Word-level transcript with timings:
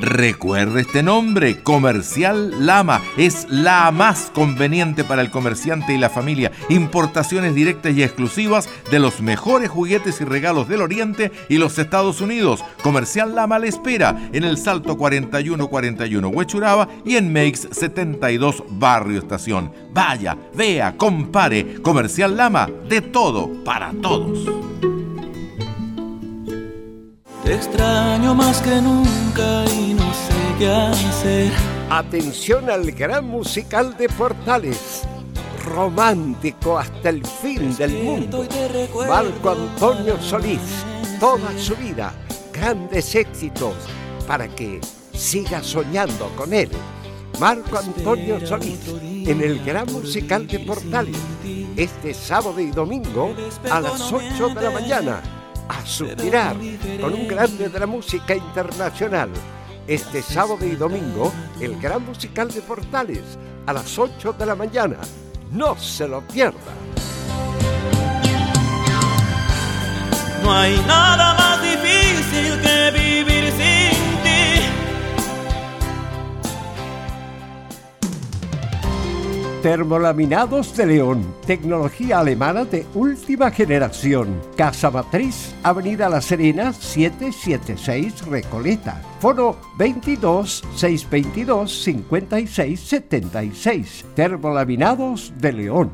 Recuerde 0.00 0.80
este 0.80 1.02
nombre, 1.02 1.62
Comercial 1.62 2.66
Lama. 2.66 3.02
Es 3.18 3.46
la 3.50 3.90
más 3.90 4.30
conveniente 4.34 5.04
para 5.04 5.20
el 5.20 5.30
comerciante 5.30 5.92
y 5.92 5.98
la 5.98 6.08
familia. 6.08 6.52
Importaciones 6.70 7.54
directas 7.54 7.94
y 7.94 8.02
exclusivas 8.02 8.68
de 8.90 8.98
los 8.98 9.20
mejores 9.20 9.68
juguetes 9.68 10.22
y 10.22 10.24
regalos 10.24 10.68
del 10.68 10.80
Oriente 10.80 11.30
y 11.50 11.58
los 11.58 11.78
Estados 11.78 12.22
Unidos. 12.22 12.64
Comercial 12.82 13.34
Lama 13.34 13.58
le 13.58 13.68
espera 13.68 14.30
en 14.32 14.44
el 14.44 14.56
Salto 14.56 14.96
4141 14.96 16.28
Huechuraba 16.28 16.88
y 17.04 17.16
en 17.16 17.30
Makes 17.30 17.68
72 17.72 18.64
Barrio 18.70 19.18
Estación. 19.18 19.70
Vaya, 19.92 20.34
vea, 20.54 20.96
compare. 20.96 21.74
Comercial 21.82 22.38
Lama, 22.38 22.70
de 22.88 23.02
todo 23.02 23.62
para 23.64 23.92
todos. 24.00 24.99
Te 27.50 27.56
extraño 27.56 28.32
más 28.32 28.62
que 28.62 28.80
nunca 28.80 29.64
y 29.72 29.92
no 29.94 30.14
sé 30.14 30.54
qué 30.56 30.70
hacer. 30.70 31.52
Atención 31.90 32.70
al 32.70 32.92
gran 32.92 33.26
musical 33.26 33.96
de 33.96 34.08
Portales. 34.08 35.02
Romántico 35.64 36.78
hasta 36.78 37.08
el 37.08 37.26
fin 37.26 37.76
del 37.76 38.04
mundo. 38.04 38.46
Marco 39.08 39.50
Antonio 39.50 40.16
Solís. 40.22 40.60
Toda 41.18 41.50
su 41.58 41.74
vida. 41.74 42.14
Grandes 42.52 43.16
éxitos 43.16 43.74
para 44.28 44.46
que 44.46 44.80
siga 45.12 45.60
soñando 45.60 46.30
con 46.36 46.54
él. 46.54 46.70
Marco 47.40 47.78
Antonio 47.78 48.46
Solís 48.46 48.78
en 49.26 49.40
el 49.40 49.58
gran 49.64 49.92
musical 49.92 50.46
de 50.46 50.60
Portales. 50.60 51.18
Este 51.76 52.14
sábado 52.14 52.60
y 52.60 52.70
domingo 52.70 53.34
a 53.68 53.80
las 53.80 54.12
8 54.12 54.50
de 54.50 54.62
la 54.62 54.70
mañana 54.70 55.39
a 55.70 55.86
suspirar 55.86 56.56
con 57.00 57.14
un 57.14 57.28
grande 57.28 57.68
de 57.68 57.78
la 57.78 57.86
música 57.86 58.34
internacional. 58.34 59.30
Este 59.86 60.20
sábado 60.20 60.66
y 60.66 60.74
domingo, 60.74 61.32
el 61.60 61.80
gran 61.80 62.04
musical 62.04 62.50
de 62.50 62.60
Portales, 62.60 63.38
a 63.66 63.72
las 63.72 63.98
8 63.98 64.32
de 64.32 64.46
la 64.46 64.54
mañana. 64.56 64.98
No 65.52 65.76
se 65.76 66.08
lo 66.08 66.20
pierda. 66.22 66.74
No 70.42 70.52
hay 70.52 70.76
nada 70.86 71.34
más 71.34 71.62
difícil 71.62 72.60
que 72.60 72.90
vivir 72.90 73.52
sin 73.52 74.09
Termolaminados 79.62 80.74
de 80.74 80.86
León, 80.86 81.34
tecnología 81.46 82.20
alemana 82.20 82.64
de 82.64 82.86
última 82.94 83.50
generación. 83.50 84.40
Casa 84.56 84.90
Matriz, 84.90 85.54
Avenida 85.62 86.08
La 86.08 86.22
Serena, 86.22 86.72
776 86.72 88.24
Recoleta. 88.26 89.02
Foro 89.20 89.60
22 89.76 90.64
622 90.74 91.82
56 91.82 92.80
76. 92.80 94.04
Termolaminados 94.14 95.34
de 95.36 95.52
León. 95.52 95.90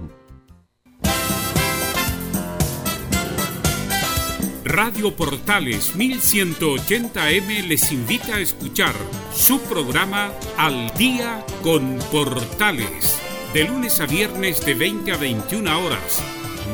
Radio 4.63 5.17
Portales 5.17 5.97
1180M 5.97 7.67
les 7.67 7.91
invita 7.91 8.37
a 8.37 8.41
escuchar 8.41 8.95
su 9.33 9.59
programa 9.61 10.31
Al 10.57 10.93
Día 10.97 11.45
con 11.63 11.99
Portales 12.13 13.26
de 13.53 13.65
lunes 13.65 14.01
a 14.01 14.07
viernes 14.07 14.65
de 14.65 14.75
20 14.75 15.13
a 15.13 15.17
21 15.17 15.85
horas. 15.85 16.23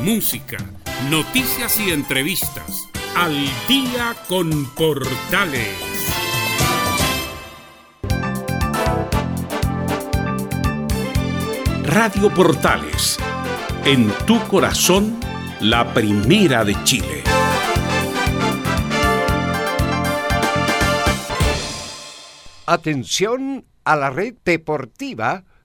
Música, 0.03 0.57
noticias 1.09 1.79
y 1.79 1.91
entrevistas. 1.91 2.87
Al 3.15 3.35
día 3.67 4.15
con 4.27 4.65
Portales. 4.73 5.77
Radio 11.83 12.33
Portales. 12.33 13.17
En 13.85 14.09
tu 14.25 14.39
corazón, 14.47 15.19
la 15.61 15.93
primera 15.93 16.65
de 16.65 16.81
Chile. 16.83 17.23
Atención 22.65 23.65
a 23.83 23.95
la 23.95 24.09
red 24.09 24.35
deportiva 24.43 25.43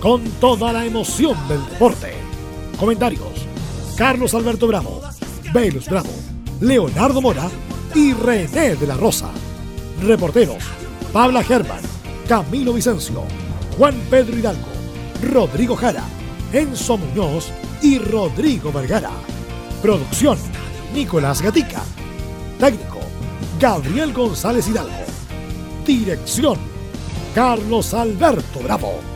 con 0.00 0.22
toda 0.40 0.72
la 0.72 0.84
emoción 0.84 1.36
del 1.48 1.64
deporte. 1.66 2.14
Comentarios: 2.78 3.46
Carlos 3.96 4.34
Alberto 4.34 4.66
Bravo, 4.66 5.00
Velus 5.52 5.86
Bravo, 5.88 6.10
Leonardo 6.60 7.20
Mora 7.20 7.48
y 7.94 8.12
René 8.12 8.76
de 8.76 8.86
la 8.86 8.96
Rosa. 8.96 9.30
Reporteros: 10.02 10.62
Pabla 11.12 11.42
Germán, 11.42 11.80
Camilo 12.28 12.72
Vicencio, 12.72 13.22
Juan 13.78 13.94
Pedro 14.10 14.36
Hidalgo, 14.36 14.68
Rodrigo 15.22 15.76
Jara, 15.76 16.04
Enzo 16.52 16.98
Muñoz 16.98 17.48
y 17.82 17.98
Rodrigo 17.98 18.70
Vergara. 18.72 19.10
Producción: 19.82 20.38
Nicolás 20.94 21.40
Gatica. 21.40 21.82
Técnico: 22.58 23.00
Gabriel 23.58 24.12
González 24.12 24.68
Hidalgo. 24.68 24.92
Dirección: 25.86 26.58
Carlos 27.34 27.94
Alberto 27.94 28.60
Bravo. 28.60 29.15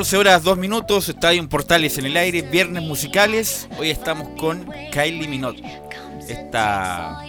14 0.00 0.16
horas 0.16 0.42
2 0.44 0.56
minutos, 0.56 1.10
Estadio 1.10 1.46
Portales 1.46 1.98
en 1.98 2.06
el 2.06 2.16
aire, 2.16 2.40
viernes 2.40 2.82
musicales. 2.82 3.68
Hoy 3.78 3.90
estamos 3.90 4.30
con 4.40 4.64
Kylie 4.90 5.28
Minogue, 5.28 5.62
esta 6.26 7.22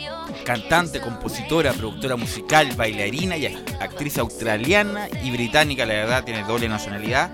cantante, 0.45 1.01
compositora, 1.01 1.73
productora 1.73 2.15
musical, 2.15 2.71
bailarina 2.77 3.35
y 3.35 3.47
actriz 3.81 4.17
australiana 4.19 5.09
y 5.21 5.31
británica, 5.31 5.85
la 5.85 5.95
verdad, 5.95 6.23
tiene 6.23 6.45
doble 6.45 6.69
nacionalidad. 6.69 7.31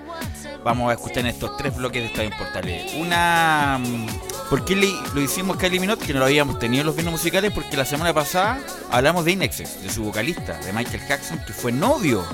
Vamos 0.64 0.90
a 0.90 0.94
escuchar 0.94 1.18
en 1.18 1.26
estos 1.26 1.56
tres 1.56 1.76
bloques 1.76 2.02
de 2.02 2.08
Estadio 2.08 2.30
Portales. 2.36 2.92
Una. 2.94 3.78
Mm, 3.78 4.06
¿Por 4.50 4.64
qué 4.64 4.74
lo 4.74 5.20
hicimos 5.20 5.56
Kylie 5.56 5.78
Minogue? 5.78 6.04
Que 6.04 6.14
no 6.14 6.18
lo 6.18 6.24
habíamos 6.24 6.58
tenido 6.58 6.80
en 6.80 6.86
los 6.86 6.96
viernes 6.96 7.12
musicales, 7.12 7.52
porque 7.52 7.76
la 7.76 7.84
semana 7.84 8.12
pasada 8.12 8.58
hablamos 8.90 9.24
de 9.24 9.30
Inexes, 9.30 9.84
de 9.84 9.88
su 9.88 10.02
vocalista, 10.02 10.58
de 10.58 10.72
Michael 10.72 11.06
Jackson, 11.06 11.38
que 11.46 11.52
fue 11.52 11.70
novio 11.70 12.24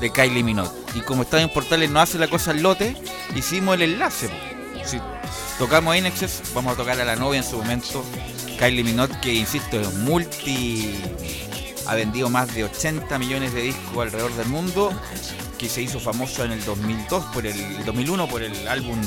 de 0.00 0.10
Kylie 0.10 0.42
Minogue. 0.42 0.70
Y 0.94 1.00
como 1.00 1.22
Estadio 1.22 1.52
Portales 1.52 1.90
no 1.90 2.00
hace 2.00 2.18
la 2.18 2.28
cosa 2.28 2.50
al 2.50 2.62
lote, 2.62 2.96
hicimos 3.36 3.74
el 3.76 3.82
enlace. 3.82 4.28
Si 4.84 4.98
tocamos 5.58 5.96
Inexes, 5.96 6.42
vamos 6.54 6.72
a 6.72 6.76
tocar 6.76 7.00
a 7.00 7.04
la 7.04 7.16
novia 7.16 7.38
en 7.38 7.44
su 7.44 7.58
momento, 7.58 8.04
Kylie 8.58 8.82
Minogue, 8.82 9.14
que 9.20 9.32
insisto, 9.32 9.80
es 9.80 9.92
multi. 9.94 10.98
ha 11.86 11.94
vendido 11.94 12.30
más 12.30 12.54
de 12.54 12.64
80 12.64 13.18
millones 13.18 13.52
de 13.52 13.62
discos 13.62 13.98
alrededor 13.98 14.34
del 14.34 14.48
mundo, 14.48 14.92
que 15.58 15.68
se 15.68 15.82
hizo 15.82 16.00
famoso 16.00 16.44
en 16.44 16.52
el 16.52 16.64
2002, 16.64 17.24
por 17.26 17.46
el, 17.46 17.84
2001 17.84 18.28
por 18.28 18.42
el 18.42 18.66
álbum 18.68 18.98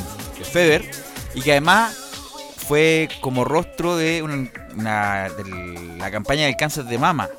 de 0.53 0.91
y 1.35 1.41
que 1.41 1.51
además 1.51 1.97
fue 2.67 3.09
como 3.21 3.43
rostro 3.43 3.97
de, 3.97 4.21
una, 4.21 5.29
de 5.29 5.97
la 5.97 6.11
campaña 6.11 6.45
del 6.45 6.55
cáncer 6.55 6.85
de 6.85 6.99
mama, 6.99 7.29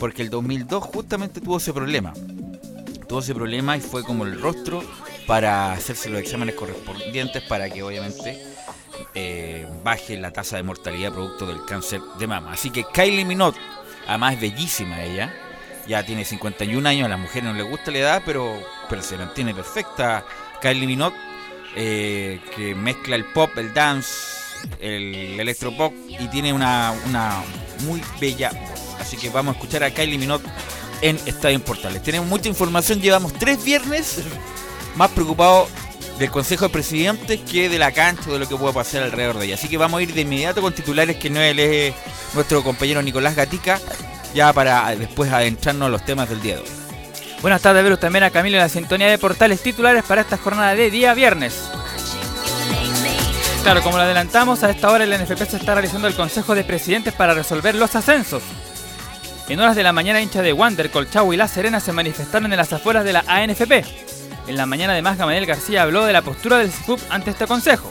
porque 0.00 0.22
el 0.22 0.30
2002 0.30 0.82
justamente 0.84 1.40
tuvo 1.40 1.58
ese 1.58 1.72
problema 1.74 2.14
tuvo 3.08 3.20
ese 3.20 3.34
problema 3.34 3.76
y 3.76 3.80
fue 3.80 4.02
como 4.02 4.24
el 4.24 4.40
rostro 4.40 4.82
para 5.26 5.72
hacerse 5.72 6.08
los 6.08 6.20
exámenes 6.20 6.54
correspondientes 6.54 7.42
para 7.42 7.68
que 7.70 7.82
obviamente 7.82 8.42
eh, 9.14 9.66
baje 9.82 10.16
la 10.16 10.30
tasa 10.30 10.56
de 10.56 10.62
mortalidad 10.62 11.12
producto 11.12 11.46
del 11.46 11.64
cáncer 11.64 12.00
de 12.18 12.26
mama. 12.26 12.52
Así 12.52 12.70
que 12.70 12.84
Kylie 12.84 13.24
Minogue, 13.24 13.58
además 14.06 14.34
es 14.34 14.40
bellísima 14.40 15.02
ella, 15.02 15.34
ya 15.86 16.04
tiene 16.04 16.24
51 16.24 16.88
años, 16.88 17.06
a 17.06 17.08
las 17.08 17.18
mujeres 17.18 17.44
no 17.44 17.52
les 17.52 17.68
gusta 17.68 17.90
la 17.90 17.98
edad, 17.98 18.22
pero, 18.24 18.56
pero 18.88 19.02
se 19.02 19.16
mantiene 19.16 19.54
perfecta. 19.54 20.24
Kylie 20.60 20.86
Minogue, 20.86 21.16
eh, 21.76 22.40
que 22.54 22.74
mezcla 22.74 23.16
el 23.16 23.24
pop, 23.26 23.50
el 23.56 23.72
dance, 23.72 24.10
el 24.80 25.38
electropop 25.38 25.92
y 26.08 26.28
tiene 26.28 26.52
una, 26.52 26.92
una 27.06 27.42
muy 27.84 28.02
bella 28.20 28.50
voz. 28.50 28.96
Así 29.00 29.16
que 29.16 29.28
vamos 29.28 29.54
a 29.54 29.58
escuchar 29.58 29.84
a 29.84 29.90
Kylie 29.90 30.18
Minogue 30.18 30.44
en 31.00 31.18
Estadio 31.26 31.62
Portales. 31.62 32.02
Tenemos 32.02 32.28
mucha 32.28 32.48
información, 32.48 33.00
llevamos 33.00 33.32
tres 33.32 33.62
viernes 33.64 34.18
más 34.96 35.10
preocupados 35.10 35.68
del 36.18 36.30
Consejo 36.30 36.66
de 36.66 36.70
Presidentes 36.70 37.40
que 37.40 37.68
de 37.68 37.78
la 37.78 37.92
cancha 37.92 38.30
de 38.30 38.38
lo 38.38 38.48
que 38.48 38.56
pueda 38.56 38.72
pasar 38.72 39.02
alrededor 39.02 39.38
de 39.38 39.46
ella. 39.46 39.54
Así 39.54 39.68
que 39.68 39.76
vamos 39.76 39.98
a 39.98 40.02
ir 40.02 40.14
de 40.14 40.22
inmediato 40.22 40.62
con 40.62 40.72
titulares 40.72 41.16
que 41.16 41.30
no 41.30 41.40
lee 41.40 41.92
nuestro 42.34 42.62
compañero 42.62 43.02
Nicolás 43.02 43.36
Gatica, 43.36 43.80
ya 44.34 44.52
para 44.52 44.94
después 44.96 45.30
adentrarnos 45.30 45.86
a 45.86 45.90
los 45.90 46.04
temas 46.04 46.28
del 46.28 46.40
día 46.40 46.56
de 46.56 46.62
hoy. 46.62 46.68
Buenas 47.42 47.60
tardes, 47.60 47.82
Verus, 47.82 48.00
también 48.00 48.24
a 48.24 48.30
Camilo 48.30 48.56
en 48.56 48.62
la 48.62 48.68
sintonía 48.68 49.08
de 49.08 49.18
portales 49.18 49.60
titulares 49.60 50.04
para 50.04 50.22
esta 50.22 50.38
jornada 50.38 50.74
de 50.74 50.90
día 50.90 51.12
viernes. 51.14 51.54
Claro, 53.62 53.82
como 53.82 53.96
lo 53.96 54.04
adelantamos, 54.04 54.62
a 54.62 54.70
esta 54.70 54.90
hora 54.90 55.04
el 55.04 55.12
NFP 55.12 55.44
se 55.44 55.56
está 55.56 55.74
realizando 55.74 56.08
el 56.08 56.14
Consejo 56.14 56.54
de 56.54 56.64
Presidentes 56.64 57.12
para 57.12 57.34
resolver 57.34 57.74
los 57.74 57.94
ascensos. 57.94 58.42
En 59.48 59.60
horas 59.60 59.76
de 59.76 59.84
la 59.84 59.92
mañana, 59.92 60.20
hincha 60.20 60.42
de 60.42 60.52
Wander, 60.52 60.90
Colchagua 60.90 61.32
y 61.32 61.38
La 61.38 61.46
Serena 61.46 61.78
se 61.78 61.92
manifestaron 61.92 62.52
en 62.52 62.56
las 62.56 62.72
afueras 62.72 63.04
de 63.04 63.12
la 63.12 63.24
ANFP. 63.28 63.84
En 64.48 64.56
la 64.56 64.66
mañana, 64.66 64.92
además, 64.92 65.18
Gamaliel 65.18 65.46
García 65.46 65.82
habló 65.82 66.04
de 66.04 66.12
la 66.12 66.22
postura 66.22 66.58
del 66.58 66.72
CIPUP 66.72 67.00
ante 67.10 67.30
este 67.30 67.46
consejo. 67.46 67.90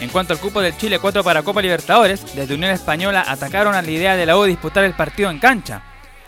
En 0.00 0.08
cuanto 0.08 0.32
al 0.32 0.38
cupo 0.38 0.62
del 0.62 0.76
Chile 0.78 0.98
4 0.98 1.22
para 1.22 1.42
Copa 1.42 1.60
Libertadores, 1.60 2.34
desde 2.34 2.54
Unión 2.54 2.70
Española 2.70 3.22
atacaron 3.28 3.74
a 3.74 3.82
la 3.82 3.90
idea 3.90 4.16
de 4.16 4.24
la 4.24 4.38
U 4.38 4.44
disputar 4.44 4.84
el 4.84 4.94
partido 4.94 5.30
en 5.30 5.38
cancha. 5.38 5.82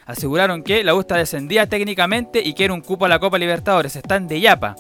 Aseguraron 0.05 0.63
que 0.63 0.85
la 0.85 0.95
U 0.95 1.01
está 1.01 1.17
descendida 1.17 1.67
técnicamente 1.67 2.43
y 2.45 2.53
que 2.53 2.65
era 2.65 2.75
un 2.75 2.83
cupo 2.83 3.07
a 3.07 3.09
la 3.09 3.19
Copa 3.19 3.39
Libertadores. 3.39 3.97
Están 3.97 4.29
de 4.29 4.41
yapa. 4.41 4.77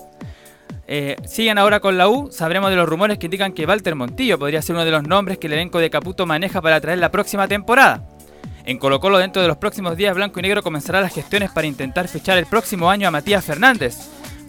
Eh, 0.88 1.16
siguen 1.24 1.56
ahora 1.56 1.80
con 1.80 1.96
la 1.96 2.08
U, 2.08 2.30
sabremos 2.32 2.68
de 2.68 2.76
los 2.76 2.88
rumores 2.88 3.16
que 3.16 3.28
indican 3.28 3.52
que 3.52 3.64
Walter 3.64 3.94
Montillo 3.94 4.38
podría 4.38 4.60
ser 4.60 4.74
uno 4.74 4.84
de 4.84 4.90
los 4.90 5.04
nombres 5.04 5.38
que 5.38 5.46
el 5.46 5.54
elenco 5.54 5.78
de 5.78 5.88
Caputo 5.88 6.26
maneja 6.26 6.60
para 6.60 6.80
traer 6.80 6.98
la 6.98 7.10
próxima 7.10 7.48
temporada. 7.48 8.09
En 8.70 8.78
Colo 8.78 9.00
Colo 9.00 9.18
dentro 9.18 9.42
de 9.42 9.48
los 9.48 9.56
próximos 9.56 9.96
días 9.96 10.14
Blanco 10.14 10.38
y 10.38 10.42
Negro 10.42 10.62
comenzará 10.62 11.00
las 11.00 11.12
gestiones 11.12 11.50
para 11.50 11.66
intentar 11.66 12.06
fichar 12.06 12.38
el 12.38 12.46
próximo 12.46 12.88
año 12.88 13.08
a 13.08 13.10
Matías 13.10 13.44
Fernández. 13.44 13.96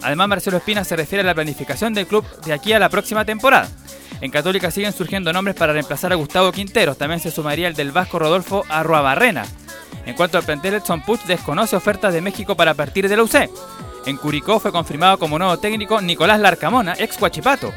Además 0.00 0.28
Marcelo 0.28 0.58
Espina 0.58 0.84
se 0.84 0.94
refiere 0.94 1.22
a 1.22 1.26
la 1.26 1.34
planificación 1.34 1.92
del 1.92 2.06
club 2.06 2.24
de 2.44 2.52
aquí 2.52 2.72
a 2.72 2.78
la 2.78 2.88
próxima 2.88 3.24
temporada. 3.24 3.68
En 4.20 4.30
Católica 4.30 4.70
siguen 4.70 4.92
surgiendo 4.92 5.32
nombres 5.32 5.56
para 5.56 5.72
reemplazar 5.72 6.12
a 6.12 6.14
Gustavo 6.14 6.52
Quinteros, 6.52 6.98
también 6.98 7.18
se 7.18 7.32
sumaría 7.32 7.66
el 7.66 7.74
del 7.74 7.90
Vasco 7.90 8.20
Rodolfo 8.20 8.64
Arruabarrena. 8.68 9.44
En 10.06 10.14
cuanto 10.14 10.38
al 10.38 10.44
plantel, 10.44 10.74
Edson 10.74 11.02
Puch 11.02 11.24
desconoce 11.24 11.74
ofertas 11.74 12.14
de 12.14 12.20
México 12.20 12.54
para 12.54 12.74
partir 12.74 13.08
de 13.08 13.16
la 13.16 13.24
UC. 13.24 13.50
En 14.06 14.18
Curicó 14.18 14.60
fue 14.60 14.70
confirmado 14.70 15.18
como 15.18 15.36
nuevo 15.36 15.58
técnico 15.58 16.00
Nicolás 16.00 16.38
Larcamona, 16.38 16.94
ex 16.96 17.20
Huachipato. 17.20 17.72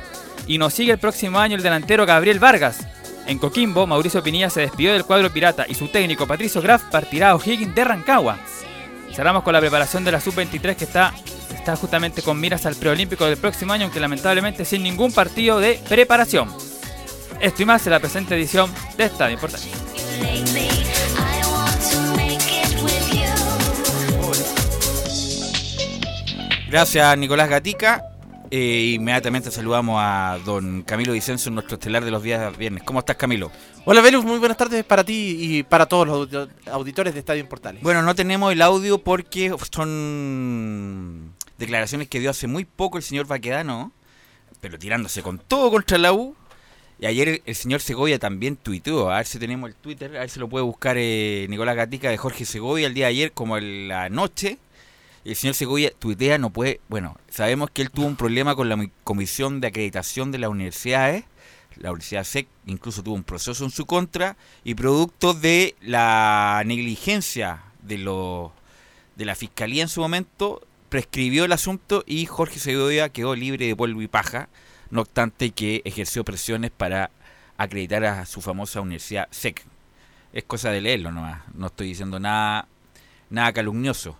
Y 0.45 0.59
nos 0.59 0.75
sigue 0.75 0.91
el 0.91 0.99
próximo 0.99 1.39
año 1.39 1.55
el 1.55 1.63
delantero 1.63 2.05
Gabriel 2.05 2.37
Vargas. 2.37 2.85
En 3.27 3.39
Coquimbo, 3.39 3.87
Mauricio 3.87 4.21
Pinilla 4.21 4.49
se 4.49 4.61
despidió 4.61 4.93
del 4.93 5.03
cuadro 5.03 5.31
pirata 5.31 5.65
y 5.67 5.73
su 5.73 5.87
técnico 5.87 6.27
Patricio 6.27 6.61
Graf 6.61 6.83
partirá 6.91 7.31
a 7.31 7.35
O'Higgins 7.35 7.73
de 7.73 7.83
Rancagua. 7.83 8.37
Cerramos 9.13 9.43
con 9.43 9.53
la 9.53 9.59
preparación 9.59 10.03
de 10.03 10.11
la 10.11 10.21
Sub-23 10.21 10.75
que 10.75 10.83
está, 10.83 11.13
está 11.53 11.75
justamente 11.75 12.21
con 12.21 12.39
miras 12.39 12.65
al 12.65 12.75
preolímpico 12.75 13.25
del 13.25 13.37
próximo 13.37 13.73
año, 13.73 13.85
aunque 13.85 13.99
lamentablemente 13.99 14.63
sin 14.63 14.83
ningún 14.83 15.11
partido 15.11 15.59
de 15.59 15.79
preparación. 15.89 16.49
Esto 17.39 17.63
y 17.63 17.65
más 17.65 17.85
en 17.87 17.91
la 17.91 17.99
presente 17.99 18.35
edición 18.35 18.71
de 18.97 19.05
Estadio 19.05 19.33
Importante. 19.33 19.67
Gracias 26.69 27.17
Nicolás 27.17 27.49
Gatica. 27.49 28.14
Eh, 28.57 28.93
inmediatamente 28.95 29.51
saludamos 29.51 29.97
a 30.01 30.39
don 30.45 30.81
Camilo 30.83 31.11
Vicenzo, 31.11 31.51
nuestro 31.51 31.75
estelar 31.75 32.05
de 32.05 32.09
los 32.09 32.23
días 32.23 32.57
viernes. 32.57 32.83
¿Cómo 32.83 32.99
estás, 32.99 33.17
Camilo? 33.17 33.51
Hola, 33.83 33.99
Velus, 33.99 34.23
muy 34.23 34.37
buenas 34.39 34.55
tardes 34.55 34.85
para 34.85 35.03
ti 35.03 35.35
y 35.37 35.63
para 35.63 35.87
todos 35.87 36.07
los 36.07 36.49
auditores 36.71 37.13
de 37.13 37.19
Estadio 37.19 37.49
Portales. 37.49 37.83
Bueno, 37.83 38.01
no 38.01 38.15
tenemos 38.15 38.53
el 38.53 38.61
audio 38.61 38.97
porque 38.97 39.53
son 39.73 41.33
declaraciones 41.57 42.07
que 42.07 42.21
dio 42.21 42.29
hace 42.29 42.47
muy 42.47 42.63
poco 42.63 42.95
el 42.95 43.03
señor 43.03 43.27
Baquedano, 43.27 43.91
pero 44.61 44.79
tirándose 44.79 45.21
con 45.21 45.37
todo 45.37 45.69
contra 45.69 45.97
la 45.97 46.13
U. 46.13 46.33
Y 46.97 47.07
ayer 47.07 47.41
el 47.45 47.55
señor 47.55 47.81
Segovia 47.81 48.19
también 48.19 48.55
tuiteó, 48.55 49.11
a 49.11 49.17
ver 49.17 49.25
si 49.25 49.37
tenemos 49.37 49.69
el 49.69 49.75
Twitter, 49.75 50.15
a 50.15 50.21
ver 50.21 50.29
si 50.29 50.39
lo 50.39 50.47
puede 50.47 50.63
buscar 50.63 50.95
eh, 50.97 51.45
Nicolás 51.49 51.75
Gatica 51.75 52.09
de 52.09 52.15
Jorge 52.15 52.45
Segovia 52.45 52.87
el 52.87 52.93
día 52.93 53.07
de 53.07 53.11
ayer, 53.11 53.31
como 53.33 53.57
en 53.57 53.89
la 53.89 54.07
noche 54.07 54.59
el 55.25 55.35
señor 55.35 55.55
Segovia 55.55 55.91
tuitea, 55.97 56.37
no 56.37 56.51
puede, 56.51 56.79
bueno, 56.87 57.17
sabemos 57.29 57.71
que 57.71 57.81
él 57.81 57.89
tuvo 57.89 58.05
un 58.05 58.15
problema 58.15 58.55
con 58.55 58.69
la 58.69 58.89
comisión 59.03 59.59
de 59.59 59.67
acreditación 59.67 60.31
de 60.31 60.37
las 60.37 60.51
universidades, 60.51 61.25
la 61.77 61.91
Universidad 61.91 62.23
SEC 62.23 62.47
incluso 62.67 63.03
tuvo 63.03 63.15
un 63.15 63.23
proceso 63.23 63.65
en 63.65 63.71
su 63.71 63.85
contra, 63.87 64.37
y 64.63 64.75
producto 64.75 65.33
de 65.33 65.75
la 65.81 66.61
negligencia 66.65 67.63
de, 67.81 67.97
lo, 67.97 68.53
de 69.15 69.25
la 69.25 69.35
Fiscalía 69.35 69.81
en 69.81 69.89
su 69.89 70.01
momento, 70.01 70.61
prescribió 70.89 71.45
el 71.45 71.51
asunto 71.51 72.03
y 72.05 72.27
Jorge 72.27 72.59
Segovia 72.59 73.09
quedó 73.09 73.35
libre 73.35 73.65
de 73.65 73.75
polvo 73.75 74.03
y 74.03 74.07
paja, 74.07 74.47
no 74.91 75.01
obstante 75.01 75.51
que 75.51 75.81
ejerció 75.85 76.23
presiones 76.23 76.69
para 76.69 77.09
acreditar 77.57 78.05
a 78.05 78.25
su 78.27 78.41
famosa 78.41 78.81
Universidad 78.81 79.27
SEC. 79.31 79.65
Es 80.33 80.43
cosa 80.43 80.69
de 80.69 80.81
leerlo 80.81 81.11
nomás, 81.11 81.41
no 81.55 81.67
estoy 81.67 81.87
diciendo 81.87 82.19
nada, 82.19 82.67
nada 83.31 83.51
calumnioso. 83.53 84.17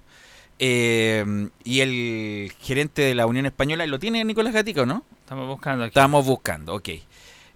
Eh, 0.60 1.50
y 1.64 1.82
el 1.82 2.52
gerente 2.60 3.02
de 3.02 3.16
la 3.16 3.26
Unión 3.26 3.46
Española, 3.46 3.86
¿lo 3.88 4.00
tiene 4.00 4.24
Nicolás 4.24 4.54
Gatico, 4.54 4.86
no? 4.86 5.04
Estamos 5.20 5.48
buscando 5.48 5.84
aquí. 5.84 5.90
Estamos 5.90 6.26
buscando, 6.26 6.76
ok. 6.76 6.90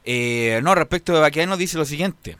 Eh, 0.05 0.59
no, 0.63 0.75
respecto 0.75 1.13
de 1.13 1.19
Baqueano 1.19 1.55
dice 1.57 1.77
lo 1.77 1.85
siguiente. 1.85 2.37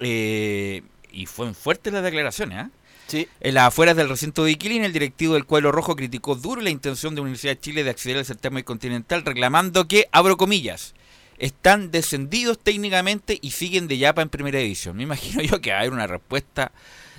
Eh, 0.00 0.82
y 1.12 1.26
fue 1.26 1.52
fuertes 1.54 1.92
las 1.92 2.02
declaraciones, 2.02 2.58
¿ah? 2.58 2.70
Sí. 3.06 3.28
En 3.40 3.54
las 3.54 3.64
afueras 3.64 3.96
del 3.96 4.08
recinto 4.08 4.44
de 4.44 4.52
Iquilín, 4.52 4.82
el 4.82 4.92
directivo 4.92 5.34
del 5.34 5.44
Cuadro 5.44 5.70
Rojo 5.70 5.94
criticó 5.94 6.34
duro 6.34 6.62
la 6.62 6.70
intención 6.70 7.14
de 7.14 7.18
la 7.18 7.24
Universidad 7.24 7.52
de 7.52 7.60
Chile 7.60 7.84
de 7.84 7.90
acceder 7.90 8.16
al 8.16 8.24
certamen 8.24 8.64
continental, 8.64 9.24
reclamando 9.24 9.86
que, 9.86 10.08
abro 10.10 10.38
comillas, 10.38 10.94
están 11.38 11.90
descendidos 11.90 12.58
técnicamente 12.58 13.38
y 13.40 13.50
siguen 13.50 13.88
de 13.88 13.98
yapa 13.98 14.22
en 14.22 14.30
primera 14.30 14.58
división. 14.58 14.96
Me 14.96 15.02
imagino 15.02 15.42
yo 15.42 15.60
que 15.60 15.70
va 15.70 15.76
a 15.76 15.80
haber 15.80 15.92
una 15.92 16.06
respuesta 16.06 16.72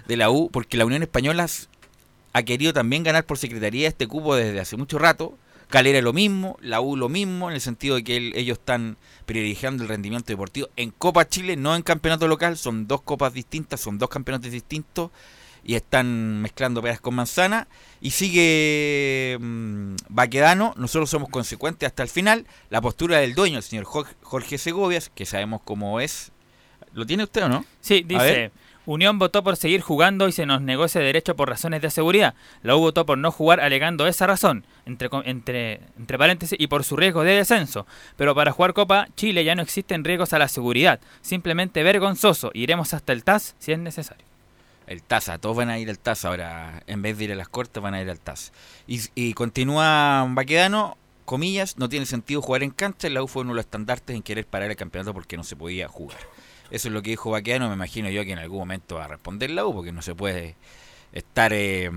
de 0.08 0.18
la 0.18 0.30
U, 0.30 0.50
porque 0.52 0.78
la 0.78 0.86
Unión 0.86 1.04
Española 1.04 1.48
ha 2.36 2.44
querido 2.44 2.74
también 2.74 3.04
ganar 3.04 3.26
por 3.26 3.38
secretaría 3.38 3.88
este 3.88 4.08
cupo 4.08 4.36
desde 4.36 4.60
hace 4.60 4.76
mucho 4.76 5.00
rato. 5.00 5.38
Calera 5.70 6.02
lo 6.02 6.12
mismo, 6.12 6.58
la 6.60 6.82
U 6.82 6.98
lo 6.98 7.08
mismo, 7.08 7.48
en 7.48 7.56
el 7.56 7.62
sentido 7.62 7.96
de 7.96 8.04
que 8.04 8.34
ellos 8.36 8.58
están 8.58 8.98
privilegiando 9.26 9.84
el 9.84 9.90
rendimiento 9.90 10.34
deportivo 10.34 10.68
en 10.76 10.92
Copa 10.92 11.30
Chile, 11.30 11.56
no 11.56 11.78
en 11.78 11.82
campeonato 11.82 12.28
local, 12.28 12.58
son 12.58 12.88
dos 12.88 13.02
copas 13.04 13.34
distintas, 13.34 13.80
son 13.80 13.98
dos 13.98 14.10
campeonatos 14.10 14.52
distintos 14.52 15.12
y 15.64 15.76
están 15.76 16.42
mezclando 16.42 16.82
peras 16.82 17.00
con 17.00 17.16
manzana. 17.16 17.70
Y 18.02 18.12
sigue 18.12 19.38
mmm, 19.40 19.96
Baquedano, 20.10 20.74
nosotros 20.76 21.10
somos 21.10 21.30
consecuentes 21.30 21.88
hasta 21.88 22.04
el 22.04 22.10
final. 22.10 22.46
La 22.70 22.82
postura 22.82 23.20
del 23.20 23.34
dueño, 23.34 23.60
el 23.60 23.64
señor 23.64 23.86
Jorge 23.86 24.58
Segovias, 24.58 25.10
que 25.16 25.26
sabemos 25.26 25.62
cómo 25.64 26.02
es. 26.02 26.34
¿Lo 26.92 27.06
tiene 27.06 27.24
usted 27.24 27.44
o 27.44 27.50
no? 27.50 27.66
Sí, 27.80 28.04
dice. 28.06 28.52
Unión 28.86 29.18
votó 29.20 29.44
por 29.44 29.58
seguir 29.58 29.82
jugando 29.82 30.28
y 30.28 30.32
se 30.32 30.46
nos 30.46 30.62
negó 30.62 30.86
ese 30.86 31.00
derecho 31.00 31.36
por 31.36 31.50
razones 31.50 31.82
de 31.82 31.90
seguridad. 31.90 32.36
La 32.62 32.76
U 32.76 32.80
votó 32.80 33.06
por 33.06 33.18
no 33.18 33.32
jugar 33.32 33.60
alegando 33.60 34.08
esa 34.08 34.28
razón, 34.28 34.66
entre, 34.86 35.10
entre, 35.26 35.82
entre 35.98 36.18
paréntesis, 36.18 36.58
y 36.60 36.68
por 36.68 36.84
su 36.84 36.96
riesgo 36.96 37.24
de 37.24 37.34
descenso. 37.34 37.88
Pero 38.16 38.36
para 38.36 38.52
jugar 38.52 38.74
Copa 38.74 39.08
Chile 39.16 39.44
ya 39.44 39.56
no 39.56 39.62
existen 39.62 40.04
riesgos 40.04 40.34
a 40.34 40.40
la 40.40 40.48
seguridad. 40.48 41.00
Simplemente 41.22 41.84
vergonzoso. 41.84 42.52
Iremos 42.54 42.94
hasta 42.94 43.14
el 43.14 43.24
TAS 43.24 43.56
si 43.60 43.72
es 43.72 43.80
necesario. 43.80 44.24
El 44.88 45.02
TAS, 45.02 45.30
a 45.30 45.40
todos 45.40 45.58
van 45.58 45.70
a 45.70 45.80
ir 45.80 45.90
al 45.90 45.98
TAS 45.98 46.26
ahora. 46.26 46.84
En 46.86 47.02
vez 47.02 47.18
de 47.18 47.24
ir 47.26 47.32
a 47.32 47.36
las 47.36 47.50
cortes, 47.50 47.82
van 47.82 47.96
a 47.96 48.02
ir 48.02 48.10
al 48.10 48.20
TAS. 48.20 48.54
Y, 48.88 49.02
y 49.16 49.34
continúa 49.34 50.28
Baquedano, 50.30 50.98
comillas, 51.26 51.78
no 51.80 51.90
tiene 51.90 52.06
sentido 52.06 52.42
jugar 52.42 52.62
en 52.62 52.70
cancha. 52.70 53.10
La 53.10 53.24
U 53.24 53.28
fue 53.28 53.42
uno 53.42 53.52
de 53.52 53.56
los 53.56 53.66
estandartes 53.66 54.16
en 54.16 54.22
querer 54.22 54.46
parar 54.46 54.70
el 54.70 54.78
campeonato 54.78 55.14
porque 55.14 55.38
no 55.38 55.44
se 55.44 55.56
podía 55.56 55.88
jugar. 55.88 56.20
Eso 56.72 56.88
es 56.88 56.94
lo 56.94 57.02
que 57.02 57.12
dijo 57.12 57.32
Baqueano, 57.32 57.68
me 57.68 57.76
imagino 57.76 58.10
yo 58.10 58.24
que 58.24 58.32
en 58.32 58.40
algún 58.40 58.60
momento 58.60 58.96
va 58.96 59.06
a 59.06 59.08
responder 59.08 59.50
la 59.52 59.66
U, 59.66 59.74
porque 59.74 59.92
no 59.92 60.02
se 60.02 60.16
puede 60.16 60.56
estar, 61.14 61.54
eh, 61.54 61.90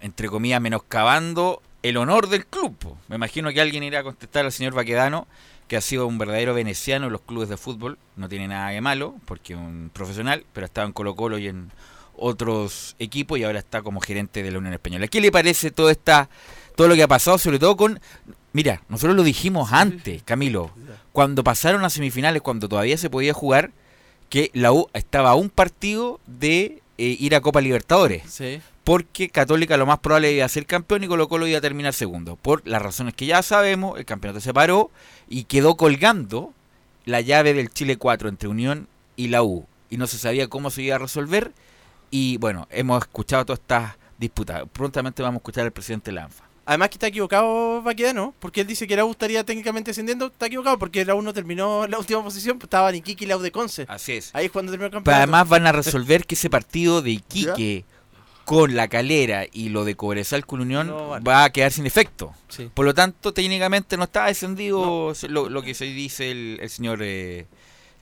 entre 0.00 0.28
comillas, 0.28 0.60
menoscabando 0.60 1.62
el 1.82 1.96
honor 1.96 2.28
del 2.28 2.46
club. 2.46 2.76
Me 3.08 3.16
imagino 3.16 3.52
que 3.52 3.60
alguien 3.60 3.82
irá 3.82 4.00
a 4.00 4.02
contestar 4.02 4.44
al 4.44 4.52
señor 4.52 4.74
Baquedano, 4.74 5.26
que 5.68 5.76
ha 5.76 5.80
sido 5.80 6.06
un 6.06 6.18
verdadero 6.18 6.54
veneciano 6.54 7.06
en 7.06 7.12
los 7.12 7.22
clubes 7.22 7.48
de 7.48 7.56
fútbol. 7.56 7.98
No 8.16 8.28
tiene 8.28 8.48
nada 8.48 8.70
de 8.70 8.80
malo, 8.80 9.16
porque 9.24 9.54
es 9.54 9.58
un 9.58 9.90
profesional, 9.92 10.44
pero 10.52 10.66
estaba 10.66 10.86
en 10.86 10.92
Colo 10.92 11.14
Colo 11.14 11.38
y 11.38 11.48
en 11.48 11.70
otros 12.16 12.96
equipos 12.98 13.38
y 13.38 13.44
ahora 13.44 13.58
está 13.58 13.82
como 13.82 14.00
gerente 14.00 14.42
de 14.42 14.50
la 14.50 14.58
Unión 14.58 14.74
Española. 14.74 15.08
¿Qué 15.08 15.20
le 15.20 15.32
parece 15.32 15.70
todo, 15.70 15.90
esta, 15.90 16.28
todo 16.76 16.88
lo 16.88 16.94
que 16.94 17.02
ha 17.02 17.08
pasado, 17.08 17.38
sobre 17.38 17.58
todo 17.58 17.76
con... 17.76 18.00
Mira, 18.52 18.82
nosotros 18.88 19.16
lo 19.16 19.22
dijimos 19.24 19.72
antes, 19.72 20.22
Camilo, 20.22 20.70
cuando 21.12 21.42
pasaron 21.42 21.84
a 21.84 21.90
semifinales, 21.90 22.40
cuando 22.40 22.68
todavía 22.68 22.96
se 22.96 23.10
podía 23.10 23.34
jugar, 23.34 23.72
que 24.34 24.50
la 24.52 24.72
U 24.72 24.88
estaba 24.94 25.30
a 25.30 25.34
un 25.36 25.48
partido 25.48 26.18
de 26.26 26.82
eh, 26.98 27.16
ir 27.20 27.36
a 27.36 27.40
Copa 27.40 27.60
Libertadores. 27.60 28.42
Porque 28.82 29.28
Católica 29.28 29.76
lo 29.76 29.86
más 29.86 30.00
probable 30.00 30.32
iba 30.32 30.44
a 30.44 30.48
ser 30.48 30.66
campeón 30.66 31.04
y 31.04 31.06
Colo 31.06 31.28
Colo 31.28 31.46
iba 31.46 31.58
a 31.58 31.60
terminar 31.60 31.94
segundo. 31.94 32.34
Por 32.34 32.66
las 32.66 32.82
razones 32.82 33.14
que 33.14 33.26
ya 33.26 33.44
sabemos, 33.44 33.96
el 33.96 34.04
campeonato 34.04 34.40
se 34.40 34.52
paró 34.52 34.90
y 35.28 35.44
quedó 35.44 35.76
colgando 35.76 36.52
la 37.04 37.20
llave 37.20 37.54
del 37.54 37.70
Chile 37.70 37.96
4 37.96 38.28
entre 38.28 38.48
Unión 38.48 38.88
y 39.14 39.28
la 39.28 39.44
U. 39.44 39.68
Y 39.88 39.98
no 39.98 40.08
se 40.08 40.18
sabía 40.18 40.48
cómo 40.48 40.70
se 40.70 40.82
iba 40.82 40.96
a 40.96 40.98
resolver. 40.98 41.52
Y 42.10 42.38
bueno, 42.38 42.66
hemos 42.72 43.02
escuchado 43.02 43.44
todas 43.44 43.60
estas 43.60 43.92
disputas. 44.18 44.64
Prontamente 44.72 45.22
vamos 45.22 45.36
a 45.36 45.42
escuchar 45.42 45.64
al 45.64 45.70
presidente 45.70 46.10
Lanfa. 46.10 46.43
Además 46.66 46.88
que 46.88 46.94
está 46.94 47.08
equivocado 47.08 47.82
Baquedano, 47.82 48.34
porque 48.38 48.62
él 48.62 48.66
dice 48.66 48.86
que 48.86 48.96
la 48.96 49.04
U 49.04 49.10
estaría 49.10 49.44
técnicamente 49.44 49.90
ascendiendo, 49.90 50.26
está 50.26 50.46
equivocado 50.46 50.78
porque 50.78 51.04
la 51.04 51.14
U 51.14 51.22
no 51.22 51.34
terminó 51.34 51.86
la 51.86 51.98
última 51.98 52.22
posición, 52.22 52.58
pues, 52.58 52.66
estaba 52.66 52.88
en 52.90 52.96
Iquique 52.96 53.24
y 53.24 53.28
la 53.28 53.36
U 53.36 53.40
de 53.40 53.52
Conce. 53.52 53.84
Así 53.88 54.12
es. 54.12 54.30
Ahí 54.34 54.46
es 54.46 54.52
cuando 54.52 54.72
terminó 54.72 54.86
el 54.86 54.92
campeonato. 54.92 55.04
Pero 55.04 55.34
además 55.34 55.48
van 55.48 55.66
a 55.66 55.72
resolver 55.72 56.24
que 56.24 56.34
ese 56.34 56.48
partido 56.48 57.02
de 57.02 57.10
Iquique 57.12 57.84
con 58.44 58.74
la 58.74 58.88
calera 58.88 59.46
y 59.50 59.70
lo 59.70 59.84
de 59.84 59.94
Cobresal 59.94 60.46
con 60.46 60.60
Unión 60.60 60.90
va 61.26 61.44
a 61.44 61.50
quedar 61.50 61.72
sin 61.72 61.86
efecto. 61.86 62.34
Por 62.74 62.84
lo 62.84 62.94
tanto, 62.94 63.32
técnicamente 63.32 63.96
no 63.96 64.04
está 64.04 64.26
descendido 64.26 65.12
lo, 65.28 65.62
que 65.62 65.74
se 65.74 65.86
dice 65.86 66.30
el, 66.30 66.70
señor... 66.70 67.00
Eh, 67.02 67.46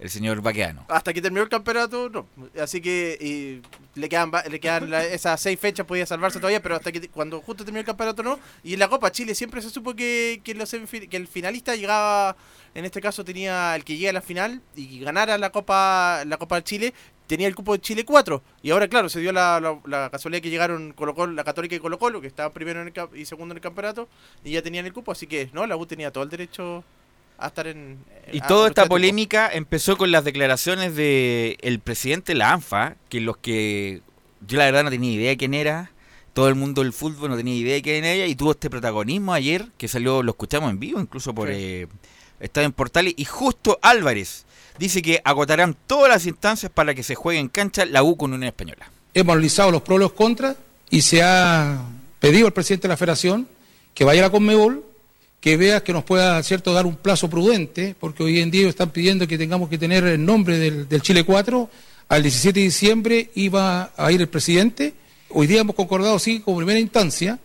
el 0.02 0.10
señor 0.10 0.42
Baqueano. 0.42 0.84
Hasta 0.88 1.12
que 1.12 1.22
terminó 1.22 1.42
el 1.42 1.48
campeonato, 1.48 2.10
no. 2.10 2.26
Así 2.60 2.80
que 2.80 3.62
le 3.94 4.08
quedan, 4.08 4.32
le 4.50 4.58
quedan 4.58 4.92
esas 4.92 5.40
seis 5.40 5.58
fechas, 5.60 5.86
podía 5.86 6.04
salvarse 6.06 6.40
todavía, 6.40 6.60
pero 6.60 6.74
hasta 6.74 6.90
que 6.90 7.08
cuando 7.08 7.40
justo 7.40 7.64
terminó 7.64 7.78
el 7.78 7.86
campeonato, 7.86 8.24
no. 8.24 8.40
Y 8.64 8.72
en 8.74 8.80
la 8.80 8.88
Copa 8.88 9.12
Chile 9.12 9.36
siempre 9.36 9.62
se 9.62 9.70
supo 9.70 9.94
que, 9.94 10.40
que, 10.42 10.54
los, 10.54 10.70
que 10.70 11.16
el 11.16 11.28
finalista 11.28 11.76
llegaba, 11.76 12.36
en 12.74 12.84
este 12.84 13.00
caso 13.00 13.24
tenía 13.24 13.76
el 13.76 13.84
que 13.84 13.96
llega 13.96 14.10
a 14.10 14.14
la 14.14 14.22
final 14.22 14.60
y 14.74 14.98
ganara 14.98 15.38
la 15.38 15.50
Copa, 15.50 16.24
la 16.26 16.36
Copa 16.36 16.64
Chile, 16.64 16.92
tenía 17.28 17.46
el 17.46 17.54
cupo 17.54 17.72
de 17.74 17.80
Chile 17.80 18.04
4. 18.04 18.42
Y 18.62 18.72
ahora, 18.72 18.88
claro, 18.88 19.08
se 19.08 19.20
dio 19.20 19.30
la, 19.30 19.80
la, 19.86 20.10
casualidad 20.10 20.42
que 20.42 20.50
llegaron 20.50 20.92
Colo 20.94 21.14
-Colo, 21.14 21.32
la 21.32 21.44
Católica 21.44 21.76
y 21.76 21.78
Colo 21.78 22.00
Colo, 22.00 22.20
que 22.20 22.26
estaban 22.26 22.52
primero 22.52 22.82
en 22.82 22.88
el, 22.88 23.18
y 23.20 23.24
segundo 23.24 23.52
en 23.52 23.58
el 23.58 23.62
campeonato, 23.62 24.08
y 24.42 24.50
ya 24.50 24.62
tenían 24.62 24.84
el 24.84 24.92
cupo. 24.92 25.12
Así 25.12 25.28
que, 25.28 25.48
no, 25.52 25.64
la 25.64 25.76
U 25.76 25.86
tenía 25.86 26.10
todo 26.10 26.24
el 26.24 26.30
derecho 26.30 26.82
estar 27.48 27.66
en... 27.66 27.98
Y 28.32 28.40
toda 28.40 28.68
esta 28.68 28.86
polémica 28.86 29.50
empezó 29.52 29.96
con 29.96 30.10
las 30.10 30.24
declaraciones 30.24 30.94
del 30.94 31.56
el 31.60 31.80
presidente 31.80 32.32
de 32.32 32.38
la 32.38 32.52
ANFA, 32.52 32.96
que 33.08 33.20
los 33.20 33.36
que 33.36 34.00
yo 34.46 34.58
la 34.58 34.64
verdad 34.64 34.84
no 34.84 34.90
tenía 34.90 35.12
idea 35.12 35.30
de 35.30 35.36
quién 35.36 35.54
era, 35.54 35.90
todo 36.32 36.48
el 36.48 36.54
mundo 36.54 36.82
del 36.82 36.92
fútbol 36.92 37.30
no 37.30 37.36
tenía 37.36 37.54
idea 37.54 37.74
de 37.74 37.82
quién 37.82 38.04
era 38.04 38.12
ella, 38.12 38.26
y 38.26 38.34
tuvo 38.34 38.52
este 38.52 38.70
protagonismo 38.70 39.34
ayer, 39.34 39.68
que 39.76 39.88
salió, 39.88 40.22
lo 40.22 40.32
escuchamos 40.32 40.70
en 40.70 40.80
vivo, 40.80 41.00
incluso 41.00 41.34
por 41.34 41.50
eh, 41.50 41.88
Estado 42.40 42.66
en 42.66 42.72
Portales, 42.72 43.14
y 43.16 43.24
justo 43.24 43.78
Álvarez 43.82 44.46
dice 44.78 45.02
que 45.02 45.20
agotarán 45.24 45.76
todas 45.86 46.08
las 46.08 46.26
instancias 46.26 46.72
para 46.72 46.94
que 46.94 47.02
se 47.02 47.14
juegue 47.14 47.38
en 47.38 47.48
cancha 47.48 47.84
la 47.84 48.02
U 48.02 48.16
con 48.16 48.32
Unión 48.32 48.48
Española. 48.48 48.90
Hemos 49.14 49.32
analizado 49.34 49.70
los 49.70 49.82
pros 49.82 49.98
y 49.98 50.00
los 50.00 50.12
contras, 50.12 50.56
y 50.88 51.02
se 51.02 51.22
ha 51.22 51.82
pedido 52.18 52.46
al 52.46 52.52
presidente 52.52 52.88
de 52.88 52.92
la 52.92 52.96
federación 52.96 53.48
que 53.94 54.04
vaya 54.04 54.22
a 54.22 54.26
la 54.26 54.30
Conmebol 54.30 54.84
que 55.42 55.56
veas 55.56 55.82
que 55.82 55.92
nos 55.92 56.04
pueda 56.04 56.40
cierto 56.44 56.72
dar 56.72 56.86
un 56.86 56.94
plazo 56.94 57.28
prudente, 57.28 57.96
porque 57.98 58.22
hoy 58.22 58.40
en 58.40 58.52
día 58.52 58.68
están 58.68 58.90
pidiendo 58.90 59.26
que 59.26 59.36
tengamos 59.36 59.68
que 59.68 59.76
tener 59.76 60.04
el 60.04 60.24
nombre 60.24 60.56
del, 60.56 61.02
Chile 61.02 61.24
4, 61.24 61.68
al 62.08 62.22
17 62.22 62.60
de 62.60 62.64
diciembre 62.64 63.30
iba 63.34 63.90
a 63.96 64.12
ir 64.12 64.20
el 64.20 64.28
presidente, 64.28 64.94
hoy 65.30 65.48
día 65.48 65.62
hemos 65.62 65.74
concordado, 65.74 66.16
sí, 66.20 66.38
como 66.38 66.58
primera 66.58 66.78
instancia, 66.78 67.40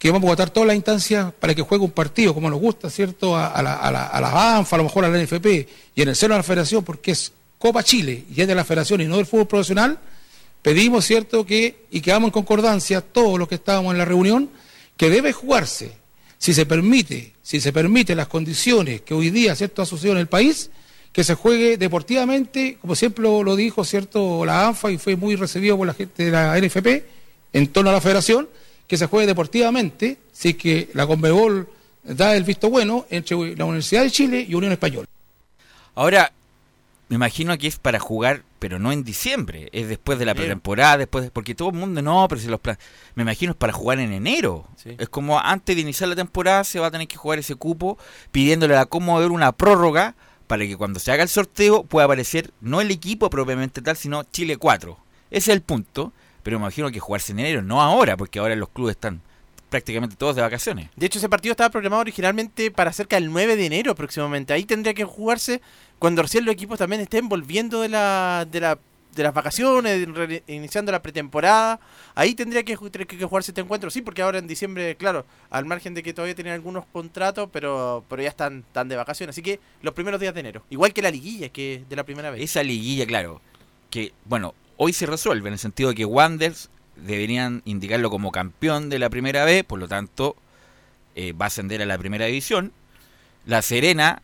que 0.00 0.10
vamos 0.10 0.26
a 0.26 0.32
votar 0.32 0.50
todas 0.50 0.66
las 0.66 0.74
instancias 0.74 1.32
para 1.32 1.54
que 1.54 1.62
juegue 1.62 1.84
un 1.84 1.92
partido, 1.92 2.34
como 2.34 2.50
nos 2.50 2.58
gusta, 2.58 2.90
¿cierto?, 2.90 3.36
a, 3.36 3.62
la, 3.62 3.74
a, 3.74 3.92
la, 3.92 4.06
a 4.06 4.20
las 4.20 4.34
ANFA, 4.34 4.74
a 4.74 4.78
lo 4.78 4.84
mejor 4.84 5.04
a 5.04 5.08
la 5.08 5.22
NFP, 5.22 5.46
y 5.94 6.02
en 6.02 6.08
el 6.08 6.16
seno 6.16 6.34
de 6.34 6.40
la 6.40 6.42
federación, 6.42 6.82
porque 6.82 7.12
es 7.12 7.32
Copa 7.56 7.84
Chile, 7.84 8.24
y 8.34 8.40
es 8.40 8.48
de 8.48 8.54
la 8.56 8.64
federación 8.64 9.00
y 9.02 9.04
no 9.04 9.16
del 9.16 9.26
fútbol 9.26 9.46
profesional, 9.46 9.96
pedimos, 10.60 11.04
¿cierto?, 11.04 11.46
que, 11.46 11.86
y 11.92 12.00
quedamos 12.00 12.28
en 12.28 12.32
concordancia 12.32 13.00
todos 13.00 13.38
los 13.38 13.46
que 13.46 13.54
estábamos 13.54 13.92
en 13.92 13.98
la 13.98 14.04
reunión, 14.04 14.50
que 14.96 15.08
debe 15.08 15.32
jugarse 15.32 16.07
si 16.38 16.54
se 16.54 16.66
permite, 16.66 17.34
si 17.42 17.60
se 17.60 17.72
permite 17.72 18.14
las 18.14 18.28
condiciones 18.28 19.02
que 19.02 19.14
hoy 19.14 19.30
día 19.30 19.56
cierto 19.56 19.82
ha 19.82 19.86
sucedido 19.86 20.14
en 20.14 20.20
el 20.20 20.28
país, 20.28 20.70
que 21.12 21.24
se 21.24 21.34
juegue 21.34 21.76
deportivamente, 21.76 22.78
como 22.80 22.94
siempre 22.94 23.24
lo, 23.24 23.56
dijo 23.56 23.84
cierto 23.84 24.44
la 24.44 24.68
ANFA 24.68 24.92
y 24.92 24.98
fue 24.98 25.16
muy 25.16 25.34
recibido 25.34 25.76
por 25.76 25.86
la 25.86 25.94
gente 25.94 26.26
de 26.26 26.30
la 26.30 26.58
NFP 26.58 27.04
en 27.52 27.66
torno 27.68 27.90
a 27.90 27.94
la 27.94 28.00
federación, 28.00 28.48
que 28.86 28.96
se 28.96 29.06
juegue 29.06 29.26
deportivamente, 29.26 30.18
si 30.32 30.54
que 30.54 30.90
la 30.94 31.06
Conmebol 31.06 31.68
da 32.04 32.36
el 32.36 32.44
visto 32.44 32.70
bueno 32.70 33.06
entre 33.10 33.56
la 33.56 33.64
Universidad 33.64 34.02
de 34.02 34.10
Chile 34.10 34.46
y 34.48 34.54
Unión 34.54 34.72
Española. 34.72 35.06
Ahora, 35.94 36.32
me 37.08 37.16
imagino 37.16 37.56
que 37.58 37.66
es 37.66 37.76
para 37.76 37.98
jugar, 37.98 38.42
pero 38.58 38.78
no 38.78 38.92
en 38.92 39.04
diciembre, 39.04 39.68
es 39.72 39.88
después 39.88 40.18
de 40.18 40.24
la 40.24 40.34
pretemporada, 40.34 40.98
después 40.98 41.30
porque 41.30 41.54
todo 41.54 41.70
el 41.70 41.76
mundo 41.76 42.02
no, 42.02 42.26
pero 42.28 42.40
si 42.40 42.48
los 42.48 42.60
me 43.14 43.22
imagino 43.22 43.52
es 43.52 43.56
para 43.56 43.72
jugar 43.72 44.00
en 44.00 44.12
enero. 44.12 44.66
Es 44.84 45.08
como 45.08 45.38
antes 45.38 45.76
de 45.76 45.82
iniciar 45.82 46.08
la 46.08 46.16
temporada 46.16 46.64
se 46.64 46.80
va 46.80 46.88
a 46.88 46.90
tener 46.90 47.08
que 47.08 47.16
jugar 47.16 47.38
ese 47.38 47.54
cupo 47.54 47.98
pidiéndole 48.32 48.76
a 48.76 48.88
ver 48.90 49.30
una 49.30 49.52
prórroga 49.52 50.14
para 50.46 50.66
que 50.66 50.76
cuando 50.76 50.98
se 50.98 51.12
haga 51.12 51.22
el 51.22 51.28
sorteo 51.28 51.84
pueda 51.84 52.06
aparecer 52.06 52.52
no 52.60 52.80
el 52.80 52.90
equipo 52.90 53.30
propiamente 53.30 53.82
tal, 53.82 53.96
sino 53.96 54.24
Chile 54.24 54.56
4. 54.56 54.98
Ese 55.30 55.50
es 55.50 55.56
el 55.56 55.62
punto, 55.62 56.12
pero 56.42 56.58
me 56.58 56.64
imagino 56.64 56.90
que 56.90 57.00
jugarse 57.00 57.32
en 57.32 57.40
enero, 57.40 57.62
no 57.62 57.82
ahora, 57.82 58.16
porque 58.16 58.38
ahora 58.38 58.56
los 58.56 58.70
clubes 58.70 58.96
están 58.96 59.20
prácticamente 59.68 60.16
todos 60.16 60.36
de 60.36 60.42
vacaciones. 60.42 60.88
De 60.96 61.06
hecho, 61.06 61.18
ese 61.18 61.28
partido 61.28 61.52
estaba 61.52 61.70
programado 61.70 62.00
originalmente 62.00 62.70
para 62.70 62.92
cerca 62.92 63.16
del 63.16 63.30
9 63.30 63.56
de 63.56 63.66
enero 63.66 63.94
próximamente. 63.94 64.52
Ahí 64.52 64.64
tendría 64.64 64.94
que 64.94 65.04
jugarse 65.04 65.60
cuando 65.98 66.22
recién 66.22 66.44
los 66.44 66.52
equipos 66.52 66.78
también 66.78 67.00
estén 67.00 67.28
volviendo 67.28 67.80
de 67.80 67.88
la, 67.88 68.46
de 68.50 68.60
la 68.60 68.78
de 69.18 69.24
las 69.24 69.34
vacaciones, 69.34 70.06
iniciando 70.46 70.92
la 70.92 71.02
pretemporada, 71.02 71.80
ahí 72.14 72.34
tendría 72.34 72.62
que, 72.62 72.76
que, 72.76 73.24
jugarse 73.24 73.50
este 73.50 73.60
encuentro, 73.60 73.90
sí, 73.90 74.00
porque 74.00 74.22
ahora 74.22 74.38
en 74.38 74.46
diciembre, 74.46 74.96
claro, 74.96 75.26
al 75.50 75.64
margen 75.64 75.92
de 75.92 76.02
que 76.02 76.14
todavía 76.14 76.34
tienen 76.34 76.52
algunos 76.52 76.84
contratos, 76.92 77.48
pero, 77.52 78.04
pero 78.08 78.22
ya 78.22 78.28
están, 78.28 78.64
de 78.72 78.96
vacaciones, 78.96 79.34
así 79.34 79.42
que 79.42 79.60
los 79.82 79.92
primeros 79.92 80.20
días 80.20 80.34
de 80.34 80.40
enero, 80.40 80.62
igual 80.70 80.92
que 80.92 81.02
la 81.02 81.10
liguilla, 81.10 81.48
que 81.48 81.84
de 81.88 81.96
la 81.96 82.04
primera 82.04 82.30
vez. 82.30 82.40
Esa 82.42 82.62
liguilla, 82.62 83.06
claro, 83.06 83.40
que 83.90 84.12
bueno, 84.24 84.54
hoy 84.76 84.92
se 84.92 85.06
resuelve 85.06 85.48
en 85.48 85.54
el 85.54 85.58
sentido 85.58 85.90
de 85.90 85.96
que 85.96 86.04
Wanders 86.04 86.70
deberían 86.96 87.62
indicarlo 87.64 88.10
como 88.10 88.30
campeón 88.30 88.88
de 88.88 89.00
la 89.00 89.10
primera 89.10 89.44
vez, 89.44 89.64
por 89.64 89.80
lo 89.80 89.88
tanto 89.88 90.36
eh, 91.16 91.32
va 91.32 91.46
a 91.46 91.48
ascender 91.48 91.82
a 91.82 91.86
la 91.86 91.98
primera 91.98 92.26
división. 92.26 92.72
La 93.46 93.62
Serena 93.62 94.22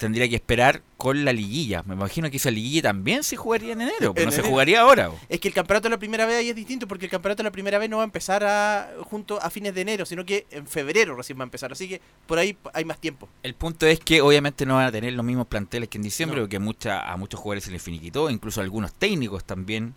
tendría 0.00 0.26
que 0.30 0.34
esperar 0.34 0.82
con 0.96 1.26
la 1.26 1.32
liguilla. 1.32 1.82
Me 1.82 1.94
imagino 1.94 2.30
que 2.30 2.38
esa 2.38 2.50
liguilla 2.50 2.80
también 2.80 3.22
se 3.22 3.36
jugaría 3.36 3.74
en 3.74 3.82
enero, 3.82 4.14
pero 4.14 4.26
no 4.26 4.32
se 4.32 4.40
jugaría 4.40 4.80
ahora. 4.80 5.10
Es 5.28 5.40
que 5.40 5.48
el 5.48 5.54
campeonato 5.54 5.88
de 5.88 5.90
la 5.90 5.98
primera 5.98 6.24
vez 6.24 6.36
ahí 6.36 6.48
es 6.48 6.56
distinto, 6.56 6.88
porque 6.88 7.04
el 7.04 7.10
campeonato 7.10 7.42
de 7.42 7.48
la 7.48 7.52
primera 7.52 7.78
vez 7.78 7.90
no 7.90 7.98
va 7.98 8.02
a 8.02 8.04
empezar 8.04 8.42
a, 8.42 8.92
junto 9.02 9.40
a 9.42 9.50
fines 9.50 9.74
de 9.74 9.82
enero, 9.82 10.06
sino 10.06 10.24
que 10.24 10.46
en 10.50 10.66
febrero 10.66 11.14
recién 11.14 11.38
va 11.38 11.42
a 11.42 11.44
empezar. 11.44 11.70
Así 11.70 11.86
que 11.86 12.00
por 12.26 12.38
ahí 12.38 12.56
hay 12.72 12.86
más 12.86 12.98
tiempo. 12.98 13.28
El 13.42 13.54
punto 13.54 13.86
es 13.86 14.00
que 14.00 14.22
obviamente 14.22 14.64
no 14.64 14.76
van 14.76 14.86
a 14.86 14.92
tener 14.92 15.12
los 15.12 15.24
mismos 15.24 15.46
planteles 15.48 15.90
que 15.90 15.98
en 15.98 16.02
diciembre, 16.02 16.40
porque 16.40 16.58
mucha, 16.58 17.12
a 17.12 17.18
muchos 17.18 17.38
jugadores 17.38 17.64
se 17.64 17.70
les 17.70 17.82
finiquitó, 17.82 18.30
incluso 18.30 18.62
algunos 18.62 18.94
técnicos 18.94 19.44
también 19.44 19.94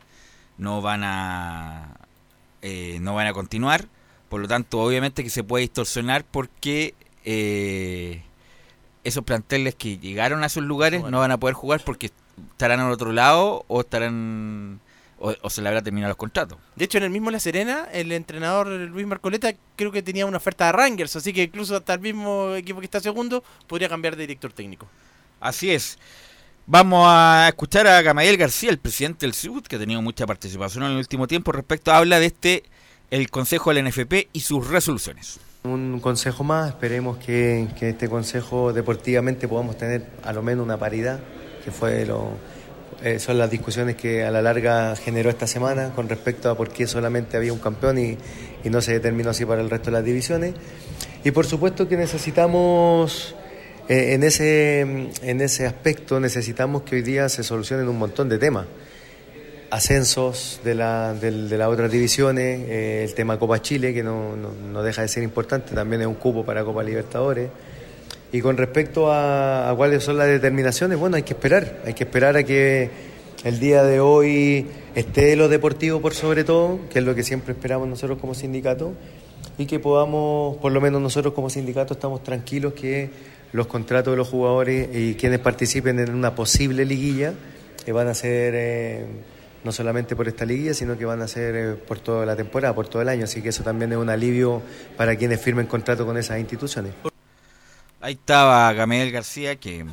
no 0.58 0.82
van 0.82 1.04
a 1.06 1.96
eh, 2.62 3.00
no 3.02 3.16
van 3.16 3.28
a 3.28 3.34
continuar 3.34 3.88
Por 4.30 4.42
lo 4.42 4.48
tanto, 4.48 4.80
obviamente 4.80 5.24
que 5.24 5.30
se 5.30 5.44
puede 5.44 5.62
distorsionar 5.62 6.24
porque 6.24 6.94
eh, 7.26 8.22
esos 9.04 9.24
planteles 9.24 9.76
que 9.76 9.98
llegaron 9.98 10.44
a 10.44 10.48
esos 10.48 10.64
lugares 10.64 11.04
no 11.04 11.20
van 11.20 11.32
a 11.32 11.40
poder 11.40 11.54
jugar 11.54 11.82
porque 11.84 12.12
estarán 12.52 12.80
al 12.80 12.92
otro 12.92 13.12
lado 13.12 13.66
o 13.68 13.82
estarán 13.82 14.80
o, 15.20 15.50
se 15.50 15.62
le 15.62 15.70
habrá 15.70 15.82
terminado 15.82 16.10
los 16.10 16.18
contratos. 16.18 16.58
De 16.76 16.84
hecho, 16.84 16.98
en 16.98 17.06
el 17.06 17.10
mismo 17.10 17.32
La 17.32 17.40
Serena, 17.40 17.88
el 17.94 18.12
entrenador 18.12 18.68
Luis 18.68 19.08
Marcoleta 19.08 19.54
creo 19.78 19.92
que 19.92 20.04
tenía 20.04 20.26
una 20.26 20.38
oferta 20.38 20.66
de 20.66 20.74
Rangers, 20.74 21.16
así 21.16 21.32
que 21.32 21.44
incluso 21.44 21.78
hasta 21.78 21.94
el 21.94 22.02
mismo 22.02 22.54
equipo 22.56 22.80
que 22.80 22.86
está 22.86 23.00
segundo 23.00 23.42
podría 23.68 23.88
cambiar 23.88 24.18
de 24.18 24.24
director 24.24 24.52
técnico. 24.52 24.88
Así 25.40 25.72
es. 25.72 25.98
Vamos 26.66 27.06
a 27.08 27.48
escuchar 27.50 27.88
a 27.88 28.02
Gamaliel 28.02 28.38
García, 28.38 28.70
el 28.70 28.80
presidente 28.80 29.26
del 29.26 29.34
CIUT, 29.34 29.68
que 29.68 29.78
ha 29.78 29.80
tenido 29.80 30.02
mucha 30.02 30.26
participación 30.26 30.84
en 30.86 30.92
el 30.92 30.98
último 30.98 31.28
tiempo 31.28 31.52
respecto, 31.52 31.92
habla 31.94 32.20
de 32.20 32.28
este, 32.28 32.64
el 33.12 33.30
Consejo 33.30 33.74
del 33.74 33.86
NFP 33.88 34.30
y 34.34 34.42
sus 34.42 34.68
resoluciones. 34.68 35.40
Un 35.64 36.00
consejo 36.02 36.44
más, 36.44 36.70
esperemos 36.70 37.18
que, 37.18 37.68
que 37.80 37.90
este 37.90 38.10
consejo 38.10 38.74
deportivamente 38.74 39.48
podamos 39.48 39.78
tener 39.78 40.06
a 40.24 40.34
lo 40.34 40.42
menos 40.42 40.66
una 40.66 40.78
paridad, 40.78 41.20
que 41.64 41.72
fue 41.72 42.06
lo, 42.06 42.32
eh, 43.04 43.20
son 43.20 43.38
las 43.38 43.52
discusiones 43.52 43.98
que 43.98 44.24
a 44.24 44.32
la 44.32 44.42
larga 44.42 44.96
generó 44.96 45.30
esta 45.30 45.46
semana 45.46 45.92
con 45.94 46.08
respecto 46.08 46.50
a 46.50 46.56
por 46.56 46.70
qué 46.70 46.88
solamente 46.88 47.36
había 47.36 47.52
un 47.52 47.60
campeón 47.60 47.98
y, 47.98 48.18
no 48.70 48.82
se 48.82 48.94
determinó 48.94 49.32
así 49.32 49.46
para 49.46 49.62
el 49.62 49.70
resto 49.70 49.88
de 49.88 49.92
las 49.92 50.06
divisiones. 50.06 50.54
Y 51.26 51.32
por 51.32 51.46
supuesto 51.46 51.88
que 51.90 51.98
necesitamos, 51.98 53.36
eh, 53.90 54.14
en, 54.14 54.24
ese, 54.24 54.80
en 54.80 55.42
ese 55.42 55.66
aspecto, 55.66 56.22
necesitamos 56.22 56.84
que 56.84 56.96
hoy 56.96 57.02
día 57.02 57.28
se 57.28 57.44
solucionen 57.44 57.90
un 57.90 57.98
montón 57.98 58.30
de 58.30 58.38
temas. 58.38 58.68
Ascensos 59.74 60.60
de, 60.64 60.76
la, 60.76 61.16
de, 61.16 61.58
las 61.58 61.68
otras 61.68 61.92
divisiones, 61.92 62.60
eh, 62.70 63.04
el 63.04 63.16
tema 63.16 63.40
Copa 63.40 63.60
Chile, 63.60 63.92
que 63.92 64.04
no, 64.04 64.36
no 64.36 64.84
deja 64.84 65.02
de 65.02 65.08
ser 65.08 65.24
importante, 65.24 65.74
también 65.74 66.02
es 66.02 66.08
un 66.08 66.14
cupo 66.14 66.46
para 66.46 66.64
Copa 66.64 66.84
Libertadores. 66.84 67.50
Y 68.32 68.42
con 68.42 68.56
respecto 68.56 69.12
a, 69.12 69.74
cuáles 69.76 70.04
son 70.04 70.20
las 70.20 70.28
determinaciones, 70.28 71.00
bueno, 71.00 71.16
hay 71.16 71.24
que 71.24 71.34
esperar, 71.34 71.82
hay 71.86 71.96
que 71.96 72.04
esperar 72.04 72.38
a 72.38 72.44
que 72.44 72.92
el 73.44 73.60
día 73.60 73.84
de 73.84 74.00
hoy 74.00 74.68
esté 74.94 75.36
lo 75.36 75.50
deportivo 75.50 76.02
por 76.02 76.14
sobre 76.14 76.44
todo, 76.44 76.80
que 76.92 77.00
es 77.00 77.06
lo 77.06 77.16
que 77.16 77.24
siempre 77.24 77.54
esperamos 77.54 77.88
nosotros 77.88 78.20
como 78.20 78.36
sindicato, 78.36 78.94
y 79.58 79.66
que 79.66 79.80
podamos, 79.80 80.58
por 80.58 80.72
lo 80.72 80.82
menos 80.82 81.02
nosotros 81.02 81.34
como 81.34 81.50
sindicato, 81.50 81.96
estamos 81.96 82.24
tranquilos 82.24 82.74
que 82.74 83.10
los 83.52 83.66
contratos 83.66 84.14
de 84.14 84.18
los 84.18 84.28
jugadores 84.28 84.90
y 84.94 85.16
quienes 85.16 85.40
participen 85.40 85.98
en 85.98 86.14
una 86.14 86.36
posible 86.36 86.86
liguilla 86.86 87.34
van 87.92 88.08
a 88.08 88.14
ser 88.14 88.54
eh, 88.56 89.06
no 89.64 89.72
solamente 89.72 90.16
por 90.16 90.28
esta 90.28 90.46
liguilla, 90.46 90.74
sino 90.74 90.98
que 90.98 91.06
van 91.06 91.22
a 91.22 91.28
ser 91.28 91.56
eh, 91.56 91.74
por 91.74 92.00
toda 92.00 92.26
la 92.26 92.36
temporada, 92.36 92.74
por 92.74 92.88
todo 92.88 93.02
el 93.02 93.10
año, 93.10 93.26
así 93.26 93.42
que 93.42 93.50
eso 93.50 93.64
también 93.64 93.92
es 93.92 93.98
un 93.98 94.10
alivio 94.10 94.62
para 94.98 95.16
quienes 95.16 95.42
firmen 95.42 95.68
contrato 95.68 96.06
con 96.06 96.18
esas 96.18 96.40
instituciones. 96.40 96.94
Ahí 98.02 98.14
estaba 98.14 98.72
Gamel 98.74 99.12
García, 99.12 99.56
que 99.56 99.86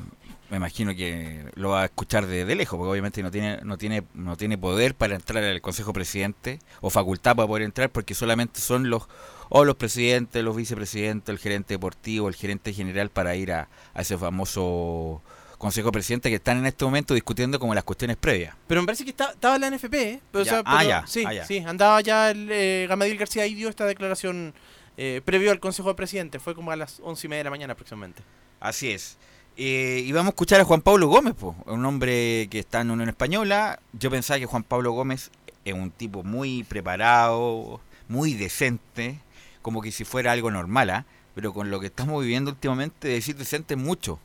me 0.51 0.57
imagino 0.57 0.95
que 0.95 1.45
lo 1.55 1.71
va 1.71 1.83
a 1.83 1.85
escuchar 1.85 2.27
de, 2.27 2.45
lejos, 2.57 2.77
porque 2.77 2.91
obviamente 2.91 3.23
no 3.23 3.31
tiene, 3.31 3.61
no 3.63 3.79
tiene, 3.79 4.03
no 4.15 4.37
tiene 4.37 4.59
poder 4.59 4.97
para 4.97 5.15
entrar 5.15 5.45
al 5.45 5.61
Consejo 5.61 5.93
Presidente 5.93 6.59
o 6.81 6.91
facultad 6.91 7.37
para 7.37 7.47
poder 7.47 7.63
entrar, 7.63 7.91
porque 7.91 8.15
solamente 8.15 8.61
son 8.61 8.91
los 8.91 9.07
o 9.49 9.65
los 9.65 9.77
presidentes, 9.77 10.43
los 10.43 10.57
vicepresidentes, 10.57 11.33
el 11.33 11.39
gerente 11.39 11.75
deportivo, 11.75 12.29
el 12.29 12.35
gerente 12.35 12.73
general 12.73 13.11
para 13.11 13.35
ir 13.37 13.53
a, 13.53 13.69
ese 13.95 14.17
famoso 14.17 15.23
Consejo 15.61 15.93
Presidente 15.93 16.31
que 16.31 16.37
están 16.37 16.57
en 16.57 16.65
este 16.65 16.87
momento 16.87 17.13
discutiendo 17.13 17.61
como 17.61 17.75
las 17.75 17.85
cuestiones 17.85 18.17
previas. 18.17 18.57
Pero 18.67 18.81
me 18.81 18.87
parece 18.87 19.05
que 19.05 19.11
estaba 19.11 19.59
la 19.59 19.71
NFP, 19.71 19.95
¿eh? 19.95 20.21
ah, 20.65 20.83
ya, 20.83 21.07
sí, 21.07 21.23
ah, 21.27 21.45
sí, 21.47 21.59
andaba 21.59 22.01
ya 22.01 22.31
el 22.31 22.49
eh, 22.51 22.87
García 22.89 23.47
y 23.47 23.55
dio 23.55 23.69
esta 23.69 23.85
declaración 23.85 24.55
eh, 24.97 25.21
previo 25.23 25.51
al 25.51 25.61
Consejo 25.61 25.91
de 25.91 25.97
Presidente. 25.97 26.39
Fue 26.39 26.55
como 26.55 26.71
a 26.71 26.77
las 26.77 26.99
once 27.01 27.27
y 27.27 27.29
media 27.29 27.41
de 27.41 27.45
la 27.45 27.51
mañana 27.51 27.75
aproximadamente. 27.75 28.23
Así 28.59 28.91
es. 28.91 29.19
Eh, 29.59 30.03
y 30.03 30.11
vamos 30.13 30.29
a 30.29 30.31
escuchar 30.31 30.63
a 30.63 30.65
Juan 30.65 30.81
Pablo 30.81 31.09
Gómez, 31.09 31.35
un 31.67 31.85
hombre 31.85 32.49
que 32.51 32.59
está 32.59 32.81
en 32.81 32.91
Unión 32.91 33.11
Española. 33.11 33.81
Yo 33.93 34.11
pensaba 34.11 34.41
que 34.41 34.47
Juan 34.47 34.63
Pablo 34.63 34.93
Gómez 34.93 35.31
es 35.67 35.75
un 35.75 35.91
tipo 35.91 36.23
muy 36.23 36.65
preparado, 36.65 37.83
muy 38.09 38.33
decente, 38.33 39.21
como 39.61 39.83
que 39.83 39.93
si 39.93 40.05
fuera 40.05 40.33
algo 40.33 40.51
normal, 40.51 40.89
¿ah? 40.89 41.05
pero 41.35 41.53
con 41.53 41.71
lo 41.71 41.81
que 41.81 41.87
estamos 41.89 42.23
viviendo 42.23 42.51
últimamente, 42.51 43.09
decir 43.09 43.37
decente 43.37 43.75
es 43.75 43.81
mucho. 43.81 44.19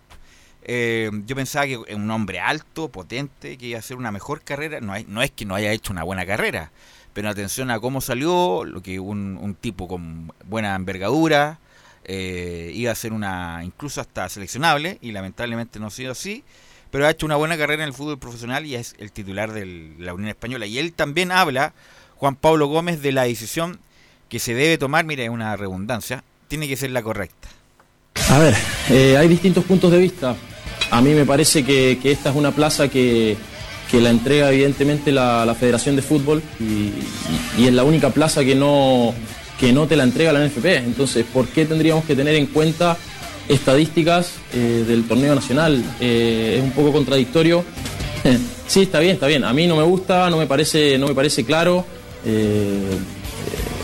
Eh, 0.67 1.11
yo 1.27 1.35
pensaba 1.35 1.67
que 1.67 1.77
un 1.77 2.09
hombre 2.09 2.39
alto, 2.39 2.89
potente, 2.89 3.55
que 3.57 3.67
iba 3.67 3.77
a 3.77 3.79
hacer 3.79 3.97
una 3.97 4.11
mejor 4.11 4.41
carrera. 4.41 4.81
No, 4.81 4.93
no 5.07 5.21
es 5.21 5.31
que 5.31 5.45
no 5.45 5.53
haya 5.55 5.71
hecho 5.71 5.93
una 5.93 6.03
buena 6.03 6.25
carrera, 6.25 6.71
pero 7.13 7.29
atención 7.29 7.69
a 7.69 7.79
cómo 7.79 8.01
salió, 8.01 8.65
lo 8.65 8.81
que 8.81 8.99
un, 8.99 9.55
tipo 9.61 9.87
con 9.87 10.33
buena 10.45 10.75
envergadura, 10.75 11.59
eh, 12.03 12.71
iba 12.73 12.91
a 12.91 12.95
ser 12.95 13.13
una 13.13 13.61
incluso 13.63 14.01
hasta 14.01 14.27
seleccionable 14.27 14.97
y 15.01 15.11
lamentablemente 15.11 15.79
no 15.79 15.87
ha 15.87 15.91
sido 15.91 16.11
así, 16.11 16.43
pero 16.91 17.05
ha 17.05 17.11
hecho 17.11 17.25
una 17.25 17.35
buena 17.35 17.57
carrera 17.57 17.83
en 17.83 17.89
el 17.89 17.95
fútbol 17.95 18.17
profesional 18.17 18.65
y 18.65 18.75
es 18.75 18.95
el 18.97 19.11
titular 19.11 19.53
de 19.53 19.93
la 19.99 20.13
Unión 20.15 20.29
Española. 20.29 20.65
Y 20.65 20.79
él 20.79 20.93
también 20.93 21.31
habla, 21.31 21.73
Juan 22.15 22.35
Pablo 22.35 22.67
Gómez, 22.67 23.01
de 23.03 23.11
la 23.11 23.23
decisión 23.23 23.79
que 24.29 24.39
se 24.39 24.55
debe 24.55 24.79
tomar, 24.79 25.05
mira, 25.05 25.23
es 25.23 25.29
una 25.29 25.55
redundancia, 25.55 26.23
tiene 26.47 26.67
que 26.67 26.75
ser 26.75 26.89
la 26.89 27.03
correcta. 27.03 27.49
A 28.29 28.39
ver, 28.39 28.55
eh, 28.89 29.15
hay 29.17 29.27
distintos 29.27 29.63
puntos 29.65 29.91
de 29.91 29.99
vista. 29.99 30.35
A 30.91 31.01
mí 31.01 31.11
me 31.11 31.25
parece 31.25 31.63
que 31.63 31.99
esta 32.03 32.29
es 32.29 32.35
una 32.35 32.51
plaza 32.51 32.87
que, 32.87 33.37
que 33.89 34.01
la 34.01 34.09
entrega 34.09 34.51
evidentemente 34.51 35.11
la, 35.11 35.55
Federación 35.59 35.95
de 35.95 36.01
Fútbol 36.01 36.41
y, 36.59 37.63
es 37.65 37.73
la 37.73 37.83
única 37.83 38.09
plaza 38.09 38.43
que 38.43 38.55
no, 38.55 39.13
que 39.59 39.71
no 39.71 39.87
te 39.87 39.95
la 39.95 40.03
entrega 40.03 40.33
la 40.33 40.45
NFP. 40.45 40.65
Entonces, 40.65 41.25
¿por 41.31 41.47
qué 41.47 41.65
tendríamos 41.65 42.05
que 42.05 42.15
tener 42.15 42.35
en 42.35 42.47
cuenta 42.47 42.97
estadísticas 43.47 44.33
eh, 44.53 44.83
del 44.87 45.07
torneo 45.07 45.35
nacional? 45.35 45.83
Eh, 45.99 46.55
es 46.57 46.63
un 46.63 46.71
poco 46.71 46.91
contradictorio. 46.91 47.63
sí, 48.67 48.83
está 48.83 48.99
bien, 48.99 49.13
está 49.13 49.27
bien. 49.27 49.43
A 49.43 49.53
mí 49.53 49.67
no 49.67 49.75
me 49.75 49.83
gusta, 49.83 50.29
no 50.29 50.37
me 50.37 50.47
parece, 50.47 50.97
no 50.97 51.07
me 51.07 51.15
parece 51.15 51.45
claro. 51.45 51.85
Eh, 52.25 52.97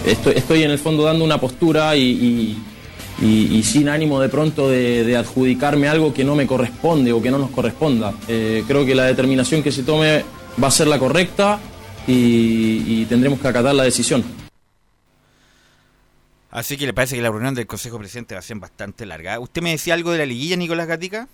estoy, 0.06 0.34
estoy, 0.36 0.64
en 0.64 0.72
el 0.72 0.80
fondo 0.80 1.04
dando 1.04 1.24
una 1.24 1.40
postura 1.40 1.96
y 1.96 2.02
y, 2.02 2.58
sin 3.64 3.88
ánimo 3.90 4.20
de 4.20 4.30
pronto 4.30 4.70
de, 4.70 5.16
adjudicarme 5.16 5.88
algo 5.88 6.14
que 6.14 6.24
no 6.24 6.36
me 6.36 6.48
corresponde 6.48 7.14
o 7.14 7.22
que 7.22 7.30
no 7.30 7.38
nos 7.38 7.52
corresponda. 7.52 8.14
Eh, 8.28 8.64
creo 8.68 8.86
que 8.86 8.96
la 8.96 9.06
determinación 9.06 9.62
que 9.62 9.72
se 9.72 9.84
tome 9.84 10.26
va 10.62 10.68
a 10.68 10.72
ser 10.72 10.88
la 10.88 11.00
correcta 11.00 11.60
y, 12.08 13.06
tendremos 13.06 13.40
que 13.40 13.48
acatar 13.48 13.76
la 13.76 13.84
decisión. 13.84 14.24
Así 16.50 16.76
que 16.76 16.86
le 16.86 16.94
parece 16.94 17.16
que 17.16 17.22
la 17.22 17.30
reunión 17.30 17.56
del 17.56 17.66
Consejo 17.66 17.98
Presidente 17.98 18.36
va 18.36 18.40
a 18.40 18.44
ser 18.44 18.58
bastante 18.58 19.06
larga. 19.06 19.40
¿Usted 19.40 19.62
me 19.62 19.72
decía 19.72 19.94
algo 19.94 20.12
de 20.12 20.18
la 20.18 20.26
liguilla, 20.26 20.58
Nicolás 20.58 20.88
Gatica? 20.88 21.28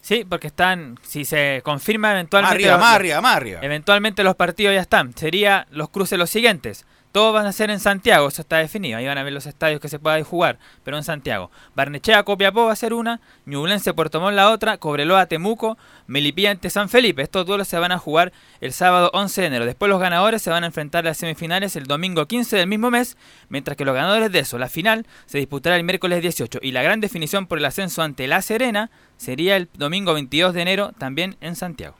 Sí, 0.00 0.24
porque 0.28 0.48
están, 0.48 0.98
si 1.02 1.24
se 1.24 1.60
confirma 1.64 2.12
eventualmente... 2.12 2.68
Más 2.70 2.94
arriba, 2.94 3.20
más 3.20 3.36
arriba, 3.36 3.60
Eventualmente 3.62 4.24
los 4.24 4.36
partidos 4.36 4.74
ya 4.74 4.80
están. 4.80 5.16
Sería 5.16 5.66
los 5.70 5.90
cruces 5.90 6.18
los 6.18 6.30
siguientes. 6.30 6.84
Todos 7.12 7.32
van 7.32 7.46
a 7.46 7.52
ser 7.52 7.70
en 7.70 7.80
Santiago, 7.80 8.28
eso 8.28 8.42
está 8.42 8.58
definido. 8.58 8.98
Ahí 8.98 9.06
van 9.06 9.16
a 9.16 9.22
ver 9.22 9.32
los 9.32 9.46
estadios 9.46 9.80
que 9.80 9.88
se 9.88 9.98
pueda 9.98 10.22
jugar, 10.22 10.58
pero 10.84 10.98
en 10.98 11.02
Santiago. 11.02 11.50
Barnechea, 11.74 12.22
Copiapó 12.24 12.66
va 12.66 12.72
a 12.72 12.76
ser 12.76 12.92
una, 12.92 13.20
Ñublense, 13.46 13.94
Puerto 13.94 14.20
Montt 14.20 14.36
la 14.36 14.50
otra, 14.50 14.76
Cobreloa, 14.76 15.24
Temuco, 15.24 15.78
Melipilla 16.06 16.50
ante 16.50 16.68
San 16.68 16.90
Felipe. 16.90 17.22
Estos 17.22 17.46
duelos 17.46 17.68
se 17.68 17.78
van 17.78 17.92
a 17.92 17.98
jugar 17.98 18.32
el 18.60 18.72
sábado 18.72 19.10
11 19.14 19.40
de 19.40 19.46
enero. 19.46 19.66
Después 19.66 19.88
los 19.88 19.98
ganadores 19.98 20.42
se 20.42 20.50
van 20.50 20.64
a 20.64 20.66
enfrentar 20.66 21.06
a 21.06 21.10
las 21.10 21.16
semifinales 21.16 21.74
el 21.76 21.84
domingo 21.84 22.26
15 22.26 22.56
del 22.56 22.66
mismo 22.66 22.90
mes, 22.90 23.16
mientras 23.48 23.78
que 23.78 23.86
los 23.86 23.94
ganadores 23.94 24.30
de 24.30 24.40
eso, 24.40 24.58
la 24.58 24.68
final, 24.68 25.06
se 25.24 25.38
disputará 25.38 25.76
el 25.76 25.84
miércoles 25.84 26.20
18. 26.20 26.58
Y 26.62 26.72
la 26.72 26.82
gran 26.82 27.00
definición 27.00 27.46
por 27.46 27.58
el 27.58 27.64
ascenso 27.64 28.02
ante 28.02 28.26
La 28.26 28.42
Serena 28.42 28.90
sería 29.16 29.56
el 29.56 29.70
domingo 29.74 30.12
22 30.12 30.52
de 30.52 30.60
enero, 30.62 30.92
también 30.98 31.36
en 31.40 31.56
Santiago. 31.56 31.96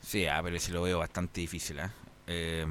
Sí, 0.00 0.26
a 0.26 0.40
ver 0.42 0.60
si 0.60 0.70
lo 0.70 0.82
veo 0.82 1.00
bastante 1.00 1.40
difícil. 1.40 1.80
¿eh? 1.80 1.88
eh 2.28 2.66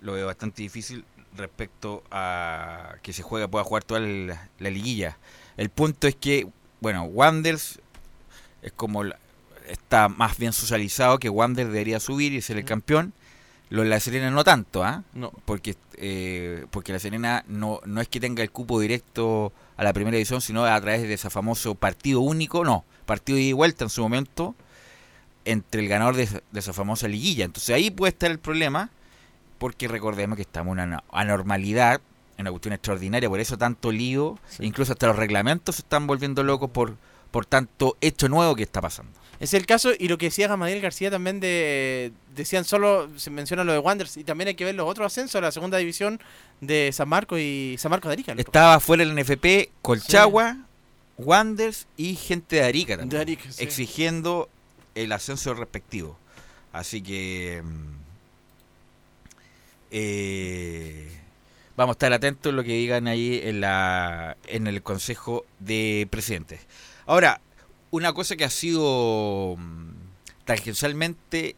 lo 0.00 0.14
veo 0.14 0.26
bastante 0.26 0.62
difícil 0.62 1.04
respecto 1.36 2.02
a 2.10 2.96
que 3.02 3.12
se 3.12 3.22
juega, 3.22 3.48
pueda 3.48 3.64
jugar 3.64 3.84
toda 3.84 4.00
la, 4.00 4.48
liguilla. 4.58 5.18
El 5.56 5.70
punto 5.70 6.08
es 6.08 6.16
que, 6.16 6.48
bueno, 6.80 7.04
Wanders 7.04 7.80
es 8.62 8.72
como 8.72 9.04
está 9.68 10.08
más 10.08 10.36
bien 10.36 10.52
socializado 10.52 11.18
que 11.18 11.28
Wander 11.28 11.68
debería 11.68 12.00
subir 12.00 12.32
y 12.32 12.42
ser 12.42 12.56
el 12.56 12.64
campeón. 12.64 13.12
Lo 13.68 13.82
de 13.82 13.88
La 13.88 14.00
Serena 14.00 14.30
no 14.32 14.42
tanto, 14.42 14.82
¿ah? 14.82 15.04
No. 15.12 15.32
Porque, 15.44 15.76
eh, 15.96 16.66
porque 16.70 16.92
La 16.92 16.98
Serena 16.98 17.44
no, 17.46 17.80
no 17.84 18.00
es 18.00 18.08
que 18.08 18.18
tenga 18.18 18.42
el 18.42 18.50
cupo 18.50 18.80
directo 18.80 19.52
a 19.76 19.84
la 19.84 19.92
primera 19.92 20.16
edición, 20.16 20.40
sino 20.40 20.64
a 20.64 20.80
través 20.80 21.02
de 21.02 21.14
ese 21.14 21.30
famoso 21.30 21.76
partido 21.76 22.20
único, 22.20 22.64
no, 22.64 22.84
partido 23.06 23.38
de 23.38 23.52
vuelta 23.52 23.84
en 23.84 23.90
su 23.90 24.02
momento 24.02 24.56
entre 25.44 25.82
el 25.82 25.88
ganador 25.88 26.16
de, 26.16 26.26
de 26.26 26.60
esa 26.60 26.72
famosa 26.72 27.06
liguilla. 27.06 27.44
Entonces 27.44 27.74
ahí 27.74 27.90
puede 27.90 28.10
estar 28.10 28.30
el 28.30 28.40
problema 28.40 28.90
porque 29.60 29.88
recordemos 29.88 30.36
que 30.36 30.42
estamos 30.42 30.78
en 30.78 30.84
una 30.84 31.04
anormalidad, 31.12 32.00
en 32.38 32.44
una 32.44 32.50
cuestión 32.50 32.72
extraordinaria, 32.72 33.28
por 33.28 33.40
eso 33.40 33.58
tanto 33.58 33.92
lío, 33.92 34.38
incluso 34.58 34.92
hasta 34.92 35.06
los 35.06 35.16
reglamentos 35.16 35.76
se 35.76 35.82
están 35.82 36.06
volviendo 36.06 36.42
locos 36.42 36.70
por, 36.70 36.96
por 37.30 37.44
tanto 37.44 37.94
hecho 38.00 38.30
nuevo 38.30 38.56
que 38.56 38.62
está 38.62 38.80
pasando. 38.80 39.12
Es 39.38 39.52
el 39.52 39.66
caso, 39.66 39.90
y 39.98 40.08
lo 40.08 40.16
que 40.16 40.26
decía 40.26 40.48
Gamadiel 40.48 40.80
García 40.80 41.10
también 41.10 41.40
de. 41.40 42.12
Decían 42.34 42.64
solo, 42.64 43.10
se 43.18 43.28
menciona 43.28 43.62
lo 43.62 43.72
de 43.72 43.78
Wanderers, 43.78 44.16
y 44.16 44.24
también 44.24 44.48
hay 44.48 44.54
que 44.54 44.64
ver 44.64 44.74
los 44.74 44.88
otros 44.88 45.06
ascensos, 45.06 45.42
la 45.42 45.52
segunda 45.52 45.76
división 45.76 46.18
de 46.62 46.90
San 46.94 47.10
Marcos 47.10 47.38
y 47.38 47.76
San 47.78 47.90
Marcos 47.90 48.08
de 48.08 48.12
Arica. 48.14 48.32
Estaba 48.38 48.80
fuera 48.80 49.02
el 49.02 49.14
NFP, 49.14 49.72
Colchagua, 49.82 50.56
Wanders 51.18 51.86
y 51.98 52.14
gente 52.16 52.56
de 52.56 52.62
Arica 52.62 52.96
también. 52.96 53.10
De 53.10 53.20
Arica, 53.20 53.52
sí. 53.52 53.62
Exigiendo 53.62 54.48
el 54.94 55.12
ascenso 55.12 55.52
respectivo. 55.52 56.18
Así 56.72 57.02
que. 57.02 57.62
Eh, 59.90 61.08
vamos 61.76 61.94
a 61.94 61.96
estar 61.96 62.12
atentos 62.12 62.52
a 62.52 62.56
lo 62.56 62.62
que 62.62 62.72
digan 62.72 63.06
ahí 63.08 63.40
en, 63.44 63.60
la, 63.60 64.36
en 64.46 64.66
el 64.66 64.82
Consejo 64.82 65.44
de 65.58 66.06
Presidentes. 66.10 66.60
Ahora, 67.06 67.40
una 67.90 68.12
cosa 68.12 68.36
que 68.36 68.44
ha 68.44 68.50
sido 68.50 69.56
mm, 69.58 69.90
tangencialmente 70.44 71.56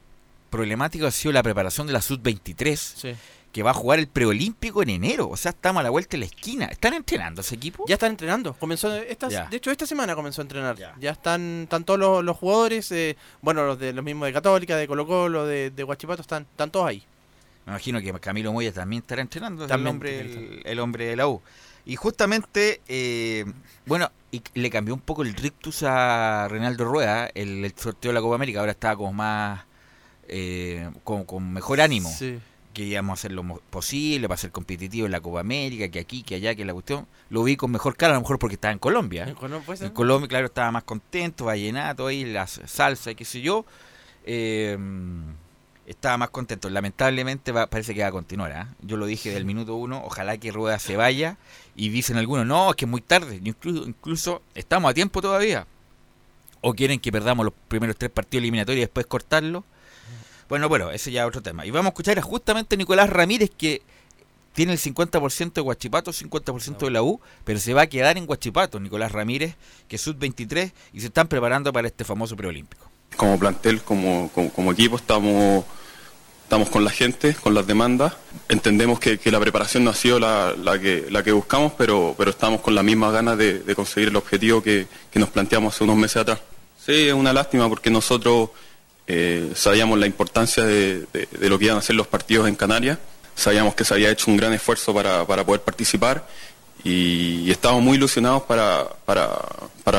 problemático 0.50 1.06
ha 1.06 1.10
sido 1.10 1.32
la 1.32 1.42
preparación 1.42 1.86
de 1.86 1.92
la 1.94 2.02
Sub-23, 2.02 2.76
Sí. 2.76 3.14
que 3.52 3.62
va 3.62 3.70
a 3.70 3.74
jugar 3.74 3.98
el 3.98 4.06
preolímpico 4.06 4.82
en 4.82 4.90
enero. 4.90 5.28
O 5.28 5.36
sea, 5.36 5.50
estamos 5.50 5.80
a 5.80 5.82
la 5.84 5.90
vuelta 5.90 6.12
de 6.12 6.18
la 6.18 6.24
esquina. 6.26 6.66
¿Están 6.66 6.94
entrenando 6.94 7.40
ese 7.40 7.54
equipo? 7.54 7.84
Ya 7.88 7.94
están 7.94 8.10
entrenando. 8.12 8.54
Comenzó 8.54 8.94
esta, 8.94 9.28
Ya. 9.28 9.46
De 9.46 9.56
hecho, 9.58 9.70
esta 9.70 9.86
semana 9.86 10.14
comenzó 10.14 10.40
a 10.40 10.44
entrenar. 10.44 10.76
Ya. 10.76 10.94
Ya, 11.00 11.10
están, 11.10 11.62
están 11.64 11.84
todos 11.84 11.98
los, 12.00 12.24
los 12.24 12.36
jugadores, 12.36 12.90
eh, 12.92 13.16
bueno, 13.40 13.64
los 13.66 13.78
de 13.78 13.92
los 13.92 14.04
mismos 14.04 14.26
de 14.26 14.32
Católica, 14.32 14.76
de 14.76 14.86
Colo 14.86 15.06
Colo, 15.06 15.46
de, 15.46 15.70
de 15.70 15.84
Huachipato, 15.84 16.22
están, 16.22 16.42
están 16.50 16.70
todos 16.70 16.86
ahí. 16.86 17.02
Me 17.66 17.72
imagino 17.72 18.00
que 18.00 18.12
Camilo 18.20 18.52
Moya 18.52 18.72
también 18.72 19.02
estará 19.02 19.22
entrenando, 19.22 19.62
es 19.62 19.66
el 19.66 19.68
También 19.70 19.94
hombre, 19.94 20.20
el, 20.20 20.62
el 20.64 20.78
hombre 20.80 21.06
de 21.06 21.16
la 21.16 21.28
U. 21.28 21.40
Y 21.84 21.96
justamente, 21.96 22.80
eh, 22.88 23.44
bueno, 23.86 24.10
y 24.30 24.42
le 24.54 24.70
cambió 24.70 24.94
un 24.94 25.00
poco 25.00 25.22
el 25.22 25.34
rictus 25.34 25.82
a 25.84 26.46
Reinaldo 26.48 26.84
Rueda, 26.84 27.28
el, 27.34 27.64
el 27.64 27.72
sorteo 27.76 28.10
de 28.10 28.14
la 28.14 28.20
Copa 28.20 28.36
América, 28.36 28.60
ahora 28.60 28.72
estaba 28.72 28.96
como 28.96 29.12
más, 29.12 29.64
eh, 30.28 30.88
con, 31.04 31.24
con 31.24 31.52
mejor 31.52 31.80
ánimo, 31.80 32.08
Sí. 32.10 32.38
que 32.72 32.84
íbamos 32.84 33.10
a 33.10 33.14
hacer 33.14 33.32
lo 33.32 33.42
posible 33.70 34.28
para 34.28 34.38
ser 34.38 34.50
competitivo 34.52 35.06
en 35.06 35.12
la 35.12 35.20
Copa 35.20 35.40
América, 35.40 35.88
que 35.88 35.98
aquí, 35.98 36.22
que 36.22 36.36
allá, 36.36 36.54
que 36.54 36.64
la 36.64 36.72
cuestión. 36.72 37.06
Lo 37.30 37.42
vi 37.42 37.56
con 37.56 37.70
mejor 37.70 37.96
cara, 37.96 38.12
a 38.12 38.16
lo 38.16 38.20
mejor 38.22 38.38
porque 38.38 38.54
estaba 38.54 38.72
en 38.72 38.78
Colombia. 38.78 39.24
En 39.24 39.34
Colo- 39.34 39.60
¿puede 39.62 39.78
ser? 39.78 39.88
En 39.88 39.92
Colombia, 39.92 40.28
claro, 40.28 40.46
estaba 40.46 40.70
más 40.70 40.84
contento, 40.84 41.46
vallenato 41.46 42.06
ahí, 42.06 42.24
la 42.24 42.46
salsa 42.46 43.10
y 43.10 43.14
qué 43.14 43.24
sé 43.24 43.40
yo. 43.40 43.64
Eh, 44.24 44.78
estaba 45.92 46.16
más 46.18 46.30
contento. 46.30 46.68
Lamentablemente 46.70 47.52
va- 47.52 47.66
parece 47.66 47.94
que 47.94 48.02
va 48.02 48.08
a 48.08 48.12
continuar. 48.12 48.52
¿ah? 48.52 48.68
Yo 48.82 48.96
lo 48.96 49.06
dije 49.06 49.30
del 49.30 49.44
minuto 49.44 49.74
uno, 49.76 50.02
ojalá 50.04 50.36
que 50.38 50.50
Rueda 50.52 50.78
se 50.78 50.96
vaya. 50.96 51.36
Y 51.76 51.88
dicen 51.88 52.16
algunos, 52.16 52.46
no, 52.46 52.70
es 52.70 52.76
que 52.76 52.84
es 52.84 52.90
muy 52.90 53.00
tarde. 53.00 53.40
Incluso, 53.42 53.84
incluso 53.86 54.42
estamos 54.54 54.90
a 54.90 54.94
tiempo 54.94 55.22
todavía. 55.22 55.66
O 56.60 56.74
quieren 56.74 57.00
que 57.00 57.10
perdamos 57.10 57.44
los 57.44 57.54
primeros 57.68 57.96
tres 57.96 58.10
partidos 58.10 58.42
eliminatorios 58.42 58.78
y 58.78 58.82
después 58.82 59.06
cortarlo. 59.06 59.64
Bueno, 60.48 60.68
bueno, 60.68 60.90
ese 60.90 61.10
ya 61.10 61.22
es 61.22 61.28
otro 61.28 61.40
tema. 61.42 61.64
Y 61.66 61.70
vamos 61.70 61.86
a 61.86 61.90
escuchar 61.90 62.18
a 62.18 62.22
justamente 62.22 62.76
Nicolás 62.76 63.08
Ramírez 63.08 63.50
que 63.56 63.82
tiene 64.52 64.72
el 64.72 64.78
50% 64.78 65.52
de 65.54 65.60
Guachipato, 65.62 66.12
50% 66.12 66.84
de 66.84 66.90
la 66.90 67.02
U, 67.02 67.20
pero 67.42 67.58
se 67.58 67.72
va 67.72 67.82
a 67.82 67.86
quedar 67.86 68.18
en 68.18 68.26
Guachipato, 68.26 68.78
Nicolás 68.78 69.10
Ramírez, 69.10 69.56
que 69.88 69.96
es 69.96 70.02
sub-23 70.02 70.72
y 70.92 71.00
se 71.00 71.06
están 71.06 71.26
preparando 71.26 71.72
para 71.72 71.88
este 71.88 72.04
famoso 72.04 72.36
preolímpico. 72.36 72.86
como 73.16 73.38
plantel, 73.38 73.80
como, 73.82 74.30
como, 74.34 74.52
como 74.52 74.72
equipo, 74.72 74.96
estamos, 74.96 75.64
estamos 76.52 76.68
con 76.68 76.84
la 76.84 76.90
gente, 76.90 77.32
con 77.32 77.54
las 77.54 77.66
demandas. 77.66 78.12
Entendemos 78.50 79.00
que, 79.00 79.18
la 79.30 79.40
preparación 79.40 79.84
no 79.84 79.90
ha 79.90 79.94
sido 79.94 80.18
la, 80.20 80.78
que, 80.78 81.32
buscamos, 81.32 81.72
pero, 81.78 82.14
estamos 82.26 82.60
con 82.60 82.74
la 82.74 82.82
misma 82.82 83.10
ganas 83.10 83.38
de, 83.38 83.74
conseguir 83.74 84.10
el 84.10 84.16
objetivo 84.16 84.62
que, 84.62 84.86
nos 85.14 85.30
planteamos 85.30 85.74
hace 85.74 85.84
unos 85.84 85.96
meses 85.96 86.18
atrás. 86.18 86.40
Sí, 86.76 87.08
es 87.08 87.14
una 87.14 87.32
lástima 87.32 87.70
porque 87.70 87.88
nosotros 87.88 88.50
eh, 89.06 89.50
sabíamos 89.54 89.98
la 89.98 90.04
importancia 90.04 90.62
de, 90.66 91.06
lo 91.40 91.58
que 91.58 91.64
iban 91.64 91.78
a 91.78 91.80
ser 91.80 91.96
los 91.96 92.06
partidos 92.06 92.46
en 92.46 92.54
Canarias, 92.54 92.98
sabíamos 93.34 93.74
que 93.74 93.86
se 93.86 93.94
había 93.94 94.10
hecho 94.10 94.30
un 94.30 94.36
gran 94.36 94.52
esfuerzo 94.52 94.92
para, 94.92 95.24
poder 95.24 95.62
participar 95.62 96.28
y, 96.84 97.50
estábamos 97.50 97.82
muy 97.82 97.96
ilusionados 97.96 98.42
para, 98.42 98.90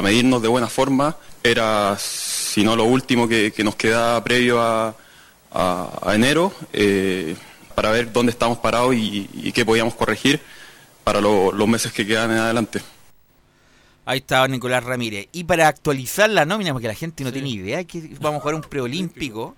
medirnos 0.03 0.39
de 0.39 0.49
buena 0.49 0.67
forma. 0.67 1.17
Era, 1.43 1.97
si 1.99 2.63
no 2.63 2.75
lo 2.75 2.83
último 2.83 3.27
que, 3.27 3.51
que 3.51 3.63
nos 3.63 3.75
queda 3.75 4.23
previo 4.23 4.61
a, 4.61 4.93
a- 5.53 5.99
a 6.01 6.15
enero, 6.15 6.51
eh, 6.73 7.35
para 7.75 7.91
ver 7.91 8.11
dónde 8.11 8.31
estamos 8.31 8.57
parados 8.59 8.93
y, 8.95 9.29
y 9.33 9.51
qué 9.51 9.65
podíamos 9.65 9.93
corregir 9.95 10.41
para 11.03 11.19
lo- 11.21 11.51
los 11.51 11.67
meses 11.67 11.91
que 11.91 12.05
quedan 12.05 12.31
en 12.31 12.37
adelante. 12.37 12.81
Ahí 14.05 14.19
está 14.19 14.45
Nicolás 14.47 14.83
Ramírez. 14.83 15.27
Y 15.31 15.45
para 15.45 15.67
actualizar 15.67 16.29
la 16.29 16.45
nómina, 16.45 16.73
porque 16.73 16.87
la 16.87 16.93
gente 16.95 17.23
no 17.23 17.31
tiene 17.31 17.49
idea 17.49 17.83
que 17.85 18.09
vamos 18.19 18.39
a 18.39 18.41
jugar 18.41 18.55
un 18.55 18.61
preolímpico, 18.61 19.55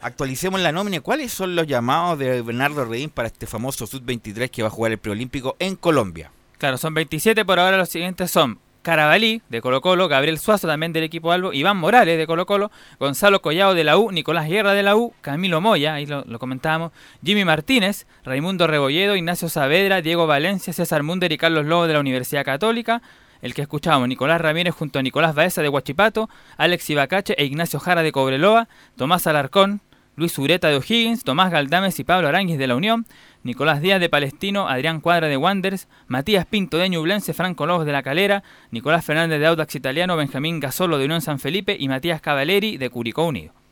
actualicemos 0.00 0.60
la 0.60 0.72
nómina. 0.72 1.00
¿Cuáles 1.00 1.32
son 1.32 1.54
los 1.54 1.66
llamados 1.66 2.18
de 2.18 2.42
Bernardo 2.42 2.84
Redín 2.84 3.10
para 3.10 3.28
este 3.28 3.46
famoso 3.46 3.86
Sub-23 3.86 4.50
que 4.50 4.62
va 4.62 4.68
a 4.68 4.72
jugar 4.72 4.92
el 4.92 4.98
preolímpico 4.98 5.54
en 5.60 5.76
Colombia? 5.76 6.30
Claro, 6.58 6.76
son 6.76 6.92
27 6.94 7.44
por 7.44 7.58
ahora. 7.60 7.76
Los 7.76 7.88
siguientes 7.88 8.30
son 8.30 8.58
Carabalí, 8.84 9.40
de 9.48 9.62
Colo 9.62 9.80
Colo, 9.80 10.08
Gabriel 10.08 10.38
Suazo, 10.38 10.68
también 10.68 10.92
del 10.92 11.04
equipo 11.04 11.32
Albo, 11.32 11.54
Iván 11.54 11.78
Morales, 11.78 12.18
de 12.18 12.26
Colo 12.26 12.44
Colo, 12.44 12.70
Gonzalo 13.00 13.40
Collado, 13.40 13.72
de 13.72 13.82
la 13.82 13.96
U, 13.96 14.12
Nicolás 14.12 14.46
Guerra, 14.46 14.74
de 14.74 14.82
la 14.82 14.94
U, 14.94 15.14
Camilo 15.22 15.62
Moya, 15.62 15.94
ahí 15.94 16.04
lo, 16.04 16.22
lo 16.26 16.38
comentábamos, 16.38 16.92
Jimmy 17.24 17.46
Martínez, 17.46 18.06
Raimundo 18.24 18.66
Rebolledo, 18.66 19.16
Ignacio 19.16 19.48
Saavedra, 19.48 20.02
Diego 20.02 20.26
Valencia, 20.26 20.74
César 20.74 21.02
Munder 21.02 21.32
y 21.32 21.38
Carlos 21.38 21.64
Lobo, 21.64 21.86
de 21.86 21.94
la 21.94 22.00
Universidad 22.00 22.44
Católica. 22.44 23.00
El 23.40 23.54
que 23.54 23.62
escuchábamos, 23.62 24.06
Nicolás 24.08 24.40
Ramírez 24.40 24.74
junto 24.74 24.98
a 24.98 25.02
Nicolás 25.02 25.34
Baeza, 25.34 25.62
de 25.62 25.70
Huachipato, 25.70 26.28
Alex 26.58 26.88
Ibacache 26.90 27.34
e 27.38 27.46
Ignacio 27.46 27.80
Jara, 27.80 28.02
de 28.02 28.12
Cobreloa, 28.12 28.68
Tomás 28.96 29.26
Alarcón, 29.26 29.80
Luis 30.16 30.38
Ureta 30.38 30.68
de 30.68 30.76
O'Higgins, 30.76 31.24
Tomás 31.24 31.50
Galdames 31.50 31.98
y 31.98 32.04
Pablo 32.04 32.28
Aranguis 32.28 32.58
de 32.58 32.66
la 32.66 32.76
Unión, 32.76 33.06
Nicolás 33.42 33.80
Díaz 33.80 34.00
de 34.00 34.08
Palestino, 34.08 34.68
Adrián 34.68 35.00
Cuadra 35.00 35.28
de 35.28 35.36
Wanderers, 35.36 35.88
Matías 36.06 36.46
Pinto 36.46 36.76
de 36.76 36.88
Ñublense, 36.88 37.34
Franco 37.34 37.66
Lobos 37.66 37.86
de 37.86 37.92
La 37.92 38.02
Calera, 38.02 38.44
Nicolás 38.70 39.04
Fernández 39.04 39.40
de 39.40 39.46
Audax 39.46 39.74
Italiano, 39.74 40.16
Benjamín 40.16 40.60
Gasolo 40.60 40.98
de 40.98 41.06
Unión 41.06 41.20
San 41.20 41.38
Felipe 41.38 41.76
y 41.78 41.88
Matías 41.88 42.20
Cavaleri 42.20 42.76
de 42.76 42.90
Curicó 42.90 43.24
Unido. 43.24 43.63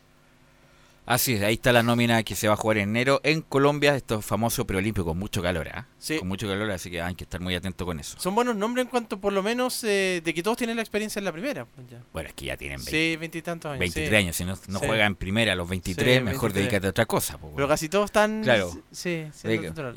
Así 1.04 1.34
es, 1.34 1.42
ahí 1.42 1.54
está 1.54 1.72
la 1.72 1.82
nómina 1.82 2.22
que 2.22 2.36
se 2.36 2.46
va 2.46 2.54
a 2.54 2.56
jugar 2.56 2.78
en 2.78 2.90
enero 2.90 3.20
en 3.24 3.40
Colombia, 3.42 3.96
estos 3.96 4.24
famosos 4.24 4.64
preolímpicos 4.66 5.04
con 5.10 5.18
mucho 5.18 5.42
calor, 5.42 5.68
¿ah? 5.74 5.88
Sí. 5.98 6.18
Con 6.20 6.28
mucho 6.28 6.46
calor, 6.46 6.70
así 6.70 6.92
que 6.92 7.02
hay 7.02 7.16
que 7.16 7.24
estar 7.24 7.40
muy 7.40 7.56
atentos 7.56 7.84
con 7.84 7.98
eso. 7.98 8.16
Son 8.20 8.36
buenos 8.36 8.54
nombres 8.54 8.84
en 8.84 8.88
cuanto, 8.90 9.18
por 9.20 9.32
lo 9.32 9.42
menos, 9.42 9.82
eh, 9.82 10.20
de 10.24 10.32
que 10.32 10.44
todos 10.44 10.56
tienen 10.56 10.76
la 10.76 10.82
experiencia 10.82 11.18
en 11.18 11.24
la 11.24 11.32
primera. 11.32 11.64
pues, 11.64 11.88
ya. 11.90 11.98
Bueno, 12.12 12.28
es 12.28 12.34
que 12.36 12.44
ya 12.46 12.56
tienen 12.56 12.76
20, 12.78 12.90
Sí, 12.90 13.16
veintitantos 13.16 13.70
años. 13.70 13.80
23 13.80 14.10
sí. 14.10 14.14
años, 14.16 14.36
si 14.36 14.44
no, 14.44 14.56
no 14.68 14.78
juegan 14.78 15.06
en 15.08 15.14
primera 15.16 15.52
a 15.52 15.56
los 15.56 15.68
23, 15.68 16.18
Sí, 16.18 16.22
mejor 16.24 16.52
23. 16.52 16.54
dedícate 16.54 16.86
a 16.86 16.90
otra 16.90 17.06
cosa. 17.06 17.32
po, 17.36 17.48
Pero 17.48 17.56
weón. 17.56 17.68
casi 17.68 17.88
todos 17.88 18.04
están. 18.04 18.42
Claro. 18.44 18.70
Sí, 18.92 19.24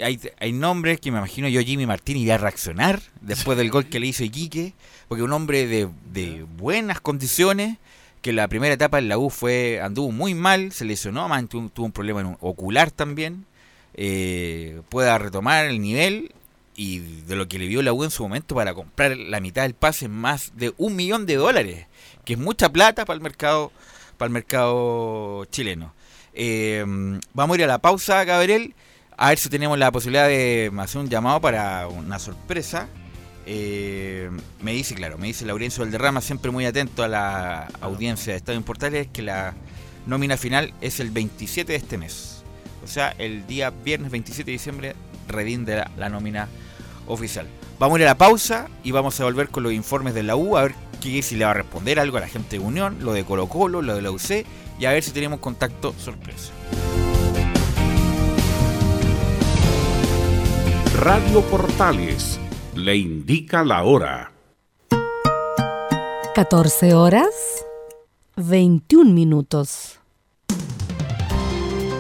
hay, 0.01 0.19
hay 0.39 0.51
nombres 0.53 0.99
que 0.99 1.11
me 1.11 1.19
imagino 1.19 1.47
yo 1.47 1.61
Jimmy 1.61 1.85
Martínez 1.85 2.23
iba 2.23 2.33
a 2.35 2.39
reaccionar 2.39 2.99
después 3.21 3.57
del 3.59 3.69
gol 3.69 3.85
que 3.85 3.99
le 3.99 4.07
hizo 4.07 4.23
Iquique, 4.23 4.73
porque 5.07 5.21
un 5.21 5.31
hombre 5.33 5.67
de, 5.67 5.87
de 6.11 6.43
buenas 6.57 6.99
condiciones, 6.99 7.77
que 8.25 8.33
la 8.33 8.47
primera 8.47 8.73
etapa 8.73 8.97
en 8.97 9.07
la 9.07 9.19
U 9.19 9.29
fue 9.29 9.79
anduvo 9.83 10.11
muy 10.11 10.33
mal, 10.33 10.71
se 10.71 10.83
lesionó, 10.83 11.29
más 11.29 11.47
tuvo, 11.47 11.69
tuvo 11.69 11.85
un 11.85 11.91
problema 11.91 12.21
en 12.21 12.25
un- 12.25 12.38
ocular 12.39 12.89
también, 12.89 13.45
eh, 13.93 14.81
pueda 14.89 15.15
retomar 15.19 15.65
el 15.67 15.79
nivel 15.79 16.33
y 16.75 16.97
de 17.27 17.35
lo 17.35 17.47
que 17.47 17.59
le 17.59 17.67
vio 17.67 17.83
la 17.83 17.93
U 17.93 18.03
en 18.03 18.09
su 18.09 18.23
momento 18.23 18.55
para 18.55 18.73
comprar 18.73 19.15
la 19.15 19.39
mitad 19.41 19.61
del 19.61 19.75
pase 19.75 20.07
más 20.07 20.53
de 20.55 20.73
un 20.77 20.95
millón 20.95 21.27
de 21.27 21.35
dólares, 21.35 21.85
que 22.25 22.33
es 22.33 22.39
mucha 22.39 22.69
plata 22.69 23.05
para 23.05 23.13
el 23.15 23.21
mercado, 23.21 23.71
para 24.17 24.25
el 24.25 24.33
mercado 24.33 25.45
chileno. 25.51 25.93
Eh, 26.33 26.83
vamos 27.35 27.53
a 27.53 27.57
ir 27.59 27.63
a 27.65 27.67
la 27.67 27.77
pausa, 27.77 28.23
Gabriel. 28.23 28.73
A 29.17 29.29
ver 29.29 29.38
si 29.38 29.49
tenemos 29.49 29.77
la 29.77 29.91
posibilidad 29.91 30.27
de 30.27 30.71
hacer 30.79 30.99
un 30.99 31.09
llamado 31.09 31.39
para 31.41 31.88
una 31.88 32.17
sorpresa. 32.17 32.89
Eh, 33.45 34.29
me 34.62 34.73
dice, 34.73 34.95
claro, 34.95 35.17
me 35.17 35.27
dice 35.27 35.45
Laurencio 35.45 35.84
Valderrama, 35.84 36.21
siempre 36.21 36.51
muy 36.51 36.65
atento 36.65 37.03
a 37.03 37.08
la 37.08 37.67
audiencia 37.81 38.34
de 38.34 38.38
Estadio 38.38 38.62
Portales, 38.63 39.08
que 39.13 39.21
la 39.21 39.53
nómina 40.08 40.38
final 40.38 40.73
es 40.81 40.99
el 40.99 41.12
27 41.12 41.71
de 41.71 41.77
este 41.77 41.97
mes. 41.97 42.43
O 42.84 42.88
sea, 42.88 43.10
el 43.17 43.45
día 43.47 43.69
viernes 43.69 44.12
27 44.12 44.45
de 44.45 44.51
diciembre 44.51 44.95
redinde 45.27 45.75
la, 45.75 45.91
la 45.97 46.10
nómina 46.10 46.47
oficial. 47.08 47.47
Vamos 47.77 47.97
a 47.97 48.01
ir 48.01 48.08
a 48.08 48.12
la 48.12 48.17
pausa 48.17 48.67
y 48.84 48.91
vamos 48.91 49.19
a 49.19 49.25
volver 49.25 49.49
con 49.49 49.63
los 49.63 49.73
informes 49.73 50.13
de 50.13 50.23
la 50.23 50.36
U, 50.36 50.58
a 50.58 50.63
ver 50.63 50.75
qué, 51.01 51.21
si 51.21 51.36
le 51.36 51.45
va 51.45 51.51
a 51.51 51.55
responder 51.55 51.99
algo 51.99 52.17
a 52.17 52.21
la 52.21 52.27
gente 52.27 52.58
de 52.58 52.63
Unión, 52.63 52.97
lo 53.01 53.13
de 53.13 53.25
Colo 53.25 53.47
Colo, 53.47 53.81
lo 53.81 53.95
de 53.95 54.01
la 54.01 54.12
UC, 54.12 54.45
y 54.79 54.86
a 54.86 54.91
ver 54.91 55.03
si 55.03 55.12
tenemos 55.12 55.39
contacto 55.39 55.93
sorpresa. 55.97 56.51
Radio 60.97 61.41
Portales 61.41 62.39
le 62.75 62.95
indica 62.97 63.63
la 63.63 63.83
hora. 63.83 64.31
14 66.33 66.93
horas 66.93 67.65
21 68.35 69.11
minutos. 69.11 69.99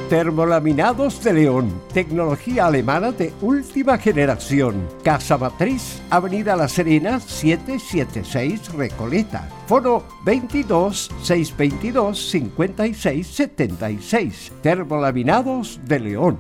Termolaminados 0.09 1.23
de 1.23 1.33
León, 1.33 1.81
tecnología 1.91 2.67
alemana 2.67 3.11
de 3.11 3.33
última 3.41 3.97
generación. 3.97 4.87
Casa 5.03 5.37
Matriz, 5.37 5.99
Avenida 6.11 6.55
La 6.55 6.67
Serena, 6.67 7.19
776 7.19 8.73
Recoleta. 8.73 9.49
Foro 9.67 10.05
22 10.25 11.09
622 11.23 12.29
56 12.29 13.27
76. 13.27 14.51
Termolaminados 14.61 15.79
de 15.85 15.99
León. 15.99 16.37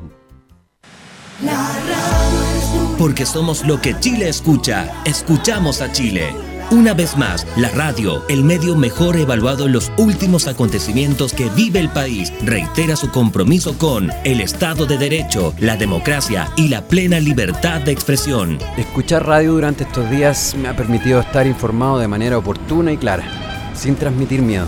Porque 2.97 3.25
somos 3.25 3.65
lo 3.65 3.81
que 3.81 3.99
Chile 3.99 4.29
escucha. 4.29 5.01
Escuchamos 5.03 5.81
a 5.81 5.91
Chile. 5.91 6.33
Una 6.71 6.93
vez 6.93 7.17
más, 7.17 7.45
la 7.57 7.69
radio, 7.69 8.23
el 8.27 8.43
medio 8.43 8.75
mejor 8.75 9.17
evaluado 9.17 9.65
en 9.65 9.73
los 9.73 9.91
últimos 9.97 10.47
acontecimientos 10.47 11.33
que 11.33 11.49
vive 11.49 11.79
el 11.79 11.89
país, 11.89 12.33
reitera 12.41 12.95
su 12.95 13.11
compromiso 13.11 13.77
con 13.77 14.11
el 14.23 14.41
Estado 14.41 14.85
de 14.85 14.97
Derecho, 14.97 15.53
la 15.59 15.75
democracia 15.75 16.49
y 16.55 16.69
la 16.69 16.87
plena 16.87 17.19
libertad 17.19 17.81
de 17.81 17.91
expresión. 17.91 18.57
Escuchar 18.77 19.27
radio 19.27 19.51
durante 19.51 19.83
estos 19.83 20.09
días 20.09 20.55
me 20.55 20.69
ha 20.69 20.75
permitido 20.75 21.19
estar 21.19 21.45
informado 21.45 21.99
de 21.99 22.07
manera 22.07 22.37
oportuna 22.37 22.93
y 22.93 22.97
clara, 22.97 23.71
sin 23.75 23.95
transmitir 23.95 24.41
miedo. 24.41 24.67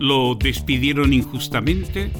¿Lo 0.00 0.34
despidieron 0.34 1.12
injustamente? 1.12 2.10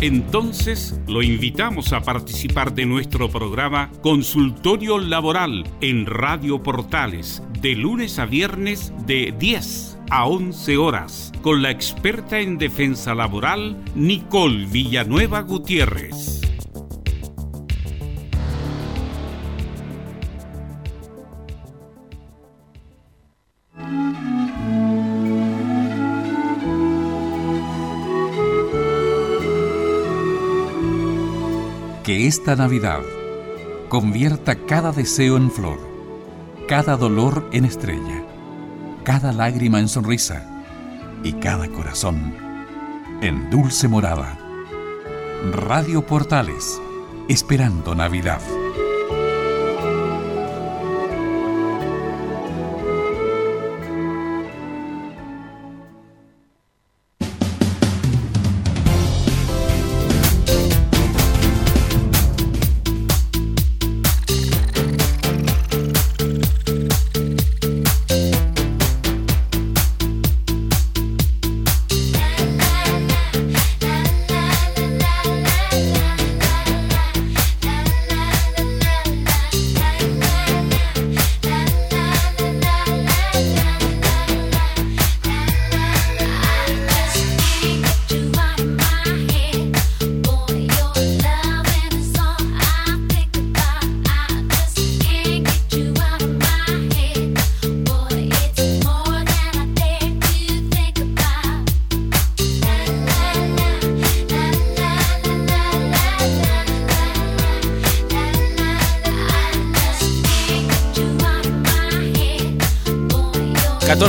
Entonces 0.00 1.00
lo 1.08 1.22
invitamos 1.22 1.94
a 1.94 2.02
participar 2.02 2.74
de 2.74 2.84
nuestro 2.84 3.30
programa 3.30 3.90
Consultorio 4.02 4.98
Laboral 4.98 5.64
en 5.80 6.04
Radio 6.04 6.62
Portales 6.62 7.42
de 7.62 7.74
lunes 7.74 8.18
a 8.18 8.26
viernes 8.26 8.92
de 9.06 9.34
10 9.38 9.98
a 10.10 10.26
11 10.26 10.76
horas 10.76 11.32
con 11.40 11.62
la 11.62 11.70
experta 11.70 12.40
en 12.40 12.58
defensa 12.58 13.14
laboral 13.14 13.82
Nicole 13.94 14.66
Villanueva 14.66 15.40
Gutiérrez. 15.40 16.45
Esta 32.26 32.56
Navidad 32.56 33.02
convierta 33.88 34.56
cada 34.56 34.90
deseo 34.90 35.36
en 35.36 35.48
flor, 35.48 35.78
cada 36.66 36.96
dolor 36.96 37.48
en 37.52 37.64
estrella, 37.64 38.24
cada 39.04 39.30
lágrima 39.30 39.78
en 39.78 39.86
sonrisa 39.86 40.44
y 41.22 41.34
cada 41.34 41.68
corazón 41.68 42.34
en 43.22 43.48
dulce 43.48 43.86
morada. 43.86 44.36
Radio 45.52 46.04
Portales, 46.04 46.82
esperando 47.28 47.94
Navidad. 47.94 48.40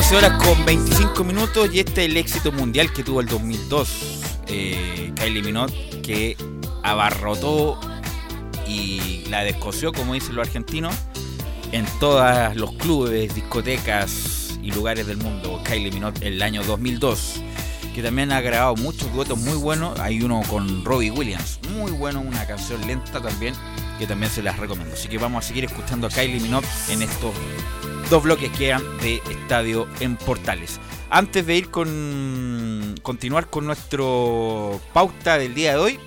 14 0.09 0.25
horas 0.25 0.41
con 0.41 0.65
25 0.65 1.23
minutos 1.25 1.69
y 1.73 1.79
este 1.79 2.05
es 2.05 2.09
el 2.09 2.15
éxito 2.15 2.53
mundial 2.53 2.93
que 2.93 3.03
tuvo 3.03 3.19
el 3.19 3.27
2002 3.27 3.89
eh, 4.47 5.11
Kylie 5.15 5.43
Minogue 5.43 6.01
que 6.01 6.37
abarrotó 6.81 7.77
y 8.65 9.25
la 9.29 9.43
descoció, 9.43 9.91
como 9.91 10.13
dicen 10.13 10.35
los 10.35 10.47
argentinos, 10.47 10.95
en 11.73 11.85
todos 11.99 12.55
los 12.55 12.71
clubes, 12.75 13.35
discotecas 13.35 14.57
y 14.63 14.71
lugares 14.71 15.07
del 15.07 15.17
mundo. 15.17 15.61
Kylie 15.65 15.91
Minogue 15.91 16.25
el 16.25 16.41
año 16.41 16.63
2002, 16.63 17.41
que 17.93 18.01
también 18.01 18.31
ha 18.31 18.39
grabado 18.39 18.77
muchos 18.77 19.11
duetos 19.13 19.37
muy 19.37 19.57
buenos. 19.57 19.99
Hay 19.99 20.21
uno 20.21 20.41
con 20.49 20.85
Robbie 20.85 21.11
Williams, 21.11 21.59
muy 21.73 21.91
bueno, 21.91 22.21
una 22.21 22.47
canción 22.47 22.79
lenta 22.87 23.21
también, 23.21 23.53
que 23.99 24.07
también 24.07 24.31
se 24.31 24.41
las 24.41 24.57
recomiendo. 24.57 24.93
Así 24.93 25.09
que 25.09 25.17
vamos 25.17 25.43
a 25.43 25.47
seguir 25.49 25.65
escuchando 25.65 26.07
a 26.07 26.09
Kylie 26.09 26.39
Minogue 26.39 26.67
en 26.87 27.01
estos 27.01 27.33
dos 28.09 28.23
bloques 28.23 28.49
que 28.51 28.57
quedan 28.57 28.83
de 28.99 29.21
estadio 29.29 29.87
en 29.99 30.15
Portales. 30.15 30.79
Antes 31.09 31.45
de 31.45 31.55
ir 31.55 31.69
con 31.69 32.95
continuar 33.01 33.49
con 33.49 33.65
nuestro 33.65 34.79
pauta 34.93 35.37
del 35.37 35.53
día 35.53 35.71
de 35.71 35.77
hoy, 35.77 35.99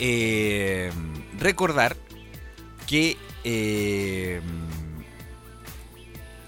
eh, 0.00 0.90
recordar 1.38 1.96
que 2.86 3.16
eh, 3.44 4.40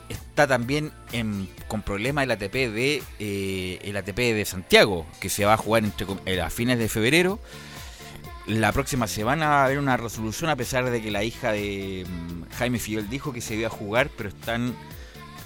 está 0.09 0.47
también 0.47 0.93
con 1.69 1.83
problema 1.83 2.23
el 2.23 2.31
ATP 2.31 2.53
de 2.53 3.03
eh, 3.19 3.79
el 3.83 3.97
ATP 3.97 4.17
de 4.17 4.45
Santiago 4.45 5.07
que 5.21 5.29
se 5.29 5.45
va 5.45 5.55
a 5.55 5.57
jugar 5.57 5.85
entre, 5.85 6.41
a 6.41 6.51
fines 6.51 6.79
de 6.79 6.89
febrero 6.89 7.39
la 8.47 8.73
próxima 8.73 9.07
semana 9.07 9.49
va 9.49 9.63
a 9.63 9.65
haber 9.67 9.79
una 9.79 9.97
resolución 9.97 10.51
a 10.51 10.57
pesar 10.57 10.89
de 10.89 11.03
que 11.03 11.11
la 11.11 11.25
hija 11.25 11.53
de 11.53 12.07
mm, 12.09 12.55
Jaime 12.57 12.79
Fidel 12.79 13.09
dijo 13.09 13.33
que 13.33 13.41
se 13.41 13.57
iba 13.57 13.67
a 13.67 13.71
jugar, 13.71 14.11
pero 14.17 14.29
están 14.29 14.75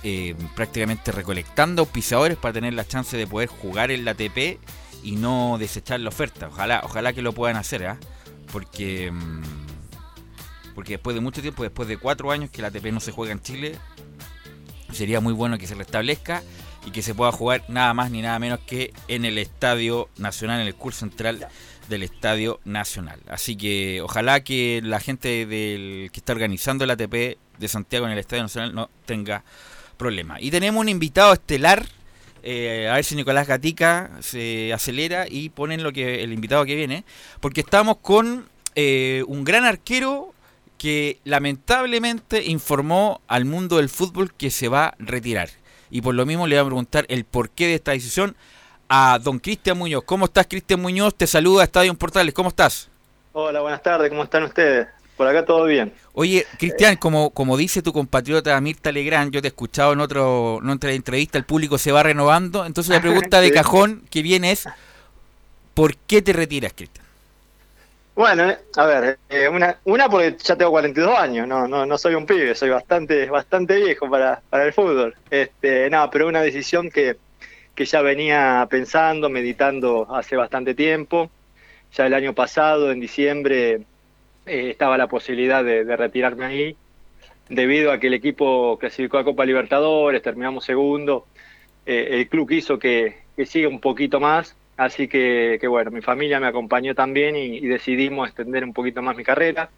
eh, 0.02 0.34
prácticamente 0.54 1.12
recolectando 1.12 1.86
pisadores 1.86 2.36
para 2.36 2.52
tener 2.52 2.74
la 2.74 2.86
chance 2.86 3.16
de 3.16 3.26
poder 3.26 3.48
jugar 3.48 3.90
en 3.90 4.04
la 4.04 4.12
ATP 4.12 4.58
y 5.02 5.16
no 5.16 5.56
desechar 5.58 6.00
la 6.00 6.10
oferta. 6.10 6.48
Ojalá, 6.48 6.82
ojalá 6.84 7.12
que 7.12 7.22
lo 7.22 7.32
puedan 7.32 7.56
hacer, 7.56 7.86
¿ah? 7.86 7.98
porque 8.52 9.10
mm, 9.10 9.42
porque 10.74 10.94
después 10.94 11.14
de 11.14 11.20
mucho 11.20 11.42
tiempo, 11.42 11.62
después 11.62 11.88
de 11.88 11.96
cuatro 11.96 12.30
años 12.30 12.50
que 12.50 12.62
la 12.62 12.68
ATP 12.68 12.86
no 12.86 13.00
se 13.00 13.12
juega 13.12 13.32
en 13.32 13.40
Chile, 13.40 13.76
sería 14.92 15.20
muy 15.20 15.32
bueno 15.32 15.58
que 15.58 15.66
se 15.66 15.74
restablezca 15.74 16.42
y 16.86 16.90
que 16.90 17.02
se 17.02 17.14
pueda 17.14 17.32
jugar 17.32 17.64
nada 17.68 17.92
más 17.92 18.10
ni 18.10 18.22
nada 18.22 18.38
menos 18.38 18.60
que 18.60 18.92
en 19.08 19.24
el 19.24 19.38
Estadio 19.38 20.08
Nacional, 20.16 20.60
en 20.60 20.66
el 20.66 20.74
curso 20.74 21.00
central 21.00 21.48
del 21.90 22.04
Estadio 22.04 22.60
Nacional. 22.64 23.20
Así 23.28 23.56
que 23.56 24.00
ojalá 24.00 24.42
que 24.42 24.80
la 24.82 25.00
gente 25.00 25.44
del 25.44 26.10
que 26.12 26.20
está 26.20 26.32
organizando 26.32 26.84
el 26.84 26.90
ATP 26.90 27.36
de 27.58 27.68
Santiago 27.68 28.06
en 28.06 28.12
el 28.12 28.18
Estadio 28.18 28.44
Nacional 28.44 28.74
no 28.74 28.88
tenga 29.04 29.44
problema. 29.98 30.40
Y 30.40 30.50
tenemos 30.50 30.80
un 30.80 30.88
invitado 30.88 31.34
estelar. 31.34 31.86
eh, 32.42 32.88
a 32.90 32.94
ver 32.94 33.04
si 33.04 33.16
Nicolás 33.16 33.46
Gatica 33.46 34.10
se 34.20 34.72
acelera 34.72 35.26
y 35.28 35.50
ponen 35.50 35.82
lo 35.82 35.92
que 35.92 36.22
el 36.22 36.32
invitado 36.32 36.64
que 36.64 36.74
viene. 36.74 37.04
Porque 37.40 37.60
estamos 37.60 37.98
con 37.98 38.48
eh, 38.76 39.22
un 39.26 39.44
gran 39.44 39.64
arquero 39.64 40.32
que 40.78 41.18
lamentablemente 41.24 42.46
informó 42.46 43.20
al 43.28 43.44
mundo 43.44 43.76
del 43.76 43.90
fútbol 43.90 44.32
que 44.32 44.50
se 44.50 44.68
va 44.68 44.86
a 44.86 44.94
retirar. 44.98 45.50
Y 45.90 46.00
por 46.00 46.14
lo 46.14 46.24
mismo 46.24 46.46
le 46.46 46.54
voy 46.56 46.62
a 46.62 46.66
preguntar 46.66 47.04
el 47.10 47.24
porqué 47.24 47.66
de 47.66 47.74
esta 47.74 47.90
decisión 47.90 48.36
a 48.90 49.20
don 49.22 49.38
Cristian 49.38 49.78
Muñoz. 49.78 50.02
¿Cómo 50.04 50.24
estás, 50.24 50.48
Cristian 50.48 50.82
Muñoz? 50.82 51.14
Te 51.14 51.28
saluda 51.28 51.62
Estadio 51.62 51.94
Portales. 51.94 52.34
¿Cómo 52.34 52.48
estás? 52.48 52.88
Hola, 53.32 53.60
buenas 53.60 53.82
tardes, 53.82 54.10
¿cómo 54.10 54.24
están 54.24 54.42
ustedes? 54.42 54.88
Por 55.16 55.28
acá 55.28 55.44
todo 55.44 55.64
bien. 55.64 55.92
Oye, 56.12 56.44
Cristian, 56.58 56.96
como, 56.96 57.30
como 57.30 57.56
dice 57.56 57.82
tu 57.82 57.92
compatriota 57.92 58.60
Mirta 58.60 58.90
Legrand, 58.90 59.32
yo 59.32 59.40
te 59.40 59.46
he 59.46 59.50
escuchado 59.50 59.92
en 59.92 60.00
otro 60.00 60.58
en 60.60 60.70
otra 60.70 60.90
entrevista, 60.90 61.38
el 61.38 61.44
público 61.44 61.78
se 61.78 61.92
va 61.92 62.02
renovando. 62.02 62.66
Entonces 62.66 62.92
la 62.92 63.00
pregunta 63.00 63.40
de 63.40 63.52
cajón 63.52 64.02
que 64.10 64.22
viene 64.22 64.50
es, 64.50 64.66
¿por 65.74 65.96
qué 65.96 66.20
te 66.20 66.32
retiras, 66.32 66.72
Cristian? 66.72 67.06
Bueno, 68.16 68.50
eh, 68.50 68.58
a 68.76 68.86
ver, 68.86 69.18
eh, 69.28 69.48
una, 69.48 69.76
una 69.84 70.08
porque 70.08 70.36
ya 70.42 70.56
tengo 70.56 70.72
42 70.72 71.16
años, 71.16 71.46
no, 71.46 71.68
no, 71.68 71.86
no 71.86 71.96
soy 71.96 72.16
un 72.16 72.26
pibe, 72.26 72.56
soy 72.56 72.70
bastante, 72.70 73.30
bastante 73.30 73.76
viejo 73.76 74.10
para, 74.10 74.42
para 74.50 74.64
el 74.64 74.72
fútbol. 74.72 75.14
Este, 75.30 75.88
no, 75.90 76.10
pero 76.10 76.26
una 76.26 76.42
decisión 76.42 76.90
que, 76.90 77.16
que 77.74 77.84
ya 77.84 78.02
venía 78.02 78.66
pensando, 78.70 79.30
meditando 79.30 80.06
hace 80.14 80.36
bastante 80.36 80.74
tiempo. 80.74 81.30
Ya 81.92 82.06
el 82.06 82.14
año 82.14 82.34
pasado, 82.34 82.92
en 82.92 83.00
diciembre, 83.00 83.80
eh, 84.46 84.70
estaba 84.70 84.96
la 84.96 85.08
posibilidad 85.08 85.64
de, 85.64 85.84
de 85.84 85.96
retirarme 85.96 86.44
ahí, 86.44 86.76
debido 87.48 87.90
a 87.90 87.98
que 87.98 88.06
el 88.06 88.14
equipo 88.14 88.78
clasificó 88.78 89.18
a 89.18 89.24
Copa 89.24 89.44
Libertadores, 89.44 90.22
terminamos 90.22 90.64
segundo, 90.64 91.26
eh, 91.86 92.08
el 92.12 92.28
club 92.28 92.48
quiso 92.48 92.78
que, 92.78 93.16
que 93.36 93.44
siga 93.44 93.68
un 93.68 93.80
poquito 93.80 94.20
más, 94.20 94.56
así 94.76 95.08
que, 95.08 95.58
que 95.60 95.66
bueno, 95.66 95.90
mi 95.90 96.00
familia 96.00 96.38
me 96.38 96.46
acompañó 96.46 96.94
también 96.94 97.34
y, 97.34 97.56
y 97.56 97.66
decidimos 97.66 98.28
extender 98.28 98.62
un 98.64 98.72
poquito 98.72 99.02
más 99.02 99.16
mi 99.16 99.24
carrera, 99.24 99.68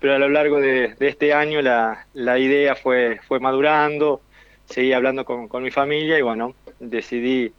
pero 0.00 0.14
a 0.14 0.18
lo 0.18 0.28
largo 0.30 0.58
de, 0.58 0.94
de 0.98 1.08
este 1.08 1.34
año 1.34 1.60
la, 1.60 2.06
la 2.14 2.38
idea 2.38 2.74
fue, 2.76 3.20
fue 3.28 3.40
madurando, 3.40 4.22
seguí 4.66 4.92
hablando 4.92 5.24
con, 5.24 5.48
con 5.48 5.62
mi 5.62 5.70
familia 5.70 6.18
y 6.18 6.22
bueno, 6.22 6.54
decidí 6.80 7.52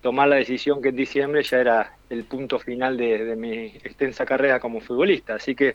tomar 0.00 0.28
la 0.28 0.36
decisión 0.36 0.80
que 0.80 0.90
en 0.90 0.96
diciembre 0.96 1.42
ya 1.42 1.58
era 1.58 1.92
el 2.10 2.24
punto 2.24 2.58
final 2.58 2.96
de, 2.96 3.24
de 3.24 3.36
mi 3.36 3.66
extensa 3.82 4.24
carrera 4.24 4.60
como 4.60 4.80
futbolista. 4.80 5.34
Así 5.34 5.54
que 5.54 5.74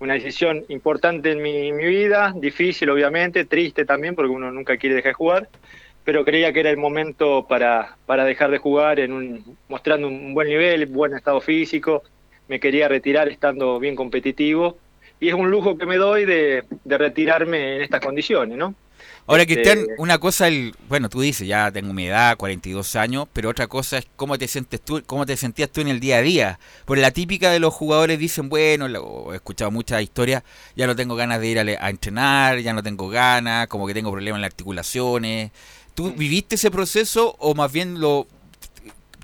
una 0.00 0.14
decisión 0.14 0.64
importante 0.68 1.32
en 1.32 1.42
mi, 1.42 1.72
mi 1.72 1.86
vida, 1.86 2.32
difícil 2.36 2.90
obviamente, 2.90 3.44
triste 3.44 3.84
también 3.84 4.14
porque 4.14 4.30
uno 4.30 4.50
nunca 4.52 4.76
quiere 4.76 4.94
dejar 4.94 5.10
de 5.10 5.14
jugar, 5.14 5.48
pero 6.04 6.24
creía 6.24 6.52
que 6.52 6.60
era 6.60 6.70
el 6.70 6.76
momento 6.76 7.46
para, 7.48 7.96
para 8.06 8.24
dejar 8.24 8.50
de 8.50 8.58
jugar 8.58 9.00
en 9.00 9.12
un, 9.12 9.56
mostrando 9.68 10.06
un 10.06 10.34
buen 10.34 10.48
nivel, 10.48 10.86
buen 10.86 11.14
estado 11.14 11.40
físico, 11.40 12.02
me 12.46 12.60
quería 12.60 12.88
retirar 12.88 13.28
estando 13.28 13.78
bien 13.78 13.96
competitivo 13.96 14.78
y 15.20 15.28
es 15.28 15.34
un 15.34 15.50
lujo 15.50 15.76
que 15.76 15.84
me 15.84 15.96
doy 15.96 16.24
de, 16.24 16.64
de 16.84 16.98
retirarme 16.98 17.76
en 17.76 17.82
estas 17.82 18.00
condiciones, 18.00 18.56
¿no? 18.56 18.74
Ahora, 19.28 19.44
Este, 19.46 19.46
Cristian, 19.46 19.90
una 19.96 20.18
cosa, 20.18 20.48
el, 20.48 20.74
bueno, 20.88 21.10
tú 21.10 21.20
dices, 21.20 21.46
ya 21.46 21.70
tengo 21.70 21.92
mi 21.92 22.06
edad, 22.06 22.36
42 22.38 22.96
años, 22.96 23.28
pero 23.34 23.50
otra 23.50 23.66
cosa 23.66 23.98
es 23.98 24.06
cómo 24.16 24.38
te 24.38 24.48
sientes 24.48 24.80
tú, 24.80 25.02
cómo 25.06 25.26
te 25.26 25.36
sentías 25.36 25.70
tú 25.70 25.82
en 25.82 25.88
el 25.88 26.00
día 26.00 26.16
a 26.16 26.22
día. 26.22 26.58
Por 26.86 26.96
la 26.96 27.10
típica 27.10 27.50
de 27.50 27.60
los 27.60 27.74
jugadores 27.74 28.18
dicen, 28.18 28.48
bueno, 28.48 28.88
lo- 28.88 29.32
he 29.34 29.36
escuchado 29.36 29.70
muchas 29.70 30.02
historias, 30.02 30.42
ya 30.76 30.86
no 30.86 30.96
tengo 30.96 31.14
ganas 31.14 31.40
de 31.42 31.48
ir 31.48 31.58
a, 31.58 31.62
a 31.62 31.90
entrenar, 31.90 32.58
ya 32.60 32.72
no 32.72 32.82
tengo 32.82 33.08
ganas, 33.10 33.66
como 33.68 33.86
que 33.86 33.92
tengo 33.94 34.10
problemas 34.10 34.38
en 34.38 34.42
las 34.42 34.48
articulaciones. 34.50 35.50
¿Tú 35.94 36.12
viviste 36.14 36.54
ese 36.54 36.70
proceso 36.70 37.36
o 37.38 37.54
más 37.54 37.70
bien 37.70 38.00
lo, 38.00 38.28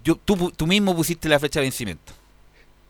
yo, 0.05 0.17
tú, 0.17 0.51
tú 0.57 0.67
mismo 0.67 0.95
pusiste 0.95 1.29
la 1.29 1.41
fecha 1.41 1.61
de 1.61 1.67
vencimiento? 1.67 2.13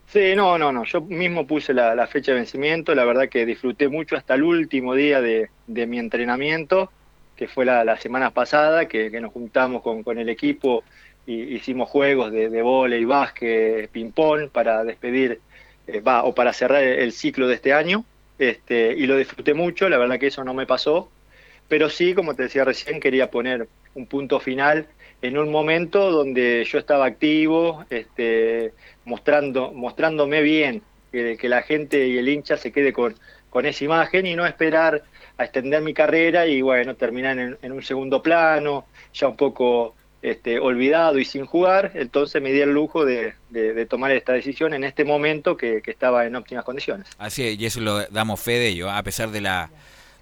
Sí, 0.07 0.35
no, 0.37 0.59
no, 0.59 0.71
no. 0.73 0.85
Yo 0.85 1.01
mismo 1.03 1.47
puse 1.47 1.75
la, 1.75 1.95
la 1.95 2.07
fecha 2.07 2.33
de 2.33 2.39
vencimiento. 2.39 2.95
La 2.95 3.05
verdad 3.05 3.29
que 3.29 3.45
disfruté 3.47 3.89
mucho 3.89 4.17
hasta 4.17 4.35
el 4.35 4.43
último 4.45 4.95
día 4.95 5.21
de, 5.21 5.53
de 5.67 5.87
mi 5.87 5.99
entrenamiento, 5.99 6.93
que 7.37 7.49
fue 7.49 7.65
la, 7.65 7.85
la 7.85 7.97
semana 7.99 8.31
pasada, 8.31 8.87
que, 8.87 9.11
que 9.11 9.21
nos 9.21 9.33
juntamos 9.33 9.83
con, 9.83 10.03
con 10.03 10.19
el 10.19 10.29
equipo 10.29 10.85
y 11.27 11.55
hicimos 11.55 11.89
juegos 11.89 12.33
de, 12.33 12.51
de 12.51 12.63
vóley, 12.63 13.05
básquet, 13.05 13.91
ping-pong 13.91 14.51
para 14.51 14.85
despedir 14.85 15.41
eh, 15.87 16.01
va, 16.01 16.25
o 16.25 16.35
para 16.35 16.53
cerrar 16.53 16.83
el 16.83 17.13
ciclo 17.13 17.49
de 17.49 17.55
este 17.55 17.73
año. 17.73 18.05
Este, 18.39 18.93
y 18.97 19.07
lo 19.07 19.17
disfruté 19.17 19.55
mucho. 19.55 19.89
La 19.89 19.99
verdad 19.99 20.19
que 20.19 20.27
eso 20.27 20.45
no 20.45 20.55
me 20.55 20.67
pasó. 20.67 21.11
Pero 21.69 21.89
sí, 21.89 22.15
como 22.15 22.35
te 22.35 22.45
decía 22.45 22.65
recién, 22.65 23.01
quería 23.01 23.31
poner 23.31 23.69
un 23.95 24.07
punto 24.07 24.39
final 24.39 24.87
en 25.23 25.39
un 25.39 25.51
momento 25.51 26.11
donde 26.11 26.65
yo 26.71 26.79
estaba 26.79 27.07
activo, 27.07 27.85
este, 27.89 28.75
mostrando, 29.07 29.73
mostrándome 29.73 30.43
bien, 30.43 30.83
que, 31.11 31.39
que 31.39 31.49
la 31.49 31.63
gente 31.63 32.07
y 32.07 32.19
el 32.19 32.29
hincha 32.29 32.59
se 32.59 32.71
quede 32.71 32.93
con, 32.93 33.15
con 33.49 33.65
esa 33.65 33.85
imagen 33.85 34.27
y 34.27 34.35
no 34.35 34.45
esperar 34.45 35.03
a 35.39 35.45
extender 35.45 35.83
mi 35.83 35.95
carrera 35.95 36.47
y 36.47 36.63
bueno, 36.63 36.95
terminar 36.95 37.39
en, 37.39 37.59
en 37.61 37.73
un 37.73 37.83
segundo 37.83 38.23
plano, 38.23 38.85
ya 39.13 39.29
un 39.29 39.37
poco 39.37 39.95
este, 40.23 40.59
olvidado 40.59 41.19
y 41.19 41.25
sin 41.25 41.45
jugar, 41.45 41.91
entonces 41.95 42.41
me 42.41 42.53
di 42.53 42.61
el 42.61 42.71
lujo 42.73 43.05
de, 43.05 43.35
de- 43.51 43.75
de 43.75 43.87
tomar 43.87 44.11
esta 44.13 44.33
decisión 44.33 44.73
en 44.75 44.85
este 44.85 45.05
momento 45.05 45.57
que, 45.57 45.83
que 45.83 45.91
estaba 45.91 46.25
en 46.25 46.35
óptimas 46.37 46.65
condiciones. 46.65 47.09
Así 47.19 47.47
es, 47.47 47.59
y 47.61 47.67
eso 47.67 47.81
lo 47.81 48.05
damos 48.07 48.41
fe 48.41 48.53
de 48.53 48.69
ello, 48.69 48.91
a 48.91 49.03
pesar 49.03 49.31
de 49.31 49.41
la... 49.41 49.71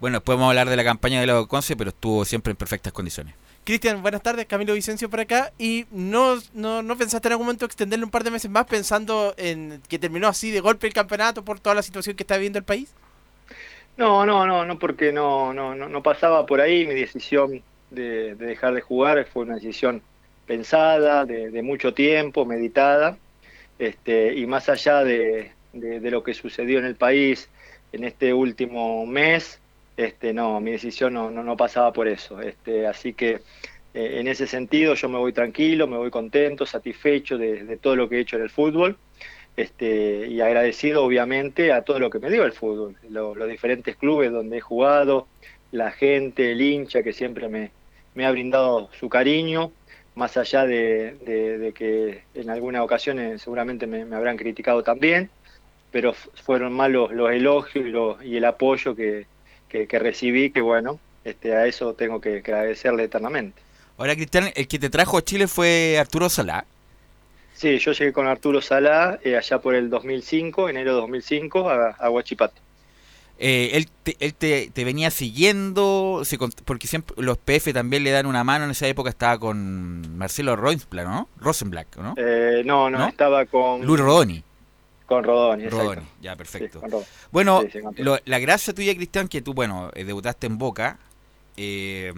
Bueno, 0.01 0.17
después 0.19 0.37
vamos 0.37 0.49
a 0.49 0.51
hablar 0.51 0.69
de 0.69 0.77
la 0.77 0.83
campaña 0.83 1.21
de 1.21 1.27
la 1.29 1.45
Conce, 1.47 1.77
pero 1.77 1.91
estuvo 1.91 2.25
siempre 2.25 2.51
en 2.51 2.57
perfectas 2.57 2.93
condiciones. 2.93 3.35
Cristian, 3.65 4.03
buenas 4.03 4.21
tardes, 4.21 4.47
Camilo 4.47 4.75
Vicencio 4.75 5.09
por 5.09 5.21
acá. 5.21 5.53
¿Y 5.57 5.87
no, 5.93 6.37
no, 6.55 6.83
no 6.83 6.97
pensaste 6.97 7.29
en 7.29 7.33
algún 7.35 7.47
momento 7.47 7.65
extenderle 7.65 8.05
un 8.05 8.11
par 8.11 8.25
de 8.25 8.33
meses 8.33 8.51
más 8.51 8.65
pensando 8.67 9.33
en 9.37 9.81
que 9.89 10.01
terminó 10.01 10.27
así 10.27 10.51
de 10.51 10.59
golpe 10.59 10.89
el 10.89 10.93
campeonato 10.93 11.45
por 11.45 11.61
toda 11.61 11.77
la 11.77 11.83
situación 11.83 12.17
que 12.17 12.25
está 12.25 12.35
viviendo 12.35 12.59
el 12.59 12.65
país? 12.65 12.89
No, 13.97 14.25
no, 14.27 14.47
no, 14.47 14.65
no, 14.65 14.79
porque 14.79 15.13
no, 15.13 15.53
no, 15.53 15.75
no, 15.75 15.89
no 15.89 16.03
pasaba 16.03 16.47
por 16.47 16.61
ahí. 16.61 16.87
Mi 16.87 16.95
decisión 16.95 17.63
de, 17.91 18.35
de 18.35 18.47
dejar 18.47 18.75
de 18.75 18.81
jugar 18.81 19.27
fue 19.27 19.45
una 19.45 19.57
decisión 19.57 20.03
pensada, 20.47 21.25
de, 21.25 21.51
de 21.51 21.63
mucho 21.63 21.95
tiempo, 21.95 22.45
meditada, 22.47 23.19
este, 23.79 24.35
y 24.35 24.47
más 24.47 24.69
allá 24.69 25.05
de 25.05 25.53
lo 25.73 26.23
que 26.23 26.35
sucedió 26.35 26.79
en 26.79 26.87
el 26.87 26.97
país 26.97 27.49
en 27.93 28.05
este 28.05 28.33
último 28.33 29.05
mes, 29.07 29.61
este, 29.97 30.33
no, 30.33 30.61
mi 30.61 30.73
decisión 30.73 31.13
no, 31.15 31.31
no, 31.31 31.43
no 31.43 31.57
pasaba 31.57 31.93
por 31.93 32.09
eso. 32.09 32.41
Este, 32.41 32.87
así 32.87 33.13
que 33.13 33.43
eh, 33.95 34.21
en 34.21 34.29
ese 34.29 34.47
sentido 34.47 34.95
yo 34.95 35.09
me 35.09 35.19
voy 35.19 35.33
tranquilo, 35.33 35.87
me 35.87 35.99
voy 35.99 36.11
contento, 36.11 36.65
satisfecho 36.67 37.37
de, 37.39 37.65
de 37.65 37.77
todo 37.77 37.97
lo 37.97 38.09
que 38.09 38.17
he 38.17 38.21
hecho 38.21 38.37
en 38.37 38.43
el 38.43 38.51
fútbol 38.51 38.99
este, 39.57 40.27
y 40.29 40.41
agradecido 40.41 41.05
obviamente 41.05 41.73
a 41.73 41.83
todo 41.83 41.99
lo 41.99 42.11
que 42.11 42.19
me 42.19 42.31
dio 42.31 42.45
el 42.45 42.53
fútbol, 42.53 42.97
lo- 43.11 43.35
los 43.35 43.49
diferentes 43.49 43.97
clubes 43.97 44.33
donde 44.33 44.59
he 44.59 44.61
jugado, 44.61 45.27
la 45.71 45.91
gente, 45.91 46.53
el 46.53 46.61
hincha 46.61 47.03
que 47.03 47.13
siempre 47.13 47.49
me, 47.49 47.71
ha 48.25 48.31
brindado 48.31 48.91
su 48.99 49.09
cariño, 49.09 49.73
más 50.15 50.37
allá 50.37 50.65
de, 50.67 51.73
que 51.75 52.23
en 52.35 52.51
algunas 52.51 52.83
ocasiones 52.83 53.43
seguramente 53.43 53.87
me, 53.87 54.03
habrán 54.15 54.37
criticado 54.37 54.83
también, 54.83 55.31
pero 55.91 56.13
fueron 56.15 56.73
más 56.73 56.91
los, 56.91 57.11
elogios 57.11 58.19
y, 58.25 58.37
el 58.37 58.45
apoyo 58.45 58.95
que, 58.95 59.27
que- 59.69 59.99
recibí, 59.99 60.51
que 60.51 60.61
bueno, 60.61 60.99
este, 61.25 61.55
a 61.55 61.67
eso 61.67 61.95
tengo 61.95 62.21
que, 62.21 62.43
que 62.43 62.53
agradecerle 62.53 63.05
eternamente. 63.05 63.61
Ahora, 63.97 64.15
Cristian, 64.15 64.51
el 64.55 64.67
que 64.67 64.79
te 64.79 64.91
trajo 64.91 65.19
a 65.19 65.23
Chile 65.23 65.47
fue 65.47 65.97
Arturo 65.99 66.29
Salá. 66.29 66.65
Sí, 67.55 67.79
yo 67.79 67.93
llegué 67.93 68.13
con 68.13 68.27
Arturo 68.27 68.61
Salá 68.61 69.19
eh, 69.23 69.37
allá 69.37 69.59
por 69.61 69.75
el 69.75 69.89
2005, 69.91 70.69
enero 70.69 70.95
de 70.95 71.01
2005, 71.03 71.69
a, 71.71 71.91
a 71.91 72.11
Huachipato. 72.11 72.61
Eh, 73.39 73.71
él 73.75 73.89
te, 74.03 74.17
él 74.21 74.35
te, 74.35 74.71
te 74.73 74.85
venía 74.85 75.11
siguiendo, 75.11 76.23
porque 76.65 76.87
siempre 76.87 77.15
los 77.19 77.39
PF 77.39 77.73
también 77.73 78.05
le 78.05 78.11
dan 78.11 78.27
una 78.27 78.45
mano. 78.45 78.65
En 78.65 78.71
esa 78.71 78.87
época 78.87 79.11
estaba 79.11 79.39
con 79.39 80.17
Marcelo 80.17 80.55
Rosenblatt, 80.57 81.07
¿no? 81.07 81.29
Rosenblatt, 81.39 81.97
¿no? 81.97 82.15
Eh, 82.17 82.63
no, 82.65 82.89
no, 82.91 82.99
¿No? 82.99 83.09
estaba 83.09 83.45
con... 83.47 83.85
Luis 83.85 84.01
Rodoni. 84.01 84.43
Con 85.07 85.25
Rodoni, 85.25 85.65
exacto. 85.65 85.85
Rodoni, 85.85 86.07
ya, 86.21 86.37
perfecto. 86.37 86.79
Sí, 86.79 86.81
con 86.83 86.91
Rodoni. 86.91 87.07
Bueno, 87.33 87.61
Sí, 87.63 87.69
sí, 87.73 87.83
campeón. 87.83 88.07
lo- 88.07 88.19
la 88.25 88.39
gracia 88.39 88.73
tuya, 88.75 88.95
Cristian, 88.95 89.29
que 89.29 89.43
tú, 89.43 89.55
bueno, 89.55 89.91
eh, 89.95 90.05
debutaste 90.05 90.47
en 90.47 90.59
Boca, 90.59 90.99
eh, 91.57 92.13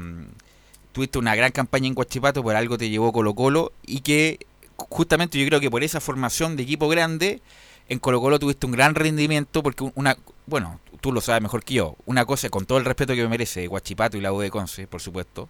tuviste 0.92 1.18
una 1.18 1.34
gran 1.34 1.50
campaña 1.52 1.88
en 1.88 1.94
Guachipato, 1.94 2.42
por 2.42 2.54
algo 2.54 2.76
te 2.78 2.88
llevó 2.90 3.12
Colo 3.12 3.34
Colo, 3.34 3.72
y 3.86 4.00
que 4.00 4.38
justamente 4.76 5.38
yo 5.38 5.46
creo 5.46 5.60
que 5.60 5.70
por 5.70 5.82
esa 5.82 6.00
formación 6.00 6.56
de 6.56 6.62
equipo 6.64 6.88
grande, 6.88 7.40
en 7.88 7.98
Colo 7.98 8.20
Colo 8.20 8.38
tuviste 8.38 8.66
un 8.66 8.72
gran 8.72 8.94
rendimiento, 8.94 9.62
porque 9.62 9.90
una, 9.94 10.16
bueno, 10.46 10.80
tú 11.00 11.12
lo 11.12 11.20
sabes 11.20 11.42
mejor 11.42 11.64
que 11.64 11.74
yo, 11.74 11.96
una 12.06 12.24
cosa, 12.24 12.48
con 12.48 12.66
todo 12.66 12.78
el 12.78 12.84
respeto 12.84 13.14
que 13.14 13.22
me 13.22 13.28
merece 13.28 13.66
Guachipato 13.66 14.16
y 14.16 14.20
la 14.20 14.32
U 14.32 14.40
de 14.40 14.50
Conce, 14.50 14.86
por 14.86 15.00
supuesto, 15.00 15.48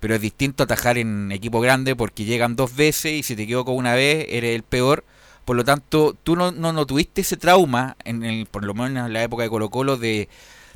pero 0.00 0.14
es 0.14 0.20
distinto 0.20 0.62
atajar 0.64 0.98
en 0.98 1.32
equipo 1.32 1.60
grande 1.60 1.96
porque 1.96 2.24
llegan 2.24 2.56
dos 2.56 2.74
veces 2.74 3.12
y 3.12 3.22
si 3.22 3.36
te 3.36 3.44
equivoco 3.44 3.72
una 3.72 3.94
vez 3.94 4.26
eres 4.28 4.54
el 4.54 4.62
peor, 4.62 5.04
Por 5.44 5.56
lo 5.56 5.64
tanto, 5.64 6.14
tú 6.24 6.36
no, 6.36 6.52
no, 6.52 6.84
tuviste 6.84 7.22
ese 7.22 7.38
trauma, 7.38 7.96
en 8.04 8.22
el, 8.22 8.44
por 8.46 8.64
lo 8.64 8.74
menos 8.74 9.06
en 9.06 9.12
la 9.14 9.22
época 9.22 9.44
de 9.44 9.48
Colo 9.48 9.70
Colo, 9.70 9.96
de, 9.96 10.28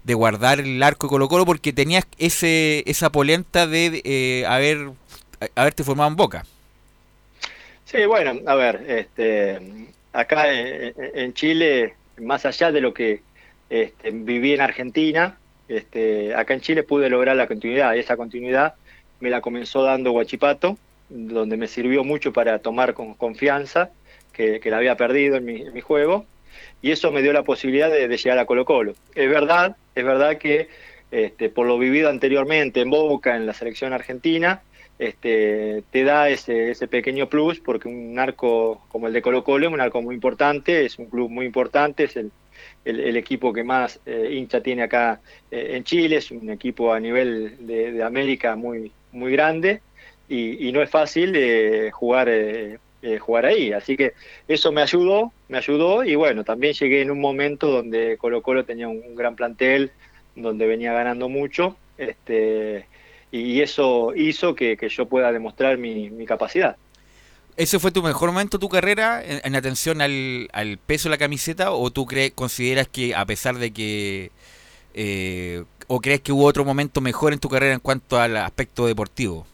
de 0.05 0.15
guardar 0.15 0.61
el 0.61 0.83
arco 0.83 1.07
de 1.07 1.11
Colo 1.11 1.29
Colo 1.29 1.45
porque 1.45 1.75
tenías 1.75 2.07
ese, 2.17 2.83
esa 2.87 3.13
polenta 3.13 3.67
de 3.67 4.01
eh, 4.05 4.47
haber, 4.47 4.93
haberte 5.57 5.85
formado 5.85 6.09
en 6.09 6.17
Boca. 6.17 6.47
Sí, 7.93 8.07
bueno, 8.07 8.41
a 8.47 8.55
ver, 8.55 8.85
este, 8.89 9.61
acá 10.15 10.51
en, 10.51 11.35
Chile, 11.35 11.93
más 12.23 12.47
allá 12.47 12.73
de 12.73 12.81
lo 12.81 12.95
que 12.95 13.21
este, 13.69 14.11
viví 14.13 14.55
en 14.55 14.63
Argentina, 14.63 15.37
este, 15.69 16.35
acá 16.35 16.55
en 16.55 16.63
Chile 16.63 16.85
pude 16.85 17.11
lograr 17.11 17.37
la 17.37 17.47
continuidad 17.47 17.95
y 17.95 17.99
esa 17.99 18.17
continuidad 18.17 18.77
me 19.21 19.29
la 19.29 19.43
comenzó 19.43 19.83
dando 19.83 20.13
Guachipato, 20.13 20.79
donde 21.11 21.59
me 21.59 21.69
sirvió 21.69 22.03
mucho 22.03 22.33
para 22.33 22.61
tomar 22.61 22.95
con 22.95 23.13
confianza 23.13 23.91
que, 24.33 24.59
la 24.65 24.79
había 24.79 24.97
perdido 24.97 25.37
en 25.37 25.45
mi, 25.45 25.81
juego, 25.83 26.25
y 26.81 26.93
eso 26.93 27.13
me 27.13 27.21
dio 27.21 27.35
la 27.35 27.43
posibilidad 27.43 27.91
de, 27.91 28.09
llegar 28.09 28.39
a 28.39 28.47
Colo 28.47 28.65
Colo. 28.65 28.95
Es 29.15 29.29
verdad, 29.29 29.77
es 29.95 30.05
verdad 30.05 30.39
que 30.39 30.71
este, 31.11 31.51
por 31.51 31.67
lo 31.67 31.79
vivido 31.79 32.09
anteriormente 32.09 32.81
en 32.81 32.89
Boca, 32.89 33.37
en 33.37 33.45
la 33.45 33.53
selección 33.53 33.93
argentina, 33.93 34.63
este, 35.03 35.83
te 35.91 36.05
da 36.05 36.29
ese, 36.29 36.75
pequeño 36.89 37.29
plus, 37.29 37.59
porque 37.59 37.89
un 37.89 38.19
arco 38.19 38.83
como 38.89 39.09
el 39.09 39.13
de 39.13 39.23
Colo 39.23 39.43
Colo 39.43 39.67
es 39.67 39.73
un 39.73 39.81
arco 39.81 40.01
muy 40.01 40.15
importante, 40.15 40.85
es 40.85 40.99
un 40.99 41.07
club 41.07 41.29
muy 41.29 41.45
importante, 41.45 42.05
es 42.05 42.17
el, 42.17 42.31
el, 42.85 43.17
equipo 43.17 43.53
que 43.53 43.65
más 43.65 43.99
eh, 44.07 44.29
hincha 44.33 44.61
tiene 44.61 44.85
acá 44.85 45.21
eh, 45.51 45.73
en 45.73 45.85
Chile, 45.85 46.17
es 46.17 46.31
un 46.31 46.51
equipo 46.51 46.93
a 46.93 47.01
nivel 47.01 47.67
de, 47.67 48.03
América 48.03 48.55
muy, 48.55 48.93
muy 49.11 49.33
grande 49.33 49.81
y, 50.29 50.71
no 50.73 50.81
es 50.81 50.89
fácil 50.91 51.33
eh, 51.35 51.91
jugar 51.91 52.29
eh, 53.03 53.19
jugar 53.19 53.47
ahí. 53.47 53.73
Así 53.73 53.97
que 53.97 54.13
eso 54.47 54.71
me 54.71 54.83
ayudó, 54.83 55.33
me 55.49 55.59
ayudó 55.59 56.05
y 56.05 56.15
bueno, 56.15 56.45
también 56.45 56.75
llegué 56.75 57.03
en 57.03 57.11
un 57.11 57.21
momento 57.21 57.69
donde 57.69 58.17
Colo 58.19 58.43
Colo 58.43 58.65
tenía 58.65 58.87
un, 58.87 59.17
gran 59.17 59.35
plantel, 59.35 59.91
donde 60.37 60.67
venía 60.69 60.93
ganando 60.93 61.29
mucho, 61.29 61.77
este, 61.99 62.87
y 63.33 63.63
eso 63.63 64.13
hizo 64.15 64.55
que, 64.55 64.77
yo 64.91 65.07
pueda 65.07 65.33
demostrar 65.33 65.79
mi, 65.79 66.11
capacidad. 66.27 66.77
¿Ese 67.57 67.79
fue 67.79 67.91
tu 67.91 68.03
mejor 68.03 68.31
momento 68.31 68.59
de 68.59 68.61
tu 68.61 68.69
carrera 68.69 69.23
en, 69.25 69.57
atención 69.57 70.03
al, 70.03 70.79
peso 70.87 71.09
de 71.09 71.15
la 71.15 71.19
camiseta 71.19 71.73
o 71.73 71.91
tú 71.91 72.07
crees, 72.07 72.33
consideras 72.33 72.87
que 72.87 73.15
a 73.17 73.25
pesar 73.25 73.57
de 73.57 73.73
que... 73.73 74.31
Eh, 74.95 75.65
¿O 75.89 76.01
crees 76.01 76.21
que 76.21 76.33
hubo 76.33 76.45
otro 76.45 76.65
momento 76.65 77.01
mejor 77.01 77.33
en 77.33 77.39
tu 77.39 77.49
carrera 77.49 77.75
en 77.75 77.81
cuanto 77.81 78.21
al 78.21 78.37
aspecto 78.37 78.87
deportivo? 78.87 79.47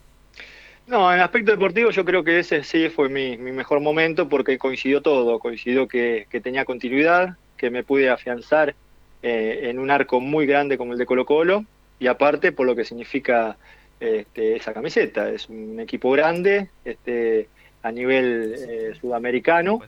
No, 0.87 1.12
en 1.12 1.20
aspecto 1.20 1.53
deportivo 1.53 1.91
yo 1.91 2.05
creo 2.05 2.24
que 2.24 2.41
ese 2.41 2.64
sí 2.64 2.89
fue 2.89 3.09
mi, 3.09 3.37
mejor 3.37 3.81
momento 3.81 4.29
porque 4.29 4.59
coincidió 4.59 5.01
todo, 5.01 5.39
coincidió 5.39 5.87
que, 5.87 6.26
tenía 6.43 6.64
continuidad, 6.64 7.37
que 7.57 7.70
me 7.70 7.85
pude 7.85 8.11
afianzar 8.11 8.74
eh, 9.22 9.61
en 9.64 9.79
un 9.79 9.91
arco 9.91 10.20
muy 10.20 10.47
grande 10.47 10.79
como 10.79 10.93
el 10.93 10.99
de 10.99 11.07
Colo 11.07 11.24
Colo 11.24 11.64
y 11.99 12.07
aparte 12.07 12.53
por 12.53 12.66
lo 12.66 12.76
que 12.76 12.84
significa 12.84 13.57
este, 14.01 14.57
esa 14.57 14.72
camiseta, 14.72 15.30
es 15.30 15.49
un 15.49 15.80
equipo 15.80 16.11
grande 16.12 16.68
este, 16.84 17.49
a 17.82 17.90
nivel 17.90 18.55
eh, 18.57 18.92
sudamericano, 19.01 19.80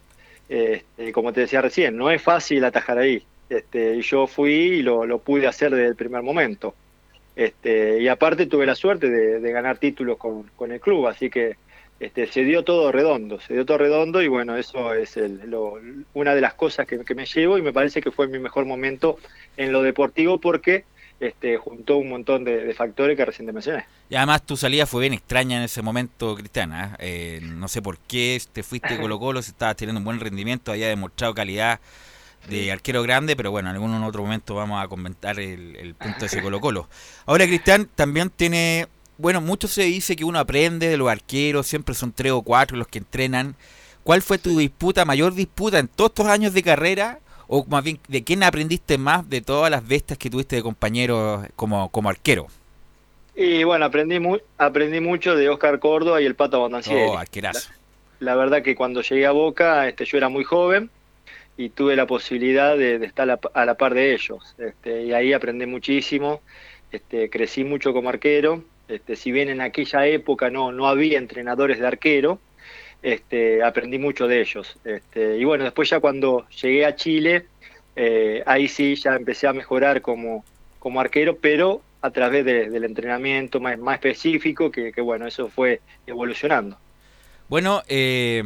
este, 0.48 1.12
como 1.12 1.32
te 1.32 1.42
decía 1.42 1.60
recién, 1.60 1.96
no 1.96 2.10
es 2.10 2.20
fácil 2.20 2.64
atajar 2.64 2.98
ahí, 2.98 3.22
este, 3.48 3.96
y 3.96 4.02
yo 4.02 4.26
fui 4.26 4.52
y 4.52 4.82
lo, 4.82 5.06
lo 5.06 5.18
pude 5.18 5.46
hacer 5.46 5.70
desde 5.70 5.88
el 5.88 5.96
primer 5.96 6.22
momento. 6.22 6.74
Este, 7.36 8.02
y 8.02 8.08
aparte 8.08 8.44
tuve 8.46 8.66
la 8.66 8.74
suerte 8.74 9.08
de, 9.08 9.52
ganar 9.52 9.78
títulos 9.78 10.18
con, 10.18 10.72
el 10.72 10.78
club, 10.78 11.06
así 11.06 11.30
que 11.30 11.56
este, 11.98 12.26
se 12.26 12.44
dio 12.44 12.64
todo 12.64 12.92
redondo, 12.92 13.40
se 13.40 13.54
dio 13.54 13.64
todo 13.64 13.78
redondo 13.78 14.20
y 14.20 14.28
bueno, 14.28 14.56
eso 14.56 14.92
es 14.92 15.18
una 16.12 16.34
de 16.34 16.40
las 16.40 16.54
cosas 16.54 16.86
que, 16.86 17.14
me 17.14 17.26
llevo 17.26 17.56
y 17.56 17.62
me 17.62 17.72
parece 17.72 18.02
que 18.02 18.10
fue 18.10 18.26
mi 18.26 18.38
mejor 18.38 18.66
momento 18.66 19.18
en 19.56 19.72
lo 19.72 19.82
deportivo 19.82 20.38
porque 20.38 20.84
este, 21.20 21.58
juntó 21.58 21.98
un 21.98 22.08
montón 22.08 22.44
de, 22.44 22.72
factores 22.74 23.14
que 23.14 23.24
recién 23.26 23.46
te 23.46 23.52
mencioné. 23.52 23.84
Y 24.08 24.16
además 24.16 24.42
tu 24.42 24.56
salida 24.56 24.86
fue 24.86 25.02
bien 25.02 25.12
extraña 25.12 25.58
en 25.58 25.64
ese 25.64 25.82
momento, 25.82 26.34
Cristiana. 26.34 26.96
¿eh? 26.98 27.40
No 27.42 27.68
sé 27.68 27.82
por 27.82 27.98
qué 27.98 28.40
te 28.52 28.62
fuiste 28.62 28.98
Colo 29.00 29.18
Colo, 29.18 29.42
si 29.42 29.50
estabas 29.50 29.76
teniendo 29.76 29.98
un 29.98 30.04
buen 30.04 30.18
rendimiento, 30.18 30.72
había 30.72 30.88
demostrado 30.88 31.34
calidad 31.34 31.78
de 32.48 32.72
arquero 32.72 33.02
grande, 33.02 33.36
pero 33.36 33.50
bueno, 33.50 33.68
en 33.68 33.76
algún 33.76 33.92
otro 34.02 34.22
momento 34.22 34.54
vamos 34.54 34.82
a 34.82 34.88
comentar 34.88 35.38
el, 35.38 35.94
punto 35.94 36.20
de 36.20 36.26
ese 36.26 36.40
Colo 36.42 36.58
Colo. 36.58 36.88
Ahora, 37.26 37.46
Cristian 37.46 37.86
también 37.94 38.30
tiene, 38.30 38.88
bueno, 39.18 39.42
mucho 39.42 39.68
se 39.68 39.82
dice 39.82 40.16
que 40.16 40.24
uno 40.24 40.38
aprende 40.38 40.88
de 40.88 40.96
los 40.96 41.10
arqueros, 41.10 41.66
siempre 41.66 41.94
son 41.94 42.12
tres 42.12 42.32
o 42.32 42.40
cuatro 42.40 42.78
los 42.78 42.88
que 42.88 42.98
entrenan. 42.98 43.56
¿Cuál 44.04 44.22
fue 44.22 44.38
tu 44.38 44.56
disputa, 44.56 45.04
mayor 45.04 45.34
disputa 45.34 45.78
en 45.78 45.86
todos 45.86 46.12
estos 46.12 46.26
años 46.28 46.54
de 46.54 46.62
carrera? 46.62 47.20
O 47.52 47.64
más 47.68 47.82
bien, 47.82 47.98
¿de 48.06 48.22
quién 48.22 48.44
aprendiste 48.44 48.96
más 48.96 49.28
de 49.28 49.40
todas 49.40 49.72
las 49.72 49.86
bestias 49.86 50.16
que 50.16 50.30
tuviste 50.30 50.54
de 50.54 50.62
compañeros 50.62 51.44
como, 51.56 51.88
como 51.88 52.08
arquero? 52.08 52.46
Y 53.34 53.64
bueno, 53.64 53.86
aprendí, 53.86 54.20
aprendí 54.56 55.00
mucho 55.00 55.34
de 55.34 55.48
Oscar 55.48 55.80
Córdoba 55.80 56.22
y 56.22 56.26
el 56.26 56.36
Pato 56.36 56.60
Bondancieri. 56.60 57.08
Oh, 57.08 57.18
arquerazo. 57.18 57.72
La, 58.20 58.32
la, 58.32 58.36
verdad 58.36 58.62
que 58.62 58.76
cuando 58.76 59.02
llegué 59.02 59.26
a 59.26 59.32
Boca, 59.32 59.88
este, 59.88 60.04
yo 60.04 60.16
era 60.16 60.28
muy 60.28 60.44
joven 60.44 60.90
y 61.56 61.70
tuve 61.70 61.96
la 61.96 62.06
posibilidad 62.06 62.76
de, 62.76 63.04
estar 63.04 63.28
a 63.52 63.64
la, 63.64 63.74
par 63.74 63.94
de 63.94 64.14
ellos. 64.14 64.54
Este, 64.56 65.06
y 65.06 65.12
ahí 65.12 65.32
aprendí 65.32 65.66
muchísimo, 65.66 66.42
este, 66.92 67.30
crecí 67.30 67.64
mucho 67.64 67.92
como 67.92 68.10
arquero. 68.10 68.62
Este, 68.86 69.16
si 69.16 69.32
bien 69.32 69.48
en 69.48 69.60
aquella 69.60 70.06
época 70.06 70.50
no, 70.50 70.70
no 70.70 70.86
había 70.86 71.18
entrenadores 71.18 71.80
de 71.80 71.86
arquero, 71.88 72.38
este, 73.02 73.62
aprendí 73.62 73.98
mucho 73.98 74.26
de 74.26 74.40
ellos. 74.40 74.76
Este, 74.84 75.38
y 75.38 75.44
bueno, 75.44 75.64
después 75.64 75.88
ya 75.88 76.00
cuando 76.00 76.46
llegué 76.50 76.84
a 76.86 76.94
Chile, 76.94 77.46
eh, 77.96 78.42
ahí 78.46 78.68
sí 78.68 78.94
ya 78.96 79.16
empecé 79.16 79.46
a 79.46 79.52
mejorar 79.52 80.02
como, 80.02 80.44
como 80.78 81.00
arquero, 81.00 81.36
pero 81.36 81.82
a 82.02 82.10
través 82.10 82.44
del 82.44 82.84
entrenamiento 82.84 83.60
más, 83.60 83.78
más 83.78 83.94
específico, 83.96 84.70
que, 84.70 84.92
bueno, 85.00 85.26
eso 85.26 85.48
fue 85.48 85.80
evolucionando. 86.06 86.78
Bueno, 87.48 87.82
eh, 87.88 88.42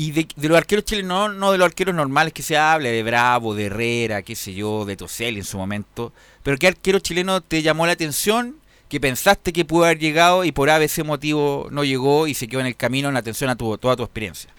y 0.00 0.12
de, 0.12 0.26
los 0.48 0.56
arqueros 0.56 0.86
chilenos, 0.86 1.34
no, 1.34 1.52
de 1.52 1.58
los 1.58 1.66
arqueros 1.66 1.94
normales 1.94 2.32
que 2.32 2.42
se 2.42 2.56
hable, 2.56 2.90
de 2.90 3.02
Bravo, 3.02 3.54
de 3.54 3.66
Herrera, 3.66 4.22
qué 4.22 4.34
sé 4.34 4.54
yo, 4.54 4.86
de 4.86 4.96
Tosel 4.96 5.36
en 5.36 5.44
su 5.44 5.58
momento. 5.58 6.14
Pero 6.42 6.56
¿qué 6.56 6.68
arquero 6.68 7.00
chileno 7.00 7.42
te 7.42 7.60
llamó 7.60 7.84
la 7.84 7.92
atención? 7.92 8.56
Que 8.90 9.00
pensaste 9.00 9.52
que 9.52 9.64
pudo 9.64 9.84
haber 9.84 10.00
llegado 10.00 10.44
y 10.44 10.50
por 10.50 10.68
ese 10.68 11.04
motivo 11.04 11.68
no 11.70 11.84
llegó 11.84 12.26
y 12.26 12.34
se 12.34 12.48
quedó 12.48 12.58
en 12.58 12.66
el 12.66 12.76
camino 12.76 13.08
en 13.08 13.16
atención 13.16 13.48
a 13.48 13.56
tu, 13.56 13.78
toda 13.78 13.94
tu 13.94 14.02
experiencia. 14.02 14.50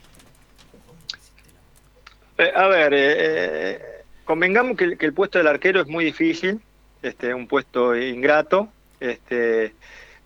Eh, 2.38 2.51
a 2.55 2.67
ver, 2.67 2.93
eh, 2.93 3.15
eh, 3.17 3.79
convengamos 4.23 4.77
que, 4.77 4.97
el 4.97 5.13
puesto 5.13 5.38
del 5.38 5.47
arquero 5.47 5.82
es 5.82 5.88
muy 5.88 6.05
difícil, 6.05 6.61
este, 7.03 7.34
un 7.34 7.45
puesto 7.45 7.93
ingrato, 7.93 8.69
este, 9.01 9.73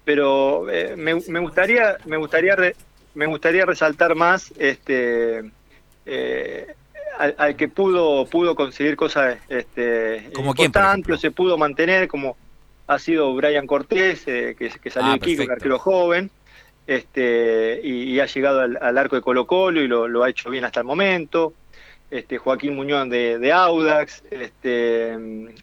pero 0.03 0.67
me, 0.95 1.15
me, 1.15 1.39
gustaría, 1.39 1.97
me 2.05 2.17
gustaría 2.17 2.55
me 3.15 3.25
gustaría 3.25 3.65
resaltar 3.65 4.13
más 4.13 4.53
este 4.59 5.49
al, 7.17 7.55
que 7.55 7.67
pudo 7.69 8.25
pudo 8.27 8.55
conseguir 8.55 8.95
cosas 8.95 9.37
este 9.49 10.29
como 10.33 10.51
importantes, 10.51 11.19
se 11.19 11.31
pudo 11.31 11.57
mantener 11.57 12.07
como 12.07 12.37
ha 12.87 12.99
sido 12.99 13.33
Brian 13.33 13.67
Cortés 13.67 14.23
eh, 14.27 14.55
que, 14.57 14.89
salió 14.89 15.11
ah, 15.11 15.15
aquí 15.15 15.37
un 15.37 15.51
arquero 15.51 15.79
joven 15.79 16.29
este 16.87 17.81
y, 17.83 18.19
ha 18.19 18.25
llegado 18.27 18.61
al, 18.61 18.97
arco 18.97 19.15
de 19.15 19.21
Colo 19.21 19.47
Colo 19.47 19.81
y 19.81 19.87
lo, 19.87 20.23
ha 20.23 20.29
hecho 20.29 20.49
bien 20.49 20.65
hasta 20.65 20.81
el 20.81 20.85
momento. 20.85 21.53
Este 22.11 22.37
Joaquín 22.37 22.75
Muñoz 22.75 23.09
de, 23.09 23.39
de 23.39 23.51
Audax 23.51 24.23
este 24.29 25.17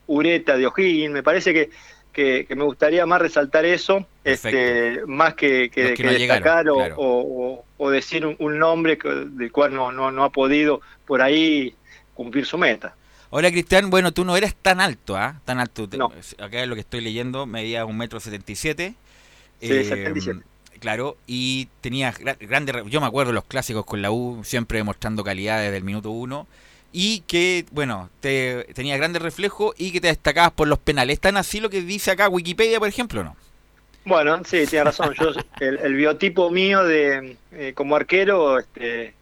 Ureta 0.09 0.57
de 0.57 0.67
O'Higgins. 0.67 1.13
Me 1.13 1.23
parece 1.23 1.55
que 1.55 1.71
que, 2.13 2.47
me 2.51 2.65
gustaría 2.65 3.07
más 3.07 3.21
resaltar 3.21 3.65
eso, 3.65 4.07
este, 4.23 5.01
más 5.07 5.35
que, 5.35 5.71
que, 5.71 5.95
destacar 5.95 6.67
o, 6.69 7.65
decir 7.91 8.27
un, 8.27 8.59
nombre 8.59 8.99
del 9.31 9.51
cual 9.51 9.75
no, 9.75 9.91
no, 9.91 10.25
ha 10.25 10.31
podido 10.31 10.81
por 11.07 11.23
ahí 11.23 11.75
cumplir 12.15 12.47
su 12.47 12.59
meta. 12.59 12.95
Hola 13.35 13.51
Cristian, 13.51 13.89
bueno, 13.89 14.13
tú 14.13 14.27
no 14.27 14.37
eras 14.37 14.55
tan 14.55 14.79
alto, 14.79 15.17
¿ah? 15.17 15.41
Tan 15.47 15.59
alto. 15.59 15.89
Acá 16.39 16.63
es 16.63 16.69
lo 16.69 16.75
que 16.75 16.83
estoy 16.83 17.01
leyendo, 17.01 17.47
medía 17.47 17.87
un 17.87 17.97
metro 17.97 18.21
setenta 18.21 18.53
y 18.53 18.57
siete. 18.57 18.95
Sí, 19.59 19.69
eh, 19.73 20.13
Claro, 20.81 21.17
y 21.27 21.69
tenías 21.81 22.19
grandes, 22.19 22.77
yo 22.91 23.01
me 23.01 23.07
acuerdo 23.07 23.33
los 23.33 23.45
clásicos 23.45 23.87
con 23.87 24.03
la 24.03 24.11
U, 24.11 24.43
siempre 24.45 24.77
demostrando 24.77 25.25
calidad 25.25 25.63
desde 25.63 25.79
el 25.79 25.83
minuto 25.83 26.11
uno 26.11 26.47
y 26.93 27.21
que, 27.21 27.65
bueno, 27.71 28.11
te, 28.21 28.65
tenía 28.75 28.99
grandes 28.99 29.23
reflejos 29.23 29.75
y 29.79 29.93
que 29.93 30.03
te 30.03 30.09
destacabas 30.09 30.53
por 30.53 30.69
los 30.69 30.79
penales. 30.79 31.15
¿Están 31.15 31.39
así 31.39 31.59
lo 31.59 31.71
que 31.71 31.81
dice 31.81 32.11
acá 32.11 32.29
Wikipedia, 32.29 32.79
por 32.81 32.89
ejemplo, 32.89 33.25
no? 33.25 33.35
Bueno, 34.05 34.43
sí, 34.45 34.67
tiene 34.67 34.85
razón. 34.85 35.15
Yo, 35.19 35.31
el, 35.61 35.95
biotipo 35.95 36.51
mío 36.51 36.85
de 36.85 37.39
eh, 37.53 37.73
como 37.75 37.97
arquero 37.97 38.59
este, 38.59 39.15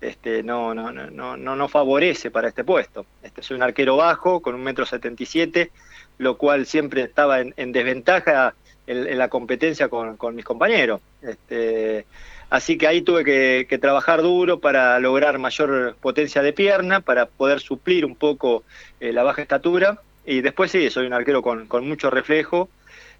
este, 0.00 0.42
no, 0.42 0.74
no, 0.74 0.92
no, 0.92 1.36
no, 1.36 1.56
no 1.56 1.68
favorece 1.68 2.30
para 2.30 2.48
este 2.48 2.64
puesto. 2.64 3.06
Este, 3.22 3.42
soy 3.42 3.56
un 3.56 3.62
arquero 3.62 3.96
bajo, 3.96 4.40
con 4.40 4.54
un 4.54 4.62
metro 4.62 4.86
setenta 4.86 5.22
y 5.22 5.26
siete, 5.26 5.70
lo 6.18 6.36
cual 6.36 6.66
siempre 6.66 7.02
estaba 7.02 7.40
en, 7.40 7.72
desventaja 7.72 8.54
en, 8.86 9.18
la 9.18 9.28
competencia 9.28 9.88
con, 9.88 10.16
con 10.16 10.34
mis 10.34 10.44
compañeros. 10.44 11.00
Este, 11.22 12.06
Así 12.50 12.78
que 12.78 12.86
ahí 12.86 13.02
tuve 13.02 13.24
que, 13.24 13.78
trabajar 13.78 14.22
duro 14.22 14.58
para 14.58 14.98
lograr 15.00 15.38
mayor 15.38 15.96
potencia 16.00 16.42
de 16.42 16.54
pierna, 16.54 17.00
para 17.00 17.26
poder 17.26 17.60
suplir 17.60 18.06
un 18.06 18.16
poco 18.16 18.64
eh, 19.00 19.12
la 19.12 19.22
baja 19.22 19.42
estatura. 19.42 20.00
Y 20.24 20.40
después 20.40 20.70
sí, 20.70 20.88
soy 20.90 21.06
un 21.06 21.12
arquero 21.12 21.42
con, 21.42 21.68
mucho 21.86 22.10
reflejo. 22.10 22.70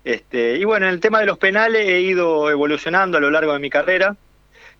Este, 0.05 0.57
y 0.57 0.65
bueno, 0.65 0.87
en 0.87 0.95
el 0.95 1.01
tema 1.01 1.21
de 1.21 1.27
los 1.27 1.39
penales 1.39 1.87
he 1.87 2.01
ido 2.01 2.51
evolucionando 2.51 3.19
a 3.19 3.21
lo 3.21 3.31
largo 3.31 3.53
de 3.53 3.59
mi 3.59 3.69
carrera, 3.69 4.17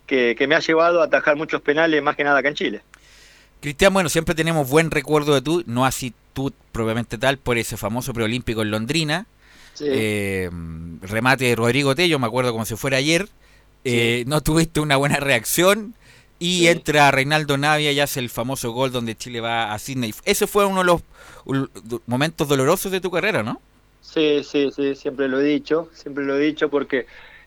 que, 0.09 0.47
me 0.47 0.55
ha 0.55 0.59
llevado 0.59 1.01
a 1.01 1.05
atajar 1.05 1.35
muchos 1.35 1.61
penales 1.61 2.01
más 2.01 2.15
que 2.15 2.23
nada 2.23 2.39
acá 2.39 2.49
en 2.49 2.55
Chile. 2.55 2.81
Cristian, 3.61 3.93
bueno, 3.93 4.09
siempre 4.09 4.35
tenemos 4.35 4.69
buen 4.69 4.89
recuerdo 4.89 5.33
de 5.33 5.41
tú, 5.41 5.63
no 5.67 5.85
así 5.85 6.13
tú 6.33 6.51
propiamente 6.71 7.17
tal, 7.17 7.37
por 7.37 7.57
ese 7.57 7.77
famoso 7.77 8.13
preolímpico 8.13 8.61
en 8.61 8.71
Londrina. 8.71 9.27
Eh, 9.81 10.49
remate 11.01 11.45
de 11.45 11.55
Rodrigo 11.55 11.95
Tello, 11.95 12.19
me 12.19 12.27
acuerdo 12.27 12.51
como 12.51 12.65
si 12.65 12.75
fuera 12.75 12.97
ayer. 12.97 13.29
Eh, 13.85 14.23
no 14.27 14.41
tuviste 14.41 14.81
una 14.81 14.97
buena 14.97 15.17
reacción 15.17 15.93
y 16.37 16.67
entra 16.67 17.11
Reinaldo 17.11 17.57
Navia 17.57 17.91
y 17.91 17.99
hace 17.99 18.19
el 18.19 18.29
famoso 18.29 18.71
gol 18.71 18.91
donde 18.91 19.15
Chile 19.15 19.39
va 19.39 19.73
a 19.73 19.79
Sydney. 19.79 20.13
Ese 20.25 20.47
fue 20.47 20.65
uno 20.65 20.79
de 20.79 20.85
los 20.85 21.01
momentos 22.07 22.47
dolorosos 22.47 22.91
de 22.91 22.99
tu 22.99 23.11
carrera, 23.11 23.43
¿no? 23.43 23.61
Sí, 24.01 24.41
sí, 24.43 24.69
sí, 24.75 24.95
siempre 24.95 25.27
lo 25.27 25.39
he 25.39 25.43
dicho, 25.43 25.89
siempre 25.93 26.25
lo 26.25 26.35
he 26.35 26.39
dicho 26.39 26.69
porque 26.69 27.05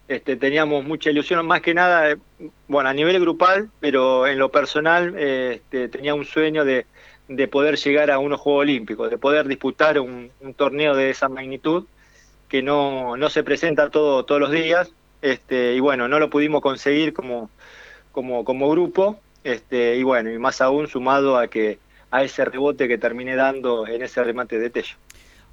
este, 0.09 0.37
teníamos 0.37 0.85
mucha 0.85 1.11
ilusión, 1.11 1.47
más 1.47 1.63
que 1.63 1.75
nada, 1.75 2.11
eh, 2.11 2.17
bueno, 2.69 2.89
a 2.89 2.95
nivel 2.95 3.21
grupal, 3.21 3.71
pero 3.81 4.27
en 4.27 4.39
lo 4.39 4.51
personal 4.51 5.19
este, 5.19 5.89
tenía 5.89 6.15
un 6.15 6.25
sueño 6.25 6.65
de, 6.65 6.87
poder 7.51 7.77
llegar 7.77 8.11
a 8.11 8.19
unos 8.19 8.41
Juegos 8.41 8.63
Olímpicos, 8.63 9.11
de 9.11 9.17
poder 9.17 9.49
disputar 9.49 9.99
un, 9.99 10.31
torneo 10.57 10.95
de 10.95 11.11
esa 11.11 11.29
magnitud 11.29 11.87
que 12.49 12.63
no, 12.63 13.17
no 13.17 13.31
se 13.31 13.43
presenta 13.43 13.89
todo, 13.89 14.25
todos 14.25 14.41
los 14.41 14.51
días 14.51 14.93
este, 15.23 15.75
y 15.75 15.81
bueno, 15.81 16.09
no 16.09 16.19
lo 16.19 16.29
pudimos 16.29 16.61
conseguir 16.61 17.15
como, 17.15 17.49
como, 18.11 18.45
como 18.45 18.69
grupo, 18.69 19.21
este, 19.45 19.97
y 19.97 20.03
bueno, 20.03 20.31
y 20.31 20.39
más 20.39 20.61
aún 20.61 20.89
sumado 20.89 21.39
a 21.39 21.47
que 21.47 21.79
a 22.11 22.25
ese 22.25 22.45
rebote 22.45 22.89
que 22.89 22.99
terminé 22.99 23.37
dando 23.37 23.87
en 23.87 24.03
ese 24.03 24.23
remate 24.23 24.59
de 24.59 24.69
Tello. 24.69 24.97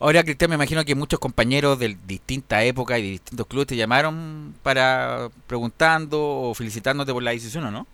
Ahora, 0.02 0.24
Cristian, 0.24 0.50
me 0.50 0.56
imagino 0.56 0.86
que 0.86 0.96
muchos 0.96 1.20
compañeros 1.20 1.78
de 1.78 1.98
distintas 2.08 2.64
épocas 2.64 3.00
y 3.00 3.04
de 3.04 3.10
distintos 3.10 3.48
clubes 3.48 3.68
te 3.68 3.76
llamaron 3.76 4.56
para 4.64 5.30
preguntando 5.46 6.20
o 6.22 6.54
felicitándote 6.54 7.12
por 7.12 7.22
la 7.22 7.32
decisión, 7.32 7.72
no? 7.74 7.86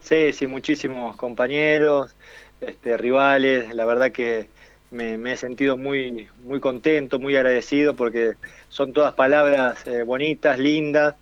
Sí, 0.00 0.32
sí, 0.34 0.46
muchísimos 0.46 1.16
compañeros, 1.16 2.14
este, 2.60 2.96
rivales, 2.98 3.74
la 3.74 3.86
verdad 3.86 4.12
que 4.12 4.48
me, 4.90 5.14
he 5.32 5.36
sentido 5.36 5.76
muy, 5.76 6.28
muy 6.44 6.60
contento, 6.60 7.18
muy 7.18 7.36
agradecido 7.36 7.94
porque 7.94 8.34
son 8.68 8.92
todas 8.92 9.14
palabras 9.14 9.86
eh, 9.86 10.02
bonitas, 10.02 10.58
lindas, 10.58 11.14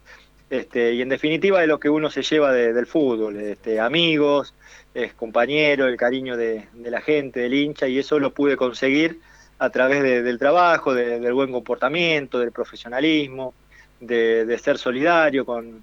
este, 0.50 0.92
y 0.94 1.02
en 1.02 1.08
definitiva 1.08 1.60
de 1.60 1.66
lo 1.66 1.80
que 1.80 1.88
uno 1.88 2.10
se 2.10 2.22
lleva 2.22 2.52
del 2.52 2.86
fútbol, 2.86 3.36
este, 3.36 3.80
amigos, 3.80 4.54
es 4.94 5.12
compañero, 5.14 5.86
el 5.86 5.96
cariño 5.96 6.36
de, 6.36 6.66
la 6.74 7.00
gente, 7.00 7.40
del 7.40 7.54
hincha, 7.54 7.88
y 7.88 7.98
eso 7.98 8.18
lo 8.18 8.32
pude 8.32 8.56
conseguir 8.56 9.20
a 9.58 9.70
través 9.70 10.02
del 10.02 10.38
trabajo, 10.38 10.94
del 10.94 11.32
buen 11.32 11.52
comportamiento, 11.52 12.38
del 12.38 12.52
profesionalismo, 12.52 13.54
de, 14.00 14.58
ser 14.62 14.78
solidario 14.78 15.44
con, 15.44 15.82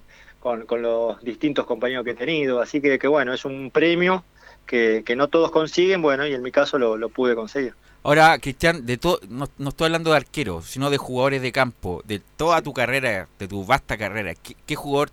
los 0.80 1.22
distintos 1.22 1.66
compañeros 1.66 2.04
que 2.04 2.12
he 2.12 2.14
tenido. 2.14 2.60
Así 2.60 2.80
que, 2.80 2.98
que 2.98 3.08
bueno, 3.08 3.32
es 3.32 3.44
un 3.44 3.70
premio 3.70 4.24
que, 4.66 5.14
no 5.16 5.28
todos 5.28 5.50
consiguen, 5.50 6.02
bueno, 6.02 6.26
y 6.26 6.34
en 6.34 6.42
mi 6.42 6.52
caso 6.52 6.78
lo, 6.78 7.08
pude 7.08 7.34
conseguir. 7.34 7.74
Ahora, 8.02 8.38
Cristian, 8.38 8.84
de 8.84 8.98
todo, 8.98 9.18
no, 9.28 9.48
estoy 9.68 9.86
hablando 9.86 10.10
de 10.10 10.18
arqueros, 10.18 10.66
sino 10.66 10.90
de 10.90 10.98
jugadores 10.98 11.40
de 11.40 11.52
campo, 11.52 12.02
de 12.04 12.20
toda 12.36 12.60
tu 12.60 12.74
carrera, 12.74 13.28
de 13.38 13.48
tu 13.48 13.64
vasta 13.64 13.96
carrera, 13.96 14.34
¿qué, 14.34 14.76
jugador 14.76 15.10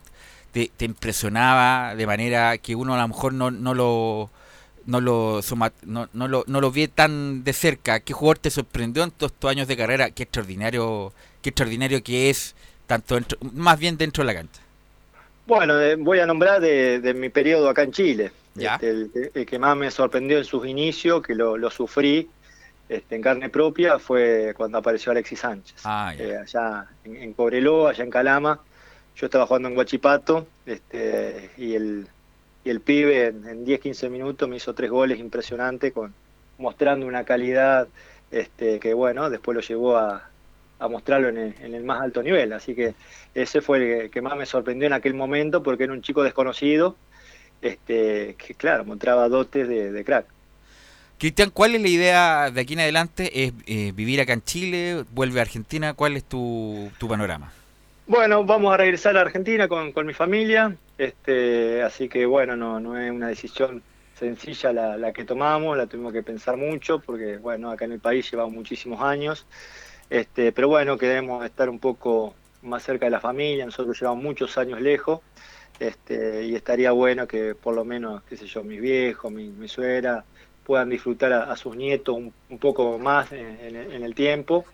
te, 0.51 0.69
impresionaba 0.79 1.95
de 1.95 2.05
manera 2.05 2.57
que 2.57 2.75
uno 2.75 2.93
a 2.93 3.01
lo 3.01 3.07
mejor 3.07 3.33
no, 3.33 3.49
no 3.49 3.73
lo 3.73 4.29
no 4.85 5.01
lo, 5.01 5.41
no, 5.85 6.09
no, 6.13 6.27
lo, 6.27 6.43
no 6.47 6.61
lo 6.61 6.71
vi 6.71 6.87
tan 6.87 7.43
de 7.43 7.53
cerca? 7.53 7.99
¿Qué 7.99 8.13
jugador 8.13 8.39
te 8.39 8.49
sorprendió 8.49 9.03
en 9.03 9.11
todos 9.11 9.31
estos 9.31 9.49
años 9.51 9.67
de 9.67 9.77
carrera? 9.77 10.11
Qué 10.11 10.23
extraordinario, 10.23 11.13
qué 11.41 11.49
extraordinario 11.49 12.03
que 12.03 12.29
es, 12.29 12.55
tanto 12.87 13.17
más 13.53 13.79
bien 13.79 13.97
dentro 13.97 14.23
de 14.23 14.27
la 14.27 14.39
cancha. 14.39 14.61
Bueno, 15.47 15.75
voy 15.99 16.19
a 16.19 16.25
nombrar 16.25 16.61
de 16.61 17.13
mi 17.15 17.29
periodo 17.29 17.69
acá 17.69 17.83
en 17.83 17.91
Chile. 17.91 18.31
Este, 18.55 18.89
el, 19.33 19.45
que 19.45 19.59
más 19.59 19.77
me 19.77 19.89
sorprendió 19.91 20.37
en 20.37 20.45
sus 20.45 20.67
inicios, 20.67 21.21
que 21.21 21.35
lo, 21.35 21.69
sufrí 21.69 22.29
este, 22.89 23.15
en 23.15 23.21
carne 23.21 23.49
propia, 23.49 23.97
fue 23.99 24.53
cuando 24.57 24.77
apareció 24.77 25.11
Alexis 25.11 25.39
Sánchez. 25.39 25.81
Ah, 25.85 26.13
eh, 26.17 26.37
allá 26.37 26.87
en, 27.05 27.33
Cobreló, 27.33 27.87
allá 27.87 28.03
en 28.03 28.09
Calama. 28.09 28.59
Yo 29.15 29.25
estaba 29.25 29.45
jugando 29.45 29.69
en 29.69 29.75
Guachipato 29.75 30.47
este, 30.65 31.51
y, 31.57 31.75
el, 31.75 32.07
y 32.63 32.69
el 32.69 32.81
pibe 32.81 33.27
en, 33.27 33.65
10-15 33.65 34.09
minutos 34.09 34.47
me 34.47 34.57
hizo 34.57 34.73
tres 34.73 34.89
goles 34.89 35.19
impresionantes, 35.19 35.93
con, 35.93 36.13
mostrando 36.57 37.05
una 37.05 37.23
calidad 37.23 37.87
este, 38.31 38.79
que, 38.79 38.93
bueno, 38.93 39.29
después 39.29 39.55
lo 39.55 39.61
llevó 39.61 39.97
a, 39.97 40.27
mostrarlo 40.89 41.29
en 41.29 41.37
el, 41.37 41.55
en 41.61 41.75
el, 41.75 41.83
más 41.83 42.01
alto 42.01 42.23
nivel. 42.23 42.53
Así 42.53 42.73
que 42.73 42.95
ese 43.35 43.61
fue 43.61 44.05
el 44.05 44.09
que 44.09 44.21
más 44.21 44.35
me 44.35 44.47
sorprendió 44.47 44.87
en 44.87 44.93
aquel 44.93 45.13
momento 45.13 45.61
porque 45.61 45.83
era 45.83 45.93
un 45.93 46.01
chico 46.01 46.23
desconocido 46.23 46.95
este, 47.61 48.35
que 48.35 48.55
claro, 48.55 48.85
mostraba 48.85 49.29
dotes 49.29 49.67
de, 49.67 50.03
crack. 50.03 50.25
Cristian, 51.19 51.51
¿cuál 51.51 51.75
es 51.75 51.81
la 51.81 51.87
idea 51.87 52.51
de 52.51 52.61
aquí 52.61 52.73
en 52.73 52.79
adelante? 52.79 53.45
¿Es 53.45 53.53
eh, 53.67 53.91
vivir 53.93 54.19
acá 54.19 54.33
en 54.33 54.43
Chile? 54.43 55.03
¿Vuelve 55.11 55.39
a 55.39 55.43
Argentina? 55.43 55.93
¿Cuál 55.93 56.17
es 56.17 56.23
tu, 56.23 56.89
panorama? 57.07 57.51
Bueno, 58.07 58.43
vamos 58.43 58.73
a 58.73 58.77
regresar 58.77 59.15
a 59.15 59.21
Argentina 59.21 59.67
con, 59.67 59.93
mi 60.05 60.13
familia, 60.13 60.75
este, 61.01 61.81
así 61.81 62.07
que 62.09 62.25
bueno, 62.25 62.55
no, 62.55 62.97
es 62.97 63.11
una 63.11 63.27
decisión 63.29 63.81
sencilla 64.13 64.71
la, 64.71 65.11
que 65.13 65.25
tomamos, 65.25 65.75
la 65.75 65.87
tuvimos 65.87 66.13
que 66.13 66.21
pensar 66.21 66.57
mucho, 66.57 66.99
porque 66.99 67.37
bueno, 67.37 67.71
acá 67.71 67.85
en 67.85 67.93
el 67.93 67.99
país 67.99 68.29
llevamos 68.29 68.53
muchísimos 68.53 69.01
años, 69.01 69.47
este, 70.09 70.51
pero 70.51 70.67
bueno, 70.67 70.97
queremos 70.99 71.43
estar 71.43 71.69
un 71.69 71.79
poco 71.79 72.35
más 72.61 72.83
cerca 72.83 73.07
de 73.07 73.11
la 73.11 73.19
familia, 73.19 73.65
nosotros 73.65 73.99
llevamos 73.99 74.23
muchos 74.23 74.57
años 74.59 74.79
lejos, 74.79 75.21
este, 75.79 76.45
y 76.45 76.55
estaría 76.55 76.91
bueno 76.91 77.27
que 77.27 77.55
por 77.55 77.73
lo 77.73 77.83
menos, 77.83 78.21
qué 78.23 78.37
sé 78.37 78.45
yo, 78.45 78.63
mis 78.63 78.79
viejos, 78.79 79.31
mi, 79.31 79.47
mi 79.47 79.67
suegra, 79.67 80.23
puedan 80.63 80.89
disfrutar 80.89 81.33
a, 81.33 81.55
sus 81.55 81.75
nietos 81.75 82.15
un, 82.15 82.59
poco 82.59 82.99
más 82.99 83.31
en, 83.31 83.75
el 83.75 84.15
tiempo. 84.15 84.65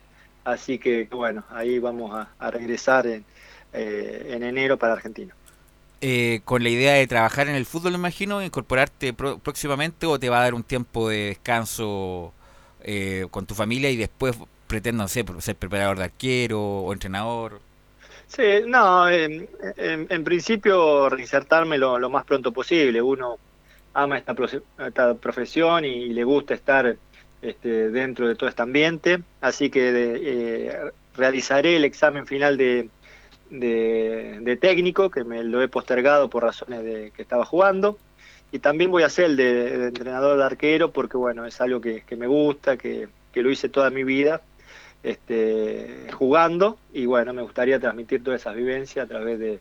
Así 0.44 0.78
que, 0.78 1.08
bueno, 1.10 1.46
ahí 1.50 1.80
vamos 1.80 2.12
a, 2.38 2.52
regresar 2.52 3.08
eh, 3.08 3.24
en, 3.74 4.44
enero 4.44 4.78
para 4.78 4.94
Argentina. 4.94 5.37
Eh, 6.00 6.42
con 6.46 6.62
la 6.62 6.70
idea 6.70 6.94
de 6.94 7.08
trabajar 7.08 7.48
en 7.48 7.56
el 7.56 7.66
fútbol, 7.66 7.94
me 7.94 7.98
imagino, 7.98 8.44
incorporarte 8.44 9.14
próximamente 9.14 10.06
o 10.06 10.20
te 10.20 10.30
va 10.30 10.40
a 10.40 10.44
dar 10.44 10.54
un 10.54 10.64
tiempo 10.64 11.10
de 11.10 11.30
descanso 11.30 12.34
eh, 12.84 13.26
con 13.32 13.48
tu 13.48 13.56
familia 13.56 13.90
y 13.90 13.98
después 13.98 14.38
pretendo, 14.68 15.04
no 15.04 15.08
sé, 15.08 15.26
ser 15.40 15.56
preparador 15.56 15.98
de 15.98 16.04
arquero 16.04 16.62
o 16.62 16.94
entrenador? 16.94 17.62
Sí, 18.28 18.44
no, 18.68 19.10
en, 19.10 20.24
principio 20.24 21.10
reinsertarme 21.10 21.78
lo, 21.78 22.10
más 22.10 22.26
pronto 22.26 22.52
posible. 22.52 23.02
Uno 23.02 23.38
ama 23.94 24.18
esta, 24.18 24.36
esta 24.86 25.16
profesión 25.16 25.84
y, 25.86 26.10
le 26.10 26.24
gusta 26.24 26.54
estar 26.54 26.96
este, 27.42 27.90
dentro 27.90 28.28
de 28.28 28.36
todo 28.36 28.50
este 28.50 28.62
ambiente, 28.62 29.24
así 29.42 29.70
que 29.70 29.92
eh, 29.96 30.92
realizaré 31.16 31.78
el 31.78 31.86
examen 31.86 32.28
final 32.28 32.58
de, 32.58 32.90
de, 33.50 34.58
técnico, 34.60 35.10
que 35.10 35.24
me 35.24 35.44
lo 35.44 35.62
he 35.62 35.68
postergado 35.68 36.30
por 36.30 36.44
razones 36.44 36.84
de 36.84 37.12
que 37.12 37.22
estaba 37.22 37.46
jugando, 37.46 37.98
y 38.52 38.60
también 38.60 38.92
voy 38.92 39.04
a 39.04 39.08
hacer 39.08 39.26
el 39.26 39.36
de, 39.36 39.88
entrenador 39.88 40.38
de 40.38 40.44
arquero, 40.44 40.92
porque 40.92 41.18
bueno, 41.18 41.46
es 41.46 41.60
algo 41.62 41.82
que, 41.82 42.04
me 42.18 42.28
gusta, 42.28 42.78
que, 42.78 43.08
que 43.32 43.42
lo 43.42 43.52
hice 43.52 43.70
toda 43.70 43.90
mi 43.90 44.04
vida 44.04 44.42
este, 45.04 46.08
jugando 46.14 46.78
y 46.94 47.06
bueno, 47.06 47.34
me 47.34 47.42
gustaría 47.42 47.80
transmitir 47.80 48.24
todas 48.24 48.42
esas 48.42 48.56
vivencias 48.56 49.06
a 49.06 49.08
través 49.08 49.40
de, 49.40 49.60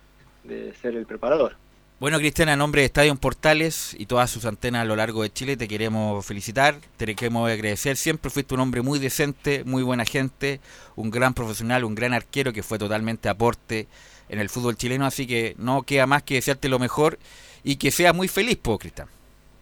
ser 0.81 0.97
el 0.97 1.07
preparador. 1.07 1.57
Bueno, 1.99 2.19
Cristian, 2.19 2.51
a 2.51 2.57
nombre 2.57 2.83
de 2.83 2.87
Estadio 2.87 3.17
Portales 3.17 3.97
y 3.99 4.05
todas 4.05 4.29
sus 4.29 4.45
antenas 4.45 4.83
a 4.83 4.85
lo 4.85 4.97
largo 4.97 5.23
de 5.23 5.33
Chile, 5.33 5.57
te 5.57 5.67
queremos 5.67 6.27
felicitar, 6.27 6.75
te 6.99 7.15
queremos 7.15 7.51
agradecer. 7.51 7.97
Siempre 7.97 8.31
fuiste 8.31 8.53
un 8.53 8.61
hombre 8.61 8.83
muy 8.83 8.99
decente, 8.99 9.65
muy 9.65 9.83
buena 9.83 10.05
gente, 10.05 10.61
un 10.95 11.11
gran 11.11 11.33
profesional, 11.33 11.85
un 11.85 11.95
gran 11.95 12.13
arquero 12.13 12.53
que 12.53 12.63
fue 12.63 12.79
totalmente 12.79 13.31
aporte 13.31 13.87
en 14.29 14.41
el 14.41 14.51
fútbol 14.51 14.77
chileno. 14.77 15.07
Así 15.07 15.27
que 15.27 15.55
no 15.57 15.85
queda 15.85 16.07
más 16.07 16.23
que 16.23 16.35
desearte 16.35 16.69
lo 16.69 16.79
mejor 16.79 17.19
y 17.65 17.77
que 17.77 17.91
seas 17.91 18.15
muy 18.15 18.29
feliz, 18.29 18.59
po, 18.59 18.77
Cristian. 18.77 19.09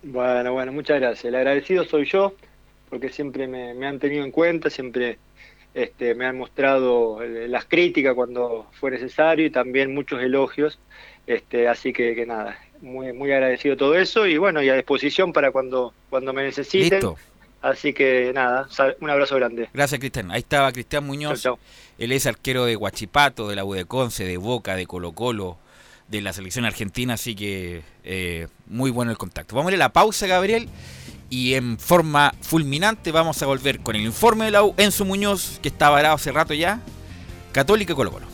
Bueno, 0.02 0.54
bueno, 0.54 0.72
muchas 0.72 0.98
gracias. 0.98 1.26
El 1.26 1.36
agradecido 1.36 1.84
soy 1.84 2.04
yo, 2.04 2.34
porque 2.90 3.10
siempre 3.10 3.46
me, 3.46 3.86
han 3.86 4.00
tenido 4.00 4.24
en 4.24 4.32
cuenta, 4.32 4.70
siempre 4.70 5.18
este, 5.72 6.16
me 6.16 6.26
han 6.26 6.36
mostrado 6.36 7.22
eh, 7.22 7.46
las 7.46 7.64
críticas 7.66 8.14
cuando 8.14 8.66
fue 8.72 8.90
necesario 8.90 9.46
y 9.46 9.50
también 9.50 9.94
muchos 9.94 10.20
elogios. 10.20 10.80
Este, 11.26 11.68
así 11.68 11.92
que, 11.92 12.24
nada, 12.26 12.58
muy, 12.80 13.12
muy 13.12 13.32
agradecido 13.32 13.76
todo 13.76 13.94
eso 13.94 14.26
y 14.26 14.36
bueno, 14.36 14.62
y 14.62 14.68
a 14.68 14.74
disposición 14.74 15.32
para 15.32 15.50
cuando, 15.50 15.94
cuando 16.10 16.32
me 16.32 16.42
necesiten. 16.42 17.00
Así 17.62 17.94
que 17.94 18.30
nada, 18.34 18.68
un 19.00 19.08
abrazo 19.08 19.36
grande. 19.36 19.70
Gracias, 19.72 19.98
Cristian. 19.98 20.30
Ahí 20.30 20.40
estaba 20.40 20.70
Cristian 20.70 21.06
Muñoz. 21.06 21.48
Él 21.96 22.12
es 22.12 22.26
arquero 22.26 22.66
de 22.66 22.76
Huachipato, 22.76 23.48
de 23.48 23.56
la 23.56 23.64
U 23.64 23.72
de 23.72 23.86
Conce, 23.86 24.24
de 24.24 24.36
Boca, 24.36 24.76
de 24.76 24.86
Colo 24.86 25.12
Colo, 25.12 25.56
de 26.08 26.20
la 26.20 26.34
selección 26.34 26.66
argentina, 26.66 27.14
así 27.14 27.34
que 27.34 27.80
eh, 28.04 28.48
muy 28.66 28.90
bueno 28.90 29.12
el 29.12 29.16
contacto. 29.16 29.56
Vamos 29.56 29.70
a 29.70 29.74
ir 29.74 29.80
a 29.80 29.86
la 29.86 29.92
pausa, 29.94 30.26
Gabriel, 30.26 30.68
y 31.30 31.54
en 31.54 31.78
forma 31.78 32.34
fulminante 32.42 33.12
vamos 33.12 33.42
a 33.42 33.46
volver 33.46 33.80
con 33.80 33.96
el 33.96 34.02
informe 34.02 34.44
de 34.44 34.50
la 34.50 34.62
U, 34.62 34.74
Enzo 34.76 35.06
Muñoz, 35.06 35.58
que 35.62 35.68
está 35.68 35.88
varado 35.88 36.16
hace 36.16 36.32
rato 36.32 36.52
ya, 36.52 36.80
Católica 37.52 37.94
y 37.94 37.96
Colo 37.96 38.12
Colo. 38.12 38.33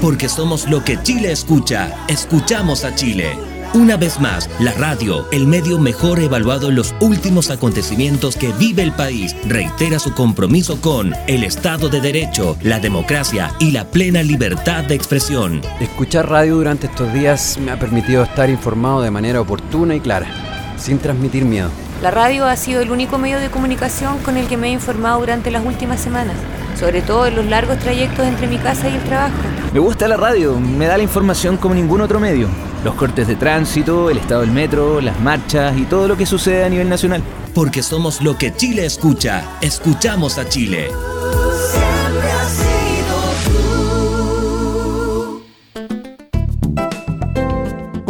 Porque 0.00 0.28
somos 0.28 0.68
lo 0.68 0.84
que 0.84 1.02
Chile 1.02 1.32
escucha. 1.32 2.04
Escuchamos 2.08 2.84
a 2.84 2.94
Chile. 2.94 3.36
Una 3.74 3.96
vez 3.96 4.20
más, 4.20 4.48
la 4.58 4.72
radio, 4.72 5.26
el 5.32 5.46
medio 5.46 5.78
mejor 5.78 6.18
evaluado 6.20 6.70
en 6.70 6.76
los 6.76 6.94
últimos 7.00 7.50
acontecimientos 7.50 8.36
que 8.36 8.52
vive 8.52 8.82
el 8.82 8.92
país, 8.92 9.36
reitera 9.46 9.98
su 9.98 10.14
compromiso 10.14 10.80
con 10.80 11.14
el 11.26 11.44
Estado 11.44 11.90
de 11.90 12.00
Derecho, 12.00 12.56
la 12.62 12.78
democracia 12.78 13.52
y 13.58 13.72
la 13.72 13.84
plena 13.90 14.22
libertad 14.22 14.84
de 14.84 14.94
expresión. 14.94 15.60
Escuchar 15.80 16.30
radio 16.30 16.56
durante 16.56 16.86
estos 16.86 17.12
días 17.12 17.58
me 17.58 17.70
ha 17.70 17.78
permitido 17.78 18.22
estar 18.22 18.48
informado 18.48 19.02
de 19.02 19.10
manera 19.10 19.42
oportuna 19.42 19.94
y 19.94 20.00
clara, 20.00 20.74
sin 20.78 20.98
transmitir 20.98 21.44
miedo. 21.44 21.68
La 22.00 22.10
radio 22.10 22.46
ha 22.46 22.56
sido 22.56 22.80
el 22.80 22.90
único 22.90 23.18
medio 23.18 23.40
de 23.40 23.50
comunicación 23.50 24.18
con 24.18 24.38
el 24.38 24.46
que 24.46 24.56
me 24.56 24.68
he 24.68 24.70
informado 24.70 25.20
durante 25.20 25.50
las 25.50 25.64
últimas 25.66 26.00
semanas, 26.00 26.36
sobre 26.78 27.02
todo 27.02 27.26
en 27.26 27.36
los 27.36 27.44
largos 27.44 27.78
trayectos 27.78 28.26
entre 28.26 28.46
mi 28.46 28.56
casa 28.56 28.88
y 28.88 28.94
el 28.94 29.02
trabajo. 29.02 29.34
Me 29.76 29.82
gusta 29.82 30.08
la 30.08 30.16
radio, 30.16 30.58
me 30.58 30.86
da 30.86 30.96
la 30.96 31.02
información 31.02 31.58
como 31.58 31.74
ningún 31.74 32.00
otro 32.00 32.18
medio. 32.18 32.48
Los 32.82 32.94
cortes 32.94 33.28
de 33.28 33.36
tránsito, 33.36 34.08
el 34.08 34.16
estado 34.16 34.40
del 34.40 34.50
metro, 34.50 35.02
las 35.02 35.20
marchas 35.20 35.76
y 35.76 35.84
todo 35.84 36.08
lo 36.08 36.16
que 36.16 36.24
sucede 36.24 36.64
a 36.64 36.70
nivel 36.70 36.88
nacional. 36.88 37.22
Porque 37.54 37.82
somos 37.82 38.22
lo 38.22 38.38
que 38.38 38.56
Chile 38.56 38.86
escucha. 38.86 39.58
Escuchamos 39.60 40.38
a 40.38 40.48
Chile. 40.48 40.88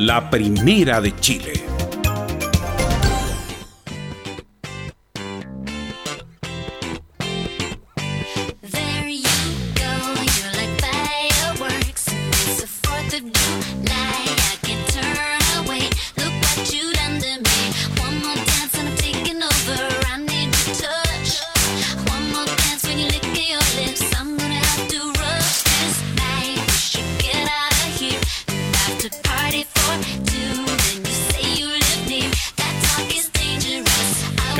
la 0.00 0.30
primera 0.30 0.98
de 1.02 1.14
Chile. 1.20 1.69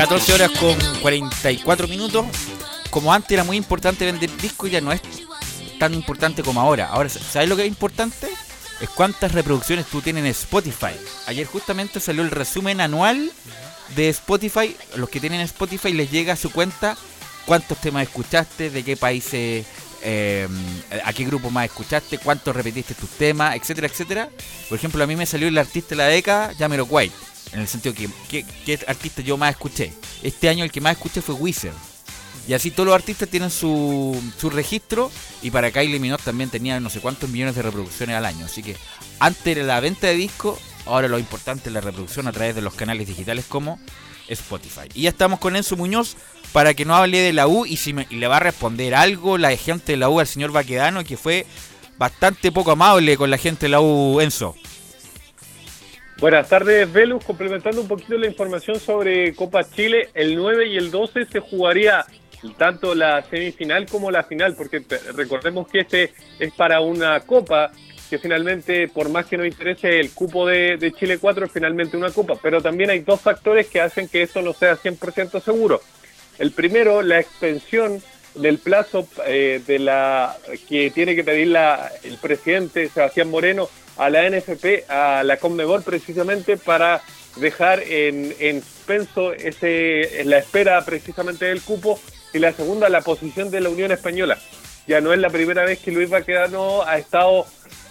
Horas 0.09 0.51
con 0.59 0.77
44 1.03 1.87
minutos. 1.87 2.25
Como 2.89 3.13
antes 3.13 3.33
era 3.33 3.45
muy 3.45 3.59
importante 3.59 4.07
vender 4.07 4.35
discos, 4.39 4.71
ya 4.71 4.81
no 4.81 4.93
es 4.93 5.03
tan 5.79 5.93
importante 5.93 6.43
como 6.43 6.59
ahora. 6.59 6.89
Ahora, 6.89 7.11
¿sabes 7.11 7.49
lo 7.49 7.55
que 7.55 7.63
es 7.63 7.69
importante? 7.69 8.29
Es 8.81 8.89
cuántas 8.89 9.33
reproducciones 9.33 9.85
tú 9.87 10.01
tienes 10.01 10.25
en 10.25 10.31
Spotify. 10.31 10.95
Ayer 11.27 11.47
justamente 11.47 12.01
salió 12.01 12.23
el 12.23 12.31
resumen 12.31 12.81
anual 12.81 13.31
de 13.95 14.09
Spotify. 14.09 14.75
Los 14.97 15.11
que 15.11 15.21
tienen 15.21 15.43
Spotify 15.43 15.93
les 15.93 16.11
llega 16.11 16.33
a 16.33 16.37
su 16.37 16.51
cuenta 16.51 16.97
cuántos 17.45 17.79
temas 17.79 18.05
escuchaste, 18.05 18.71
de 18.71 18.83
qué 18.83 18.97
países, 18.97 19.67
eh, 20.03 20.49
a 21.05 21.13
qué 21.13 21.25
grupo 21.27 21.51
más 21.51 21.67
escuchaste, 21.67 22.17
cuántos 22.17 22.57
repetiste 22.57 22.95
tus 22.95 23.11
temas, 23.11 23.55
etcétera, 23.55 23.87
etcétera. 23.87 24.31
Por 24.71 24.79
ejemplo, 24.79 25.05
a 25.05 25.07
mí 25.07 25.15
me 25.15 25.27
salió 25.27 25.47
el 25.47 25.59
artista 25.59 25.91
de 25.91 25.97
la 25.97 26.07
década, 26.07 26.55
White 26.89 27.30
en 27.53 27.61
el 27.61 27.69
sentido 27.69 27.95
que, 27.95 28.45
¿qué, 28.65 28.79
artista 28.87 29.23
yo 29.23 29.37
más 29.37 29.51
escuché? 29.51 29.93
Este 30.23 30.49
año 30.49 30.65
el 30.65 30.71
que 30.71 30.81
más 30.81 30.93
escuché 30.93 31.21
fue 31.23 31.35
Wizard. 31.35 31.75
Y 32.49 32.55
así 32.55 32.71
todos 32.71 32.87
los 32.87 32.95
artistas 32.95 33.29
tienen 33.29 33.51
su, 33.51 34.21
su 34.39 34.51
registro. 34.51 35.11
Y 35.43 35.51
para 35.51 35.71
Kylie 35.71 36.01
Minogue 36.01 36.23
también 36.25 36.51
tenía 36.51 36.81
no 36.81 36.91
sé 36.91 37.01
cuántos 37.01 37.29
millones 37.29 37.55
de 37.55 37.63
reproducciones 37.63 38.17
al 38.17 38.25
año. 38.25 38.47
Así 38.47 38.63
que 38.63 38.77
antes 39.19 39.47
era 39.47 39.65
la 39.65 39.81
venta 39.81 40.07
de 40.07 40.15
discos, 40.15 40.59
ahora 40.87 41.09
lo 41.09 41.19
importante 41.19 41.69
es 41.69 41.75
la 41.75 41.81
reproducción 41.81 42.27
a 42.27 42.33
través 42.33 42.55
de 42.55 42.63
los 42.63 42.75
canales 42.75 43.07
digitales 43.07 43.45
como 43.49 43.79
Spotify. 44.29 44.89
Y 44.95 45.03
ya 45.03 45.11
estamos 45.11 45.39
con 45.39 45.57
Enzo 45.57 45.77
Muñoz 45.77 46.17
para 46.53 46.75
que 46.75 46.85
nos 46.85 46.99
hable 46.99 47.19
de 47.19 47.33
la 47.33 47.47
U 47.47 47.67
y 47.67 47.77
si 47.77 47.93
le 47.93 48.27
va 48.27 48.39
a 48.39 48.41
responder 48.41 48.95
algo 48.95 49.39
la 49.39 49.55
gente 49.57 49.93
de 49.93 49.99
la 49.99 50.09
U 50.09 50.21
al 50.21 50.27
señor 50.27 50.53
Baquedano, 50.53 51.05
que 51.05 51.17
fue 51.17 51.47
bastante 51.99 52.51
poco 52.51 52.73
amable 52.73 53.17
con 53.17 53.31
la 53.31 53.39
gente 53.39 53.67
de 53.67 53.71
la 53.71 53.81
U, 53.81 54.21
Enzo. 54.21 54.57
Buenas 56.21 56.51
tardes, 56.51 56.93
Velus. 56.93 57.25
Complementando 57.25 57.81
un 57.81 57.89
poquito 57.89 58.19
la 58.19 58.27
información 58.27 58.79
sobre 58.79 59.35
Copa 59.35 59.65
Chile, 59.65 60.11
el 60.13 60.37
9 60.37 60.67
y 60.67 60.77
el 60.77 60.91
12 60.91 61.25
se 61.25 61.41
jugaría 61.41 62.05
tanto 62.59 62.95
la 62.95 63.23
semifinal 63.23 63.87
como 63.87 64.11
la 64.11 64.23
final, 64.25 64.55
porque 64.55 64.85
recordemos 65.15 65.67
que 65.69 65.81
este 65.81 66.13
es 66.39 66.53
para 66.53 66.81
una 66.83 67.21
Copa 67.21 67.73
que 68.11 68.19
finalmente, 68.19 68.89
por 68.89 69.09
más 69.09 69.25
que 69.25 69.39
no 69.39 69.47
interese 69.47 69.99
el 69.99 70.11
cupo 70.13 70.47
de, 70.47 70.93
Chile 70.99 71.17
4, 71.17 71.47
es 71.47 71.53
finalmente 71.53 71.97
una 71.97 72.11
Copa. 72.11 72.35
Pero 72.43 72.61
también 72.61 72.91
hay 72.91 72.99
dos 72.99 73.23
factores 73.23 73.69
que 73.69 73.81
hacen 73.81 74.07
que 74.07 74.21
esto 74.21 74.43
no 74.43 74.53
sea 74.53 74.77
100% 74.77 75.41
seguro. 75.41 75.81
El 76.39 76.53
primero, 76.53 77.01
la 77.01 77.19
extensión 77.19 78.03
del 78.35 78.59
plazo 78.59 79.09
eh, 79.27 79.63
de 79.67 79.79
la 79.79 80.37
que 80.69 80.91
tiene 80.91 81.17
que 81.17 81.25
pedir 81.25 81.49
la, 81.49 81.91
el 82.05 82.19
presidente 82.19 82.91
Sebastián 82.91 83.31
Moreno 83.31 83.71
a 84.01 84.09
la 84.09 84.29
NFP, 84.31 84.89
a 84.89 85.23
la 85.23 85.37
Conmebol 85.37 85.83
precisamente 85.83 86.57
para 86.57 87.03
dejar 87.37 87.83
en, 87.83 88.35
en 88.41 88.63
suspenso 88.63 89.35
ese, 89.35 90.23
en 90.23 90.31
la 90.31 90.39
espera 90.39 90.83
precisamente 90.87 91.45
del 91.45 91.61
cupo 91.61 92.01
y 92.33 92.39
la 92.39 92.55
segunda 92.55 92.89
la 92.89 93.03
posición 93.03 93.51
de 93.51 93.61
la 93.61 93.69
Unión 93.69 93.93
Española. 93.93 94.39
Ya 94.87 95.03
no 95.03 95.13
es 95.13 95.19
la 95.19 95.29
primera 95.29 95.65
vez 95.65 95.81
que 95.81 95.93
Luis 95.93 96.09
Baquedano 96.09 96.83
ha 96.83 96.97
estado 96.97 97.45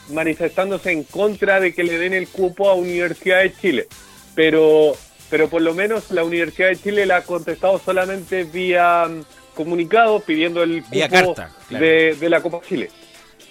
manifestándose 0.09 0.91
en 0.91 1.03
contra 1.03 1.59
de 1.59 1.75
que 1.75 1.83
le 1.83 1.99
den 1.99 2.15
el 2.15 2.27
cupo 2.27 2.71
a 2.71 2.73
Universidad 2.73 3.43
de 3.43 3.53
Chile, 3.53 3.87
pero, 4.33 4.93
pero 5.29 5.47
por 5.47 5.61
lo 5.61 5.75
menos 5.75 6.09
la 6.09 6.23
Universidad 6.23 6.69
de 6.69 6.77
Chile 6.77 7.05
la 7.05 7.17
ha 7.17 7.21
contestado 7.21 7.77
solamente 7.77 8.45
vía 8.45 9.07
comunicado 9.53 10.21
pidiendo 10.21 10.63
el 10.63 10.81
cupo 10.81 10.95
Vía 10.95 11.07
carta, 11.07 11.51
claro. 11.67 11.85
de, 11.85 12.15
de 12.15 12.29
la 12.31 12.41
Copa 12.41 12.61
Chile. 12.67 12.89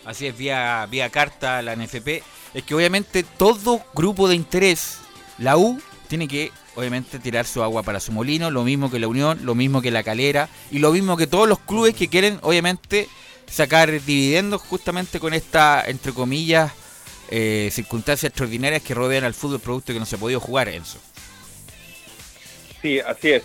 Así 0.04 0.26
es, 0.26 0.36
vía, 0.36 0.86
vía 0.90 1.08
carta 1.10 1.58
a 1.58 1.62
la 1.62 1.76
NFP. 1.76 2.22
Es 2.54 2.62
que 2.62 2.74
obviamente 2.74 3.22
todo 3.22 3.84
grupo 3.94 4.28
de 4.28 4.34
interés, 4.34 4.98
la 5.38 5.56
U, 5.56 5.80
tiene 6.08 6.26
que 6.26 6.50
obviamente 6.74 7.18
tirar 7.18 7.46
su 7.46 7.62
agua 7.62 7.82
para 7.82 8.00
su 8.00 8.12
molino, 8.12 8.50
lo 8.50 8.64
mismo 8.64 8.90
que 8.90 8.98
la 8.98 9.08
Unión, 9.08 9.40
lo 9.42 9.54
mismo 9.54 9.82
que 9.82 9.90
la 9.90 10.02
Calera 10.02 10.48
y 10.70 10.78
lo 10.78 10.92
mismo 10.92 11.16
que 11.16 11.26
todos 11.26 11.48
los 11.48 11.58
clubes 11.58 11.94
que 11.94 12.08
quieren 12.08 12.38
obviamente 12.42 13.08
sacar 13.50 13.90
dividendos 13.90 14.62
justamente 14.62 15.20
con 15.20 15.34
esta, 15.34 15.84
entre 15.86 16.12
comillas, 16.12 16.72
eh, 17.30 17.68
circunstancias 17.72 18.30
extraordinarias 18.30 18.82
que 18.82 18.94
rodean 18.94 19.24
al 19.24 19.34
fútbol 19.34 19.60
producto 19.60 19.92
que 19.92 19.98
no 19.98 20.06
se 20.06 20.16
ha 20.16 20.18
podido 20.18 20.40
jugar, 20.40 20.68
Enzo. 20.68 20.98
Sí, 22.80 23.00
así 23.00 23.32
es. 23.32 23.42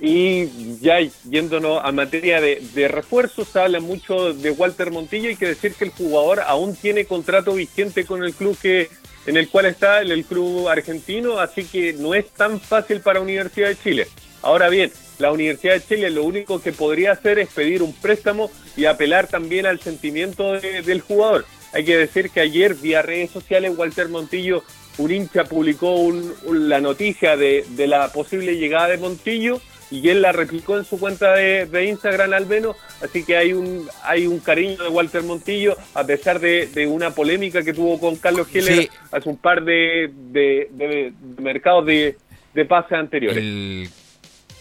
Y 0.00 0.78
ya 0.80 0.98
yéndonos 1.28 1.80
a 1.82 1.90
materia 1.90 2.40
de, 2.40 2.88
refuerzos, 2.88 3.56
habla 3.56 3.80
mucho 3.80 4.34
de 4.34 4.50
Walter 4.50 4.90
Montillo. 4.90 5.28
Hay 5.30 5.36
que 5.36 5.48
decir 5.48 5.72
que 5.74 5.84
el 5.84 5.90
jugador 5.90 6.40
aún 6.40 6.76
tiene 6.76 7.06
contrato 7.06 7.54
vigente 7.54 8.04
con 8.04 8.22
el 8.22 8.34
club 8.34 8.58
que 8.60 8.90
en 9.26 9.36
el 9.36 9.48
cual 9.48 9.66
está 9.66 10.02
el, 10.02 10.12
el 10.12 10.24
club 10.24 10.68
argentino, 10.68 11.40
así 11.40 11.64
que 11.64 11.94
no 11.94 12.14
es 12.14 12.28
tan 12.30 12.60
fácil 12.60 13.00
para 13.00 13.20
Universidad 13.20 13.68
de 13.68 13.76
Chile. 13.78 14.06
Ahora 14.42 14.68
bien, 14.68 14.92
la 15.18 15.32
Universidad 15.32 15.74
de 15.74 15.84
Chile 15.84 16.10
lo 16.10 16.22
único 16.24 16.60
que 16.62 16.72
podría 16.72 17.12
hacer 17.12 17.38
es 17.40 17.48
pedir 17.48 17.82
un 17.82 17.92
préstamo 17.92 18.50
y 18.76 18.84
apelar 18.84 19.26
también 19.26 19.66
al 19.66 19.80
sentimiento 19.80 20.52
de- 20.52 20.82
del 20.82 21.00
jugador. 21.00 21.44
Hay 21.72 21.84
que 21.84 21.96
decir 21.96 22.30
que 22.30 22.40
ayer 22.40 22.74
vía 22.74 23.02
redes 23.02 23.30
sociales 23.30 23.72
Walter 23.76 24.08
Montillo, 24.08 24.62
un 24.98 25.10
hincha, 25.10 25.44
publicó 25.44 25.96
un- 25.96 26.32
un- 26.44 26.68
la 26.68 26.80
noticia 26.80 27.36
de, 27.36 27.64
de 27.70 27.86
la 27.88 28.12
posible 28.12 28.56
llegada 28.56 28.88
de 28.88 28.98
Montillo 28.98 29.60
y 29.90 30.08
él 30.08 30.20
la 30.22 30.32
replicó 30.32 30.76
en 30.76 30.84
su 30.84 30.98
cuenta 30.98 31.32
de, 31.34 31.66
de 31.66 31.84
Instagram 31.86 32.32
al 32.32 32.46
menos, 32.46 32.76
así 33.02 33.22
que 33.24 33.36
hay 33.36 33.52
un 33.52 33.88
hay 34.02 34.26
un 34.26 34.40
cariño 34.40 34.82
de 34.82 34.88
Walter 34.88 35.22
Montillo 35.22 35.76
a 35.94 36.04
pesar 36.04 36.40
de, 36.40 36.66
de 36.66 36.86
una 36.86 37.10
polémica 37.10 37.62
que 37.62 37.72
tuvo 37.72 38.00
con 38.00 38.16
Carlos 38.16 38.48
Heller 38.52 38.82
Sí. 38.82 38.90
hace 39.12 39.28
un 39.28 39.36
par 39.36 39.62
de, 39.64 40.10
de, 40.32 41.12
mercados 41.38 41.86
de, 41.86 42.16
de 42.54 42.64
pases 42.64 42.92
anteriores. 42.98 43.38
El- 43.38 43.88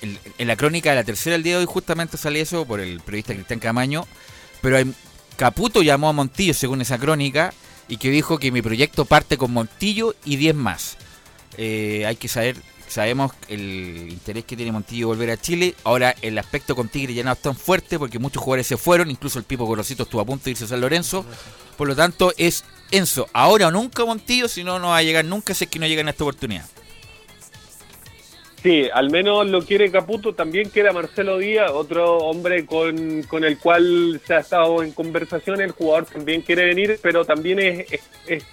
el- 0.02 0.20
en 0.38 0.48
la 0.48 0.56
crónica 0.56 0.92
de 0.92 0.98
la 0.98 1.04
tercera 1.04 1.34
del 1.34 1.44
día 1.44 1.54
de 1.56 1.60
hoy 1.62 1.66
justamente 1.66 2.18
sale 2.18 2.42
eso 2.42 2.66
por 2.66 2.80
el 2.80 3.00
periodista 3.00 3.34
Cristian 3.34 3.60
Camaño, 3.60 4.06
pero 4.62 4.78
hay- 4.78 4.94
Caputo 5.38 5.82
llamó 5.82 6.10
a 6.10 6.14
Montillo 6.14 6.54
según 6.54 6.82
esa 6.82 6.98
crónica 7.00 7.52
y 7.88 7.98
que 7.98 8.10
dijo 8.10 8.38
que 8.38 8.52
mi 8.52 8.62
proyecto 8.62 9.06
parte 9.06 9.38
con 9.38 9.52
Montillo 9.52 10.14
y 10.24 10.36
10 10.38 10.56
más. 10.56 10.98
Eh, 11.58 12.04
hay 12.06 12.16
que 12.18 12.28
saber, 12.28 12.56
sabemos 12.88 13.32
el 13.50 14.08
interés 14.10 14.46
que 14.46 14.56
tiene 14.56 14.72
Montillo 14.72 15.08
volver 15.08 15.30
a 15.32 15.38
Chile. 15.38 15.76
Ahora 15.84 16.16
el 16.22 16.38
aspecto 16.38 16.76
con 16.76 16.90
Tigre 16.90 17.14
ya 17.14 17.24
no 17.24 17.32
es 17.32 17.40
tan 17.40 17.56
fuerte 17.56 17.98
porque 18.00 18.20
muchos 18.20 18.42
jugadores 18.42 18.68
se 18.68 18.78
fueron, 18.78 19.10
incluso 19.12 19.40
el 19.40 19.46
Pipo 19.46 19.66
Gorosito 19.66 20.04
estuvo 20.04 20.22
a 20.22 20.26
punto 20.26 20.46
de 20.46 20.52
irse 20.52 20.66
a 20.66 20.68
San 20.68 20.82
Lorenzo. 20.82 21.26
Por 21.78 21.88
lo 21.88 21.96
tanto 21.96 22.34
es 22.38 22.64
Enzo, 22.92 23.28
ahora 23.34 23.68
o 23.68 23.72
nunca 23.72 24.06
Montillo, 24.06 24.48
si 24.48 24.64
no, 24.64 24.80
no 24.80 24.90
va 24.90 24.98
a 24.98 25.04
llegar 25.04 25.26
nunca 25.26 25.54
si 25.54 25.64
es 25.66 25.70
que 25.70 25.80
no 25.80 25.88
llega 25.88 26.02
en 26.02 26.10
esta 26.10 26.24
oportunidad. 26.24 26.66
Sí, 28.62 28.88
al 28.92 29.12
menos 29.12 29.46
lo 29.46 29.64
quiere 29.64 29.92
Caputo, 29.92 30.34
también 30.34 30.72
queda 30.72 30.92
Marcelo 30.92 31.38
Díaz, 31.38 31.70
otro 31.72 32.18
hombre 32.18 32.66
con, 32.66 33.22
con 33.24 33.44
el 33.44 33.60
cual 33.60 34.20
se 34.26 34.34
ha 34.34 34.40
estado 34.40 34.82
en 34.82 34.92
conversación, 34.92 35.62
el 35.62 35.70
jugador 35.72 36.06
también 36.06 36.42
quiere 36.42 36.66
venir, 36.66 37.00
pero 37.02 37.26
también 37.26 37.60
es- 37.60 38.44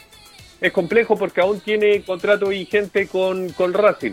es 0.63 0.73
complejo 0.73 1.17
porque 1.17 1.41
aún 1.41 1.61
tiene 1.61 2.03
contrato 2.03 2.49
vigente 2.49 3.09
con, 3.09 3.51
con 3.51 3.75
Racing. 3.75 4.13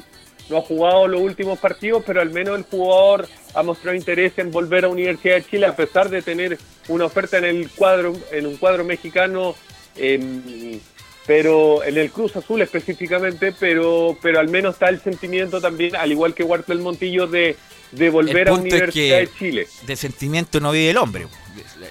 No 0.49 0.57
ha 0.57 0.61
jugado 0.61 1.07
los 1.07 1.21
últimos 1.21 1.59
partidos, 1.59 2.03
pero 2.05 2.21
al 2.21 2.31
menos 2.31 2.57
el 2.57 2.63
jugador 2.63 3.27
ha 3.53 3.61
mostrado 3.61 3.95
interés 3.95 4.33
en 4.37 4.51
volver 4.51 4.85
a 4.85 4.89
Universidad 4.89 5.35
de 5.35 5.45
Chile 5.45 5.67
a 5.67 5.75
pesar 5.75 6.09
de 6.09 6.23
tener 6.23 6.57
una 6.87 7.05
oferta 7.05 7.37
en 7.37 7.45
el 7.45 7.69
cuadro, 7.69 8.15
en 8.31 8.47
un 8.47 8.57
cuadro 8.57 8.83
mexicano 8.83 9.55
em, 9.95 10.79
pero 11.27 11.83
en 11.83 11.99
el 11.99 12.09
Cruz 12.09 12.35
Azul 12.35 12.63
específicamente, 12.63 13.53
pero 13.59 14.17
pero 14.19 14.39
al 14.39 14.49
menos 14.49 14.73
está 14.73 14.89
el 14.89 14.99
sentimiento 14.99 15.61
también, 15.61 15.95
al 15.95 16.11
igual 16.11 16.33
que 16.33 16.41
Huerta 16.41 16.73
Montillo, 16.73 17.27
de, 17.27 17.55
de 17.91 18.09
volver 18.09 18.49
a 18.49 18.53
es 18.53 18.57
Universidad 18.57 18.91
que 19.19 19.27
de 19.27 19.29
Chile. 19.37 19.67
De 19.85 19.95
sentimiento 19.95 20.59
no 20.59 20.71
vive 20.71 20.89
el 20.89 20.97
hombre. 20.97 21.27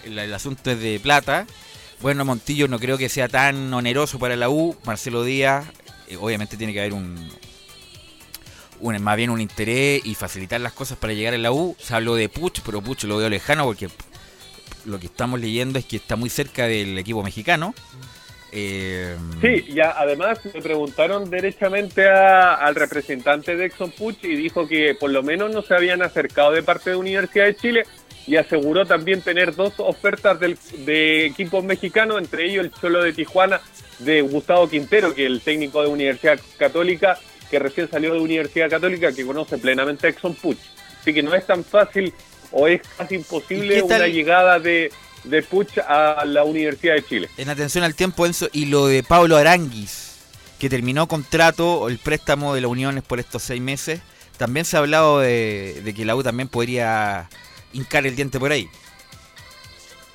El, 0.05 0.19
el 0.19 0.35
asunto 0.35 0.73
es 0.73 0.81
de 0.81 0.99
plata. 0.99 1.47
Bueno, 2.01 2.25
Montillo 2.25 2.69
no 2.69 2.79
creo 2.79 2.97
que 2.97 3.09
sea 3.09 3.29
tan 3.29 3.73
oneroso 3.75 4.19
para 4.19 4.37
la 4.37 4.49
U. 4.49 4.77
Marcelo 4.85 5.25
Díaz, 5.25 5.67
eh, 6.09 6.17
obviamente 6.21 6.57
tiene 6.57 6.73
que 6.73 6.81
haber 6.81 6.93
un, 6.93 7.29
un- 8.81 9.03
más 9.03 9.17
bien 9.17 9.31
un 9.31 9.41
interés 9.41 10.03
y 10.05 10.15
facilitar 10.15 10.61
las 10.61 10.73
cosas 10.73 10.97
para 10.97 11.13
llegar 11.13 11.35
a 11.35 11.39
la 11.39 11.51
U. 11.51 11.77
Se 11.81 11.95
habló 11.95 12.15
de 12.15 12.29
Puch, 12.29 12.61
pero 12.65 12.81
Puch 12.83 13.05
lo 13.05 13.17
veo 13.17 13.29
lejano 13.29 13.65
porque 13.65 13.89
lo 14.85 15.01
que 15.01 15.07
estamos 15.07 15.41
leyendo 15.41 15.79
es 15.79 15.85
que 15.87 15.97
está 15.97 16.15
muy 16.15 16.31
cerca 16.31 16.67
del 16.67 16.97
equipo 16.99 17.23
mexicano. 17.25 17.75
Eh, 18.53 19.15
Sí, 19.43 19.67
y 19.69 19.81
a- 19.81 19.91
además 19.91 20.39
me 20.55 20.63
preguntaron 20.63 21.29
derechamente 21.29 22.09
a- 22.09 22.55
al 22.55 22.77
representante 22.77 23.57
de 23.57 23.67
Exxon 23.67 23.91
Puch 23.91 24.23
y 24.25 24.37
dijo 24.37 24.67
que 24.69 24.95
por 24.95 25.11
lo 25.11 25.23
menos 25.25 25.51
no 25.53 25.63
se 25.63 25.75
habían 25.75 26.01
acercado 26.01 26.53
de 26.53 26.63
parte 26.63 26.91
de 26.91 26.97
Universidad 26.97 27.45
de 27.47 27.57
Chile 27.57 27.83
y 28.29 28.37
aseguró 28.37 28.85
también 28.87 29.23
tener 29.23 29.55
dos 29.57 29.73
ofertas 29.79 30.39
del- 30.39 30.59
de 30.85 31.27
equipos 31.27 31.65
mexicanos, 31.65 32.19
entre 32.19 32.45
ellos 32.45 32.67
el 32.67 32.73
Cholo 32.73 33.03
de 33.03 33.13
Tijuana 33.15 33.61
de 34.01 34.21
Gustavo 34.21 34.69
Quintero, 34.69 35.15
que 35.15 35.25
es 35.25 35.31
el 35.31 35.41
técnico 35.41 35.81
de 35.83 35.89
Universidad 35.89 36.39
Católica, 36.59 37.19
que 37.51 37.59
recién 37.59 37.91
salió 37.91 38.13
de 38.13 38.21
Universidad 38.21 38.69
Católica, 38.69 39.11
que 39.13 39.25
conoce 39.25 39.57
plenamente 39.57 40.07
a 40.07 40.11
Exxon 40.11 40.35
Puch. 40.35 40.59
Así 41.01 41.15
que 41.15 41.23
no 41.23 41.35
es 41.35 41.47
tan 41.47 41.65
fácil 41.65 42.13
o 42.53 42.69
es 42.69 42.83
casi 42.99 43.15
¿Y 43.15 43.19
imposible 43.19 43.83
una 43.83 44.07
llegada 44.07 44.59
de, 44.59 44.93
de 45.25 45.43
Puch 45.43 45.79
a 45.79 46.25
la 46.27 46.45
Universidad 46.45 46.95
de 46.97 47.05
Chile. 47.05 47.29
En 47.39 47.49
atención 47.49 47.83
al 47.83 47.95
tiempo, 47.95 48.27
Enzo, 48.27 48.49
y 48.53 48.67
lo 48.67 48.87
de 48.87 49.03
Pablo 49.03 49.37
Aranguis, 49.37 50.19
que 50.59 50.69
terminó 50.69 51.09
contrato, 51.09 51.89
el 51.89 51.99
préstamo 51.99 52.55
de 52.55 52.61
la 52.61 52.69
Unión 52.69 52.99
es 52.99 53.05
por 53.05 53.21
estos 53.21 53.43
seis 53.43 53.61
meses. 53.63 54.01
También 54.37 54.67
se 54.67 54.77
ha 54.77 54.81
hablado 54.81 55.21
de, 55.21 55.81
de 55.83 55.95
que 55.95 56.05
la 56.05 56.15
U 56.15 56.23
también 56.23 56.49
podría 56.49 57.29
hincar 57.73 58.07
el 58.07 58.17
diente 58.17 58.39
por 58.39 58.53
ahí. 58.53 58.69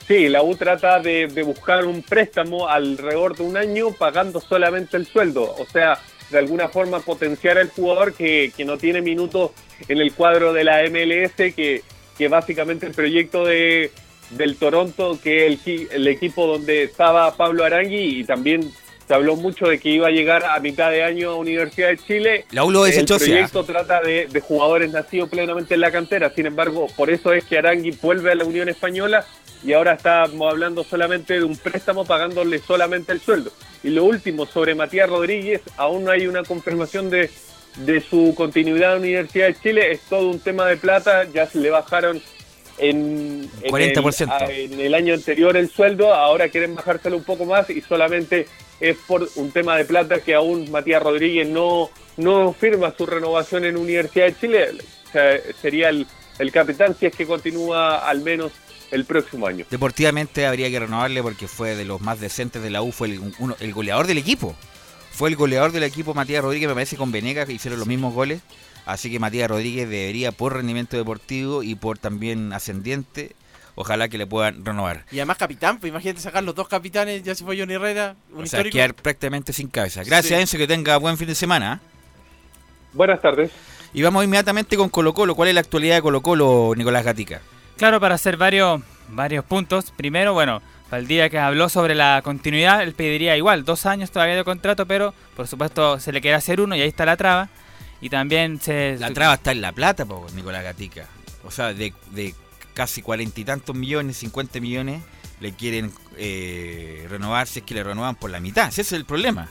Sí, 0.07 0.27
la 0.27 0.43
U 0.43 0.55
trata 0.55 0.99
de, 0.99 1.27
buscar 1.45 1.85
un 1.85 2.01
préstamo 2.01 2.67
alrededor 2.67 3.37
de 3.37 3.43
un 3.43 3.55
año 3.55 3.91
pagando 3.91 4.41
solamente 4.41 4.97
el 4.97 5.05
sueldo. 5.05 5.55
O 5.57 5.65
sea, 5.65 5.97
de 6.29 6.39
alguna 6.39 6.67
forma 6.67 6.99
potenciar 6.99 7.57
al 7.57 7.69
jugador 7.69 8.13
que, 8.13 8.51
que 8.55 8.65
no 8.65 8.77
tiene 8.77 9.01
minutos 9.01 9.51
en 9.87 9.99
el 9.99 10.13
cuadro 10.13 10.51
de 10.51 10.65
la 10.65 10.83
MLS, 10.89 11.53
que, 11.53 11.83
que 12.17 12.27
básicamente 12.27 12.85
el 12.85 12.93
proyecto 12.93 13.45
de, 13.45 13.91
del 14.31 14.57
Toronto, 14.57 15.17
que 15.23 15.47
es 15.47 15.65
el, 15.65 15.87
el 15.91 16.07
equipo 16.07 16.47
donde 16.47 16.83
estaba 16.83 17.35
Pablo 17.37 17.63
Arangui, 17.63 18.19
y 18.19 18.23
también 18.25 18.73
se 19.07 19.13
habló 19.13 19.35
mucho 19.35 19.67
de 19.67 19.79
que 19.79 19.89
iba 19.89 20.07
a 20.07 20.11
llegar 20.11 20.45
a 20.45 20.59
mitad 20.59 20.89
de 20.91 21.03
año 21.03 21.31
a 21.31 21.35
Universidad 21.35 21.89
de 21.89 21.97
Chile. 21.97 22.45
La 22.51 22.63
U 22.63 22.71
lo 22.71 22.83
desechó, 22.83 23.15
El 23.15 23.19
proyecto 23.21 23.63
trata 23.63 24.01
de, 24.01 24.27
de 24.27 24.39
jugadores 24.39 24.91
nacidos 24.91 25.29
plenamente 25.29 25.73
en 25.73 25.81
la 25.81 25.91
cantera. 25.91 26.29
Sin 26.29 26.45
embargo, 26.45 26.87
por 26.95 27.09
eso 27.09 27.33
es 27.33 27.43
que 27.45 27.57
Arangui 27.57 27.91
vuelve 28.01 28.31
a 28.31 28.35
la 28.35 28.45
Unión 28.45 28.69
Española 28.69 29.25
y 29.65 29.73
ahora 29.73 29.93
estamos 29.93 30.51
hablando 30.51 30.83
solamente 30.83 31.33
de 31.35 31.43
un 31.43 31.57
préstamo 31.57 32.05
pagándole 32.05 32.59
solamente 32.59 33.11
el 33.11 33.19
sueldo. 33.21 33.51
Y 33.83 33.89
lo 33.89 34.05
último, 34.05 34.45
sobre 34.45 34.75
Matías 34.75 35.09
Rodríguez, 35.09 35.61
aún 35.77 36.05
no 36.05 36.11
hay 36.11 36.27
una 36.27 36.43
confirmación 36.43 37.09
de, 37.09 37.29
de 37.77 37.99
su 38.01 38.33
continuidad 38.35 38.95
en 38.95 39.01
la 39.01 39.07
Universidad 39.07 39.47
de 39.47 39.55
Chile. 39.61 39.91
Es 39.91 39.99
todo 40.09 40.29
un 40.29 40.39
tema 40.39 40.65
de 40.67 40.77
plata. 40.77 41.25
Ya 41.33 41.45
se 41.47 41.59
le 41.59 41.69
bajaron 41.69 42.21
en, 42.77 43.49
en 43.61 43.71
40%. 43.71 44.21
El, 44.23 44.29
a- 44.29 44.51
en 44.51 44.79
el 44.79 44.93
año 44.95 45.13
anterior 45.13 45.55
el 45.57 45.69
sueldo, 45.69 46.13
ahora 46.13 46.49
quieren 46.49 46.75
bajárselo 46.75 47.17
un 47.17 47.23
poco 47.23 47.45
más 47.45 47.69
y 47.69 47.81
solamente 47.81 48.47
es 48.89 48.97
por 49.07 49.29
un 49.35 49.51
tema 49.51 49.77
de 49.77 49.85
plata 49.85 50.19
que 50.19 50.33
aún 50.33 50.69
Matías 50.69 51.01
Rodríguez 51.01 51.47
no, 51.47 51.89
no 52.17 52.53
firma 52.53 52.93
su 52.97 53.05
renovación 53.05 53.65
en 53.65 53.77
Universidad 53.77 54.25
de 54.25 54.35
Chile. 54.39 54.67
O 55.07 55.11
sea, 55.11 55.39
sería 55.61 55.89
el, 55.89 56.05
el 56.39 56.51
capitán 56.51 56.95
si 56.99 57.05
es 57.05 57.15
que 57.15 57.25
continúa 57.25 58.07
al 58.07 58.21
menos 58.21 58.51
el 58.91 59.05
próximo 59.05 59.47
año. 59.47 59.65
Deportivamente 59.69 60.45
habría 60.45 60.69
que 60.69 60.79
renovarle 60.79 61.23
porque 61.23 61.47
fue 61.47 61.75
de 61.75 61.85
los 61.85 62.01
más 62.01 62.19
decentes 62.19 62.61
de 62.61 62.69
la 62.69 62.81
U, 62.81 62.91
fue 62.91 63.07
el, 63.07 63.21
uno- 63.39 63.55
el 63.59 63.73
goleador 63.73 64.05
del 64.05 64.17
equipo. 64.17 64.55
Fue 65.11 65.29
el 65.29 65.35
goleador 65.35 65.71
del 65.71 65.83
equipo 65.83 66.13
Matías 66.13 66.43
Rodríguez, 66.43 66.67
me 66.67 66.73
parece 66.73 66.97
con 66.97 67.11
Venegas 67.11 67.45
que 67.47 67.53
hicieron 67.53 67.79
los 67.79 67.87
mismos 67.87 68.13
goles. 68.13 68.41
Así 68.85 69.09
que 69.09 69.19
Matías 69.19 69.49
Rodríguez 69.49 69.87
debería, 69.89 70.31
por 70.33 70.53
rendimiento 70.53 70.97
deportivo 70.97 71.63
y 71.63 71.75
por 71.75 71.97
también 71.99 72.51
ascendiente, 72.51 73.35
ojalá 73.75 74.07
que 74.09 74.17
le 74.17 74.25
puedan 74.27 74.63
renovar. 74.65 75.05
Y 75.11 75.17
además 75.17 75.37
capitán, 75.37 75.79
pues 75.79 75.89
imagínate 75.91 76.21
sacar 76.21 76.43
los 76.43 76.55
dos 76.55 76.67
capitanes, 76.67 77.23
ya 77.23 77.35
se 77.35 77.43
fue 77.43 77.57
Johnny 77.57 77.73
Herrera, 77.73 78.15
un 78.31 78.35
O 78.43 78.45
sea, 78.47 78.59
histórico. 78.59 78.73
quedar 78.73 78.93
prácticamente 78.93 79.53
sin 79.53 79.67
cabeza. 79.67 80.03
Gracias, 80.03 80.27
Sí. 80.37 80.41
Enzo, 80.41 80.57
que 80.57 80.67
tenga 80.67 80.97
buen 80.97 81.17
fin 81.17 81.27
de 81.27 81.35
semana. 81.35 81.81
¿eh? 81.81 81.87
Buenas 82.93 83.21
tardes. 83.21 83.51
Y 83.93 84.01
vamos 84.01 84.23
inmediatamente 84.23 84.75
con 84.77 84.89
Colo 84.89 85.13
Colo. 85.13 85.35
¿Cuál 85.35 85.49
es 85.49 85.55
la 85.55 85.61
actualidad 85.61 85.95
de 85.95 86.01
Colo 86.01 86.21
Colo, 86.21 86.73
Nicolás 86.75 87.03
Gatica? 87.03 87.41
Claro, 87.77 87.99
para 87.99 88.15
hacer 88.15 88.37
varios, 88.37 88.81
varios 89.09 89.45
puntos. 89.45 89.91
Primero, 89.91 90.33
bueno, 90.33 90.61
Valdía 90.89 91.29
que 91.29 91.39
habló 91.39 91.69
sobre 91.69 91.95
la 91.95 92.21
continuidad, 92.23 92.83
él 92.83 92.93
pediría 92.93 93.35
igual, 93.35 93.65
dos 93.65 93.87
años 93.87 94.11
todavía 94.11 94.35
de 94.35 94.43
contrato, 94.43 94.85
pero 94.85 95.11
por 95.35 95.47
supuesto 95.47 95.99
se 95.99 96.11
le 96.11 96.21
quiere 96.21 96.35
hacer 96.35 96.61
uno 96.61 96.75
y 96.75 96.81
ahí 96.81 96.87
está 96.87 97.03
la 97.05 97.17
traba. 97.17 97.49
Y 97.99 98.09
también 98.09 98.59
se... 98.61 98.97
La 98.99 99.11
traba 99.11 99.35
está 99.35 99.51
en 99.53 99.61
La 99.61 99.71
Plata, 99.71 100.05
po, 100.05 100.27
Nicolás 100.35 100.61
Gatica. 100.63 101.05
O 101.45 101.49
sea, 101.51 101.73
de, 101.73 101.93
de 102.11 102.35
casi 102.73 103.01
cuarenta 103.01 103.39
y 103.39 103.45
tantos 103.45 103.75
millones, 103.75 104.17
50 104.17 104.59
millones, 104.59 105.01
le 105.39 105.53
quieren 105.53 105.91
eh, 106.17 107.05
renovar 107.09 107.47
si 107.47 107.59
es 107.59 107.65
que 107.65 107.73
le 107.73 107.83
renuevan 107.83 108.15
por 108.15 108.29
la 108.29 108.39
mitad. 108.39 108.69
Ese 108.69 108.81
es 108.81 108.91
el 108.93 109.05
problema. 109.05 109.49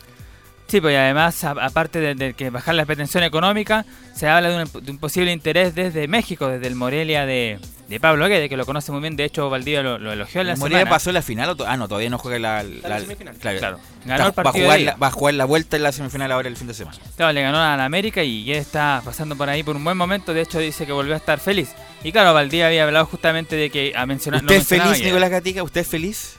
Sí, 0.72 0.80
pues 0.80 0.94
y 0.94 0.96
además, 0.96 1.44
aparte 1.44 2.00
de, 2.00 2.14
de 2.14 2.32
que 2.32 2.48
bajar 2.48 2.74
la 2.74 2.86
pretensión 2.86 3.22
económica, 3.24 3.84
se 4.14 4.26
habla 4.26 4.48
de 4.48 4.62
un, 4.64 4.84
de 4.86 4.90
un 4.90 4.96
posible 4.96 5.30
interés 5.30 5.74
desde 5.74 6.08
México, 6.08 6.48
desde 6.48 6.66
el 6.66 6.76
Morelia 6.76 7.26
de, 7.26 7.58
de 7.88 8.00
Pablo 8.00 8.26
Guede, 8.26 8.48
que 8.48 8.56
lo 8.56 8.64
conoce 8.64 8.90
muy 8.90 9.02
bien. 9.02 9.14
De 9.14 9.24
hecho, 9.24 9.50
Valdivia 9.50 9.82
lo, 9.82 9.98
lo 9.98 10.12
elogió 10.14 10.40
en 10.40 10.46
la 10.46 10.52
¿El 10.54 10.58
Morelia 10.60 10.78
semana. 10.78 10.90
pasó 10.96 11.12
la 11.12 11.20
final 11.20 11.50
o 11.50 11.56
to- 11.56 11.66
Ah, 11.68 11.76
no, 11.76 11.88
todavía 11.88 12.08
no 12.08 12.16
juega 12.16 12.38
la... 12.38 12.62
la- 12.62 13.00
semifinal. 13.00 13.36
claro. 13.36 13.78
Ganó 14.06 14.14
el 14.16 14.22
va, 14.22 14.26
a 14.28 14.32
partido 14.32 14.64
jugar 14.64 14.80
la, 14.80 14.94
va 14.96 15.06
a 15.08 15.10
jugar 15.10 15.34
la 15.34 15.44
vuelta 15.44 15.76
en 15.76 15.82
la 15.82 15.92
semifinal 15.92 16.32
ahora 16.32 16.48
el 16.48 16.56
fin 16.56 16.68
de 16.68 16.72
semana. 16.72 16.96
Claro, 17.18 17.32
le 17.34 17.42
ganó 17.42 17.58
a 17.58 17.76
la 17.76 17.84
América 17.84 18.22
y 18.24 18.44
Guede 18.46 18.60
está 18.60 19.02
pasando 19.04 19.36
por 19.36 19.50
ahí 19.50 19.62
por 19.62 19.76
un 19.76 19.84
buen 19.84 19.98
momento. 19.98 20.32
De 20.32 20.40
hecho, 20.40 20.58
dice 20.58 20.86
que 20.86 20.92
volvió 20.92 21.12
a 21.12 21.18
estar 21.18 21.38
feliz. 21.38 21.68
Y 22.02 22.12
claro, 22.12 22.32
Valdivia 22.32 22.68
había 22.68 22.84
hablado 22.84 23.04
justamente 23.04 23.56
de 23.56 23.68
que 23.68 23.92
a 23.94 24.06
mencionar. 24.06 24.40
¿Usted 24.40 24.56
es 24.56 24.66
feliz, 24.66 25.02
Nicolás 25.04 25.28
Gatica? 25.28 25.62
¿Usted 25.62 25.82
es 25.82 25.86
feliz? 25.88 26.36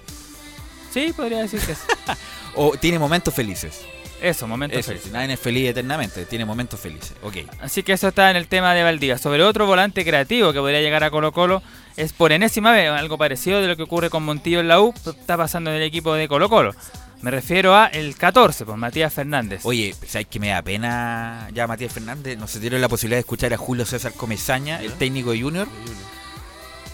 Sí, 0.92 1.14
podría 1.16 1.38
decir 1.44 1.60
que 1.60 1.76
sí. 1.76 1.82
¿O 2.56 2.72
tiene 2.78 2.98
momentos 2.98 3.32
felices? 3.32 3.82
Eso, 4.24 4.48
momentos 4.48 4.80
Eso, 4.80 4.92
felices. 4.92 5.12
Nadie 5.12 5.34
es 5.34 5.40
feliz 5.40 5.70
eternamente, 5.70 6.26
tiene 6.26 6.46
momentos 6.46 6.80
felices. 6.80 7.14
Ok. 7.24 7.40
Así 7.60 7.84
que 7.84 7.92
eso 7.92 8.08
está 8.08 8.32
en 8.32 8.38
el 8.38 8.48
tema 8.48 8.74
de 8.74 8.82
Valdivia. 8.82 9.18
Sobre 9.18 9.44
otro 9.44 9.66
volante 9.66 10.06
creativo 10.06 10.54
que 10.54 10.60
podría 10.60 10.80
llegar 10.80 11.04
a 11.04 11.12
Colo 11.12 11.34
Colo, 11.34 11.62
es 11.98 12.14
por 12.14 12.32
enésima 12.32 12.72
vez 12.72 12.90
algo 12.90 13.18
parecido 13.18 13.62
de 13.62 13.68
lo 13.68 13.76
que 13.76 13.84
ocurre 13.84 14.10
con 14.10 14.24
Montillo 14.24 14.62
en 14.62 14.70
la 14.70 14.80
U, 14.80 14.94
está 15.06 15.36
pasando 15.36 15.72
en 15.72 15.76
el 15.76 15.84
equipo 15.84 16.14
de 16.14 16.30
Colo 16.30 16.48
Colo. 16.48 16.74
Me 17.22 17.32
refiero 17.32 17.76
a 17.76 17.88
el 17.88 18.16
14, 18.16 18.64
pues 18.64 18.78
Matías 18.78 19.14
Fernández. 19.14 19.60
Oye, 19.66 19.94
¿sabes 20.08 20.28
que 20.28 20.40
me 20.40 20.50
da 20.50 20.62
pena 20.62 21.50
ya 21.54 21.68
Matías 21.68 21.92
Fernández? 21.92 22.38
No 22.38 22.48
se 22.48 22.62
dieron 22.62 22.80
la 22.80 22.88
posibilidad 22.88 23.18
de 23.18 23.22
escuchar 23.22 23.54
a 23.54 23.58
Julio 23.58 23.86
César 23.86 24.14
Comesaña, 24.14 24.82
el 24.82 24.94
técnico 24.94 25.32
de 25.32 25.42
Junior. 25.42 25.68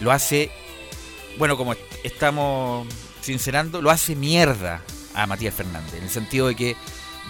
Lo 0.00 0.10
hace, 0.10 0.50
bueno, 1.38 1.56
como 1.56 1.76
estamos 2.02 2.88
sincerando, 3.20 3.80
lo 3.80 3.90
hace 3.90 4.16
mierda 4.16 4.82
a 5.14 5.28
Matías 5.28 5.54
Fernández. 5.54 5.94
En 5.94 6.02
el 6.02 6.10
sentido 6.10 6.48
de 6.48 6.56
que 6.56 6.76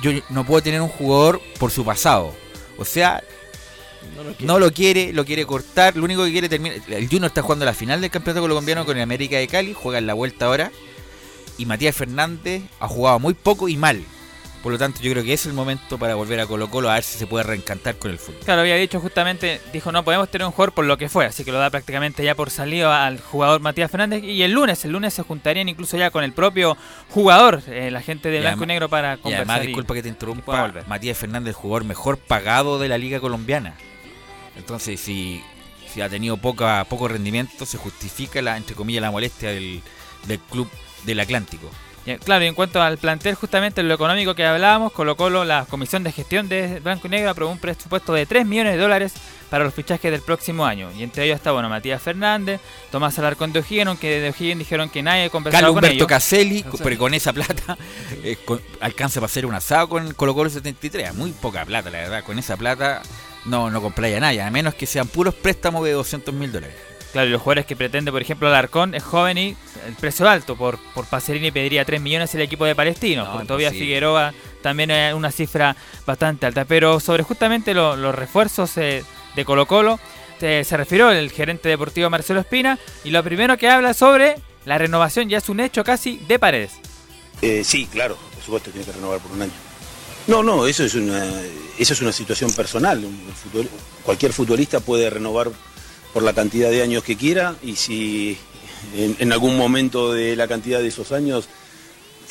yo 0.03 0.13
no 0.31 0.45
puedo 0.45 0.63
tener 0.63 0.81
un 0.81 0.89
jugador 0.89 1.41
por 1.59 1.71
su 1.71 1.85
pasado. 1.85 2.35
O 2.79 2.85
sea, 2.85 3.23
no 4.41 4.59
lo 4.59 4.73
quiere, 4.73 5.13
lo 5.13 5.25
quiere 5.25 5.45
cortar. 5.45 5.97
Lo 5.97 6.05
único 6.05 6.25
que 6.25 6.33
quiere 6.33 6.49
terminar. 6.49 6.79
El 6.89 7.09
Junior 7.09 7.27
está 7.27 7.43
jugando 7.43 7.65
la 7.65 7.75
final 7.75 8.01
del 8.01 8.11
campeonato 8.11 8.43
colombiano 8.43 8.85
con 8.85 8.97
el 8.97 9.03
América 9.03 9.37
de 9.37 9.49
Cali. 9.49 9.75
Juega 9.75 9.99
en 9.99 10.07
la 10.07 10.15
vuelta 10.15 10.47
ahora. 10.47 10.73
Y 11.59 11.67
Matías 11.67 11.95
Fernández 11.95 12.63
ha 12.81 12.89
jugado 12.89 13.19
muy 13.19 13.35
poco 13.35 13.69
y 13.69 13.77
mal. 13.77 14.03
Por 14.63 14.73
lo 14.73 14.79
tanto, 14.79 15.01
yo 15.01 15.11
creo 15.13 15.25
que 15.25 15.33
es 15.33 15.47
el 15.47 15.55
momento 15.55 15.97
para 15.97 16.15
volver 16.15 16.39
a 16.39 16.47
Colo 16.47 16.69
Colo 16.69 16.91
a 16.91 16.95
ver 16.95 17.03
si 17.03 17.19
se 17.19 17.27
puede 17.27 17.45
reencantar 17.45 17.97
con 17.97 18.11
el 18.11 18.19
fútbol. 18.19 18.41
Claro, 18.45 18.61
había 18.61 18.75
dicho 18.77 19.01
justamente, 19.01 19.59
dijo 19.73 19.91
no 19.91 20.05
podemos 20.05 20.29
tener 20.31 20.45
un 20.47 20.53
jugador 20.53 20.75
por 20.75 20.85
lo 20.85 20.99
que 20.99 21.09
fue, 21.09 21.25
así 21.25 21.45
que 21.45 21.51
lo 21.53 21.59
da 21.59 21.71
prácticamente 21.71 22.23
ya 22.23 22.35
por 22.35 22.51
salido 22.51 22.93
al 22.93 23.19
jugador 23.21 23.61
Matías 23.63 23.91
Fernández 23.91 24.23
y 24.23 24.43
el 24.43 24.53
lunes, 24.53 24.85
el 24.85 24.93
lunes 24.93 25.15
se 25.15 25.23
juntarían 25.23 25.71
incluso 25.71 25.97
ya 25.97 26.11
con 26.11 26.25
el 26.25 26.35
propio 26.35 26.77
jugador, 27.09 27.63
eh, 27.69 27.91
la 27.91 28.03
gente 28.03 28.29
de 28.29 28.37
Y 28.37 28.41
Blanco 28.41 28.59
además- 28.59 28.65
y 28.65 28.69
Negro 28.69 28.89
para 28.91 29.15
Y 29.15 29.17
conversar. 29.19 29.47
además, 29.47 29.65
y- 29.65 29.67
disculpa 29.69 29.95
que 29.95 30.03
te 30.03 30.09
interrumpa. 30.11 30.73
Matías 30.87 31.17
Fernández, 31.17 31.49
el 31.49 31.55
jugador 31.55 31.85
mejor 31.85 32.19
pagado 32.19 32.79
de 32.79 32.89
la 32.89 32.99
Liga 32.99 33.19
Colombiana. 33.19 33.77
Entonces, 34.59 35.01
si, 35.01 35.43
si 35.91 36.03
ha 36.03 36.09
tenido 36.11 36.37
poca, 36.37 36.85
poco 36.85 37.09
rendimiento, 37.09 37.65
se 37.65 37.79
justifica, 37.79 38.43
la 38.43 38.59
entre 38.59 38.75
comillas, 38.77 39.01
la 39.01 39.11
molestia 39.11 39.51
del, 39.51 39.81
del 40.27 40.39
club 40.39 40.69
del 41.05 41.21
Atlántico. 41.21 41.71
Claro, 42.25 42.45
y 42.45 42.49
en 42.49 42.55
cuanto 42.55 42.83
al 42.83 42.99
plantel, 42.99 43.35
justamente 43.35 43.83
en 43.83 43.89
lo 43.89 43.95
económico 43.95 44.35
que 44.35 44.45
hablábamos, 44.45 44.91
Colo 44.93 45.17
Colo, 45.17 45.45
la 45.45 45.67
Comisión 45.67 46.03
de 46.03 46.11
Gestión 46.11 46.49
de 46.49 46.81
Blanco 46.81 47.07
y 47.07 47.11
Negro 47.11 47.31
aprobó 47.31 47.53
un 47.53 47.59
presupuesto 47.59 48.13
de 48.13 48.27
3 48.27 48.47
millones 48.47 48.73
de 48.75 48.79
dólares 48.81 49.13
para 49.49 49.65
los 49.65 49.75
fichajes 49.75 50.11
del 50.11 50.23
próximo 50.23 50.65
año. 50.67 50.91
Y 50.99 51.03
entre 51.05 51.25
ellos 51.25 51.37
está, 51.37 51.53
bueno, 51.53 51.69
Matías 51.69 52.03
Fernández, 52.03 52.61
Tomás 52.91 53.19
Alarcón 53.19 53.53
de 53.53 53.61
O'Higgins, 53.61 53.87
aunque 53.89 54.21
de 54.21 54.31
O'Higgins 54.31 54.59
dijeron 54.59 54.89
que 54.89 55.03
nadie 55.03 55.31
conversaba 55.31 55.61
Carlos 55.61 55.75
con 55.75 55.79
Humberto 55.85 55.95
ellos. 55.97 56.09
Caselli, 56.09 56.65
pero 56.83 56.99
con 56.99 57.15
esa 57.15 57.33
plata 57.33 57.77
eh, 58.25 58.37
con- 58.45 58.61
alcanza 58.81 59.21
para 59.21 59.27
hacer 59.27 59.47
un 59.47 59.55
asado 59.55 59.89
con 59.89 60.13
Colo 60.15 60.35
Colo 60.35 60.51
73. 60.51 61.15
Muy 61.15 61.31
poca 61.33 61.65
plata, 61.65 61.91
la 61.91 61.99
verdad. 61.99 62.25
Con 62.25 62.39
esa 62.39 62.57
plata 62.57 63.03
no, 63.45 63.71
no 63.71 63.81
compráis 63.83 64.17
a 64.17 64.21
nadie, 64.21 64.41
a 64.43 64.51
menos 64.51 64.75
que 64.75 64.87
sean 64.87 65.07
puros 65.07 65.35
préstamos 65.35 65.85
de 65.85 65.93
200 65.93 66.35
mil 66.35 66.51
dólares. 66.51 66.75
Claro, 67.13 67.29
y 67.29 67.33
los 67.33 67.43
jugadores 67.43 67.67
que 67.67 67.75
pretende, 67.75 68.13
por 68.13 68.23
ejemplo, 68.23 68.47
Alarcón 68.49 68.95
es 68.95 69.03
joven 69.03 69.37
y 69.37 69.57
el 69.87 69.95
precio 69.99 70.29
alto. 70.29 70.55
Por, 70.57 70.79
por 70.95 71.07
Pacerini 71.07 71.51
pediría 71.51 71.85
3 71.85 72.01
millones 72.01 72.33
el 72.37 72.43
equipo 72.43 72.65
de 72.65 72.75
Palestinos. 72.77 73.27
Tobias 73.27 73.43
imposible. 73.43 73.71
Figueroa 73.71 74.33
también 74.63 74.91
es 74.93 75.13
una 75.15 75.33
cifra 75.33 75.75
bastante 76.07 76.47
alta. 76.47 76.65
Pero 76.67 77.01
sobre 77.01 77.25
justamente 77.25 77.75
lo- 77.75 77.97
los 77.97 78.15
refuerzos 78.15 78.77
eh, 78.77 79.03
de 79.35 79.45
Colo 79.45 79.67
Colo, 79.67 79.99
eh, 80.41 80.63
se 80.65 80.77
refirió 80.77 81.11
el 81.11 81.31
gerente 81.33 81.69
deportivo 81.69 82.09
Marcelo 82.11 82.41
Espina. 82.41 82.79
Y 83.03 83.11
lo 83.11 83.25
primero 83.25 83.59
que 83.59 83.69
habla 83.69 83.93
sobre 83.93 84.37
la 84.65 84.79
renovación 84.79 85.29
ya 85.29 85.39
es 85.39 85.49
un 85.49 85.59
hecho 85.59 85.83
casi 85.83 86.19
de 86.29 86.39
paredes. 86.39 86.73
Eh, 87.43 87.63
sí, 87.65 87.87
claro, 87.91 88.17
por 88.35 88.45
supuesto 88.45 88.71
tiene 88.71 88.87
que 88.87 88.93
renovar 88.93 89.19
por 89.19 89.33
un 89.33 89.43
año. 89.43 89.53
No, 90.29 90.43
no, 90.45 90.65
eso 90.67 90.85
es 90.85 90.95
una, 90.95 91.25
eso 91.79 91.93
es 91.93 92.01
una 92.03 92.13
situación 92.13 92.53
personal. 92.53 93.05
Un 93.05 93.33
futbol- 93.35 93.69
cualquier 94.05 94.33
futbolista 94.33 94.79
puede 94.79 95.11
renovar 95.11 95.51
por 96.13 96.23
la 96.23 96.33
cantidad 96.33 96.71
de 96.71 96.83
años 96.83 97.05
que 97.05 97.17
quiera 97.17 97.57
y 97.63 97.77
si 97.77 98.37
en, 98.97 99.33
algún 99.33 99.57
momento 99.57 100.13
de 100.13 100.37
la 100.37 100.49
cantidad 100.49 100.81
de 100.81 100.89
esos 100.89 101.13
años 101.13 101.49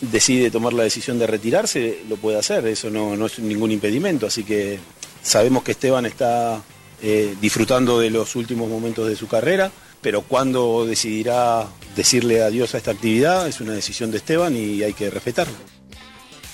decide 0.02 0.52
tomar 0.52 0.74
la 0.74 0.84
decisión 0.84 1.20
de 1.20 1.28
retirarse, 1.28 2.04
lo 2.08 2.18
puede 2.18 2.38
hacer, 2.38 2.66
eso 2.68 2.90
no, 2.90 3.16
no 3.16 3.26
es 3.26 3.40
ningún 3.40 3.72
impedimento. 3.72 4.28
Así 4.28 4.44
que 4.44 4.80
sabemos 5.22 5.64
que 5.64 5.72
Esteban 5.72 6.06
está 6.06 6.62
eh, 7.02 7.36
disfrutando 7.40 8.00
de 8.00 8.10
los 8.10 8.36
últimos 8.36 8.70
momentos 8.70 9.08
de 9.08 9.16
su 9.16 9.28
carrera, 9.28 9.72
pero 10.02 10.22
cuando 10.22 10.86
decidirá 10.86 11.68
decirle 11.96 12.42
adiós 12.42 12.74
a 12.74 12.78
esta 12.78 12.92
actividad 12.92 13.48
es 13.48 13.60
una 13.62 13.74
decisión 13.74 14.12
de 14.12 14.18
Esteban 14.18 14.56
y 14.56 14.84
hay 14.84 14.94
que 14.94 15.10
respetarlo. 15.10 15.79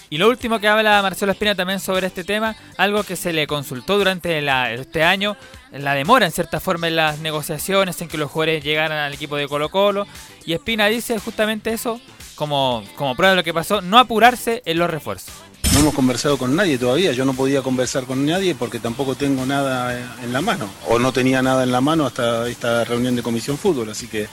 Y 0.09 0.17
lo 0.17 0.29
último 0.29 0.59
que 0.59 0.67
habla 0.67 1.01
Marcelo 1.01 1.31
Espina 1.31 1.55
también 1.55 1.79
sobre 1.79 2.07
este 2.07 2.23
tema, 2.23 2.55
algo 2.77 3.03
que 3.03 3.15
se 3.15 3.33
le 3.33 3.47
consultó 3.47 3.97
durante 3.97 4.39
este 4.73 5.03
año, 5.03 5.35
la 5.71 5.93
demora 5.93 6.25
en 6.25 6.31
cierta 6.31 6.59
forma 6.59 6.87
en 6.87 6.95
las 6.95 7.19
negociaciones, 7.19 7.99
en 8.01 8.07
que 8.07 8.17
los 8.17 8.31
jugadores 8.31 8.63
llegaran 8.63 8.99
al 8.99 9.13
equipo 9.13 9.35
de 9.35 9.47
Colo 9.47 9.69
Colo. 9.69 10.05
Y 10.45 10.53
Espina 10.53 10.87
dice 10.87 11.17
justamente 11.19 11.73
eso, 11.73 11.99
como, 12.35 12.83
como 12.95 13.15
prueba 13.15 13.31
de 13.31 13.37
lo 13.37 13.43
que 13.43 13.53
pasó, 13.53 13.81
no 13.81 13.97
apurarse 13.97 14.61
en 14.65 14.77
los 14.77 14.89
refuerzos. 14.89 15.33
No 15.73 15.79
hemos 15.79 15.95
conversado 15.95 16.37
con 16.37 16.55
nadie 16.55 16.77
todavía, 16.77 17.11
yo 17.11 17.25
no 17.25 17.33
podía 17.33 17.61
conversar 17.61 18.05
con 18.05 18.25
nadie 18.25 18.55
porque 18.55 18.79
tampoco 18.79 19.15
tengo 19.15 19.45
nada 19.45 20.15
en 20.23 20.31
la 20.31 20.39
mano, 20.39 20.69
o 20.87 20.99
no 20.99 21.11
tenía 21.11 21.41
nada 21.41 21.63
en 21.63 21.71
la 21.71 21.81
mano 21.81 22.05
hasta 22.05 22.47
esta 22.47 22.85
reunión 22.85 23.15
de 23.15 23.23
comisión 23.23 23.57
fútbol, 23.57 23.89
así 23.89 24.07
que 24.07 24.27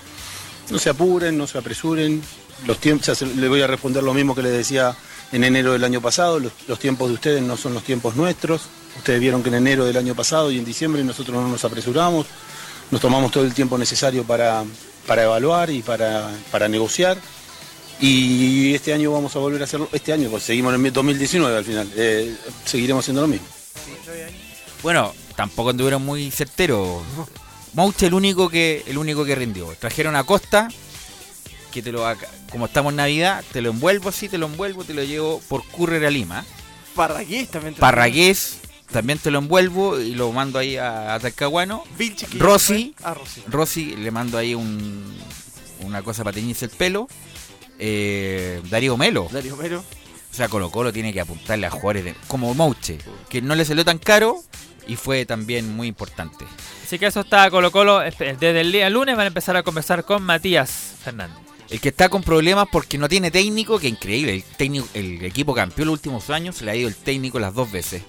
no 0.70 0.79
se 0.79 0.91
apuren, 0.91 1.37
no 1.37 1.49
se 1.49 1.59
apresuren, 1.59 2.23
los 2.66 2.79
tiempos, 2.79 3.23
le 3.23 3.49
voy 3.49 3.61
a 3.61 3.66
responder 3.66 4.05
lo 4.05 4.14
mismo 4.14 4.37
que 4.37 4.43
les 4.43 4.53
decía 4.53 4.95
en 5.33 5.45
enero 5.45 5.72
del 5.72 5.85
año 5.85 6.01
pasado, 6.01 6.39
los, 6.39 6.53
los 6.68 6.78
tiempos 6.78 7.09
de 7.09 7.14
ustedes 7.14 7.43
no 7.43 7.57
son 7.57 7.74
los 7.74 7.83
tiempos 7.83 8.16
nuestros, 8.16 8.62
ustedes 8.97 9.20
vieron 9.20 9.43
que 9.43 9.49
en 9.49 9.57
enero 9.57 9.85
del 9.85 9.97
año 9.97 10.14
pasado 10.14 10.51
y 10.51 10.59
en 10.59 10.64
diciembre 10.64 11.03
nosotros 11.03 11.43
no 11.43 11.49
nos 11.49 11.64
apresuramos, 11.64 12.26
nos 12.91 13.01
tomamos 13.01 13.33
todo 13.33 13.45
el 13.45 13.55
tiempo 13.55 13.78
necesario 13.78 14.24
para, 14.24 14.64
para 15.07 15.24
evaluar 15.24 15.70
y 15.70 15.83
para, 15.83 16.30
para 16.51 16.68
negociar. 16.68 17.16
Y 18.01 18.74
este 18.74 18.93
año 18.93 19.12
vamos 19.12 19.35
a 19.37 19.39
volver 19.39 19.61
a 19.61 19.64
hacerlo, 19.64 19.89
este 19.93 20.12
año, 20.12 20.28
pues 20.28 20.43
seguimos 20.43 20.74
en 20.74 20.85
el 20.85 20.93
2019 20.93 21.57
al 21.57 21.64
final, 21.64 21.91
eh, 21.97 22.35
seguiremos 22.64 23.05
haciendo 23.05 23.22
lo 23.22 23.28
mismo. 23.28 23.47
Bueno, 24.83 25.14
tampoco 25.37 25.70
anduvieron 25.70 26.05
muy 26.05 26.30
certeros. 26.30 27.03
Mouche 27.74 28.07
el 28.07 28.14
único 28.14 28.49
que 28.49 28.83
el 28.87 28.99
único 28.99 29.24
que 29.24 29.35
rindió. 29.35 29.74
Trajeron 29.78 30.16
a 30.16 30.24
Costa, 30.24 30.68
que 31.73 31.83
te 31.83 31.91
lo 31.91 32.05
como 32.51 32.66
estamos 32.66 32.93
en 32.93 32.97
Navidad, 32.97 33.43
te 33.53 33.61
lo 33.62 33.70
envuelvo 33.70 34.11
así, 34.11 34.29
te 34.29 34.39
lo 34.39 34.47
envuelvo, 34.47 34.85
te 34.85 34.95
lo 34.95 35.03
llevo 35.03 35.41
por 35.49 35.66
Courier 35.66 36.05
a 36.07 36.11
Lima. 36.11 36.45
Parragués 36.95 37.49
también. 37.51 37.75
Parragués, 37.75 38.59
también 38.93 39.18
te 39.18 39.31
lo 39.31 39.39
envuelvo 39.39 39.99
y 39.99 40.14
lo 40.14 40.31
mando 40.33 40.59
ahí 40.59 40.77
a, 40.77 41.14
a 41.14 41.18
Talcahuano. 41.20 41.83
Rossi, 42.39 42.95
fue. 42.97 43.09
Ah, 43.11 43.14
Rossi. 43.14 43.43
Rossi, 43.49 43.97
le 43.97 44.11
mando 44.11 44.37
ahí 44.39 44.55
un, 44.55 45.03
una 45.81 46.03
cosa 46.03 46.23
para 46.23 46.35
teñirse 46.35 46.66
el 46.66 46.70
pelo. 46.70 47.09
Eh, 47.79 48.61
Darío 48.70 48.97
Melo. 48.97 49.29
Darío 49.33 49.57
Melo. 49.57 49.81
O 49.81 50.35
sea, 50.35 50.49
Colo 50.49 50.70
Colo 50.70 50.93
tiene 50.93 51.12
que 51.12 51.20
apuntarle 51.20 51.66
a 51.66 51.70
jugadores 51.70 52.05
de- 52.05 52.14
como 52.27 52.55
Mouche, 52.55 52.99
que 53.29 53.43
no 53.43 53.55
le 53.55 53.64
salió 53.64 53.85
tan 53.85 53.99
caro 53.99 54.37
y 54.87 54.97
fue 54.97 55.27
también 55.27 55.75
muy 55.75 55.89
importante. 55.89 56.47
Así 56.85 56.99
que 56.99 57.07
eso 57.07 57.20
está 57.20 57.51
Colo 57.51 57.70
Colo. 57.70 58.03
Este, 58.03 58.35
Desde 58.35 58.61
el 58.61 58.73
día 58.73 58.89
lunes 58.89 59.14
van 59.16 59.25
a 59.25 59.29
empezar 59.29 59.57
a 59.57 59.62
conversar 59.62 60.05
con 60.05 60.23
Matías 60.23 60.70
Fernández. 61.03 61.37
El 61.73 61.81
que 61.81 61.89
está 61.89 62.11
con 62.11 62.23
problemas 62.23 62.68
porque 62.70 62.99
no 62.99 63.09
tiene 63.09 63.31
técnico, 63.31 63.79
que 63.79 63.89
increíble. 63.89 64.35
El, 64.35 64.43
técnico, 64.45 64.87
el 64.93 65.25
equipo 65.25 65.55
campeón 65.55 65.89
los 65.89 65.95
últimos 65.95 66.29
años, 66.29 66.57
se 66.57 66.66
le 66.66 66.70
ha 66.70 66.77
ido 66.77 66.87
el 66.87 66.95
técnico 66.95 67.41
las 67.41 67.55
dos 67.55 67.73
veces. 67.73 68.03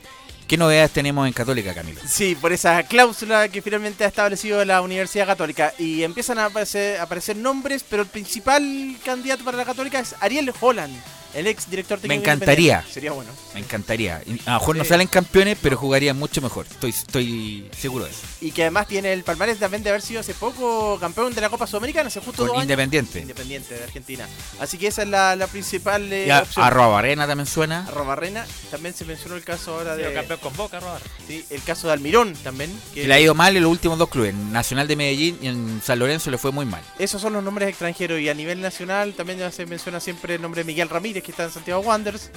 ¿Qué 0.49 0.57
novedades 0.57 0.91
tenemos 0.91 1.25
en 1.25 1.31
Católica, 1.31 1.73
Camilo? 1.73 2.01
Sí, 2.05 2.35
por 2.35 2.51
esa 2.51 2.83
cláusula 2.83 3.47
que 3.47 3.61
finalmente 3.61 4.03
ha 4.03 4.07
establecido 4.07 4.65
la 4.65 4.81
Universidad 4.81 5.27
Católica. 5.27 5.73
Y 5.79 6.03
empiezan 6.03 6.39
a 6.39 6.47
aparecer, 6.47 6.99
a 6.99 7.03
aparecer 7.03 7.37
nombres, 7.37 7.85
pero 7.89 8.01
el 8.01 8.09
principal 8.09 8.97
candidato 9.05 9.45
para 9.45 9.55
la 9.55 9.63
Católica 9.63 10.01
es 10.01 10.13
Ariel 10.19 10.51
Holland, 10.59 10.93
el 11.33 11.47
ex 11.47 11.69
director 11.69 11.97
Me 11.97 12.01
técnico 12.03 12.23
encantaría. 12.23 12.63
Independiente. 12.85 12.93
Sería 12.93 13.11
bueno. 13.11 13.31
Me 13.53 13.59
encantaría. 13.59 14.21
A 14.45 14.53
lo 14.53 14.59
mejor 14.59 14.75
no 14.75 14.83
salen 14.85 15.07
campeones, 15.07 15.57
pero 15.61 15.77
jugarían 15.77 16.17
mucho 16.17 16.41
mejor. 16.41 16.65
Estoy, 16.69 16.89
estoy 16.91 17.69
seguro 17.77 18.05
de 18.05 18.11
eso. 18.11 18.21
Y 18.41 18.51
que 18.51 18.63
además 18.63 18.87
tiene 18.87 19.13
el 19.13 19.23
palmarés 19.23 19.59
también 19.59 19.83
de 19.83 19.89
haber 19.89 20.01
sido 20.01 20.19
hace 20.21 20.33
poco 20.33 20.97
campeón 20.99 21.33
de 21.33 21.41
la 21.41 21.49
Copa 21.49 21.67
Sudamericana, 21.67 22.07
hace 22.07 22.19
justo 22.19 22.37
Con 22.43 22.47
dos 22.47 22.55
años. 22.57 22.63
Independiente. 22.65 23.19
Independiente 23.19 23.75
de 23.75 23.83
Argentina. 23.83 24.27
Así 24.59 24.77
que 24.77 24.87
esa 24.87 25.03
es 25.03 25.07
la, 25.09 25.35
la 25.35 25.47
principal 25.47 26.11
eh, 26.11 26.25
Y 26.27 26.29
a- 26.29 26.41
opción. 26.41 26.65
Arroba 26.65 26.99
Arena 26.99 27.27
también 27.27 27.47
suena. 27.47 27.85
Arroba 27.87 28.15
Reina. 28.15 28.45
También 28.71 28.93
se 28.93 29.05
mencionó 29.05 29.35
el 29.35 29.43
caso 29.43 29.75
ahora 29.75 29.95
de. 29.95 30.13
campeón 30.13 30.39
con 30.39 30.55
Boca, 30.55 30.77
Arroba. 30.77 30.99
Sí, 31.27 31.45
el 31.49 31.61
caso 31.63 31.87
de 31.87 31.93
Almirón 31.93 32.33
también. 32.43 32.71
Que 32.93 33.07
le 33.07 33.13
ha 33.13 33.19
ido 33.19 33.33
mal 33.35 33.55
en 33.55 33.63
los 33.63 33.71
últimos 33.71 33.97
dos 33.97 34.09
clubes. 34.09 34.31
En 34.31 34.51
Nacional 34.51 34.87
de 34.87 34.95
Medellín 34.95 35.37
y 35.41 35.47
en 35.47 35.81
San 35.83 35.99
Lorenzo 35.99 36.29
le 36.31 36.37
fue 36.37 36.51
muy 36.51 36.65
mal. 36.65 36.81
Esos 36.99 37.21
son 37.21 37.33
los 37.33 37.43
nombres 37.43 37.69
extranjeros 37.69 38.19
y 38.19 38.29
a 38.29 38.33
nivel 38.33 38.61
nacional 38.61 39.13
también 39.13 39.39
ya 39.39 39.51
se 39.51 39.65
menciona 39.65 39.99
siempre 39.99 40.35
el 40.35 40.41
nombre 40.41 40.61
de 40.61 40.65
Miguel 40.65 40.89
Ramírez 40.89 41.22
que 41.23 41.31
está 41.31 41.45
en 41.45 41.51
Santiago 41.51 41.81
Wanderers 41.81 42.29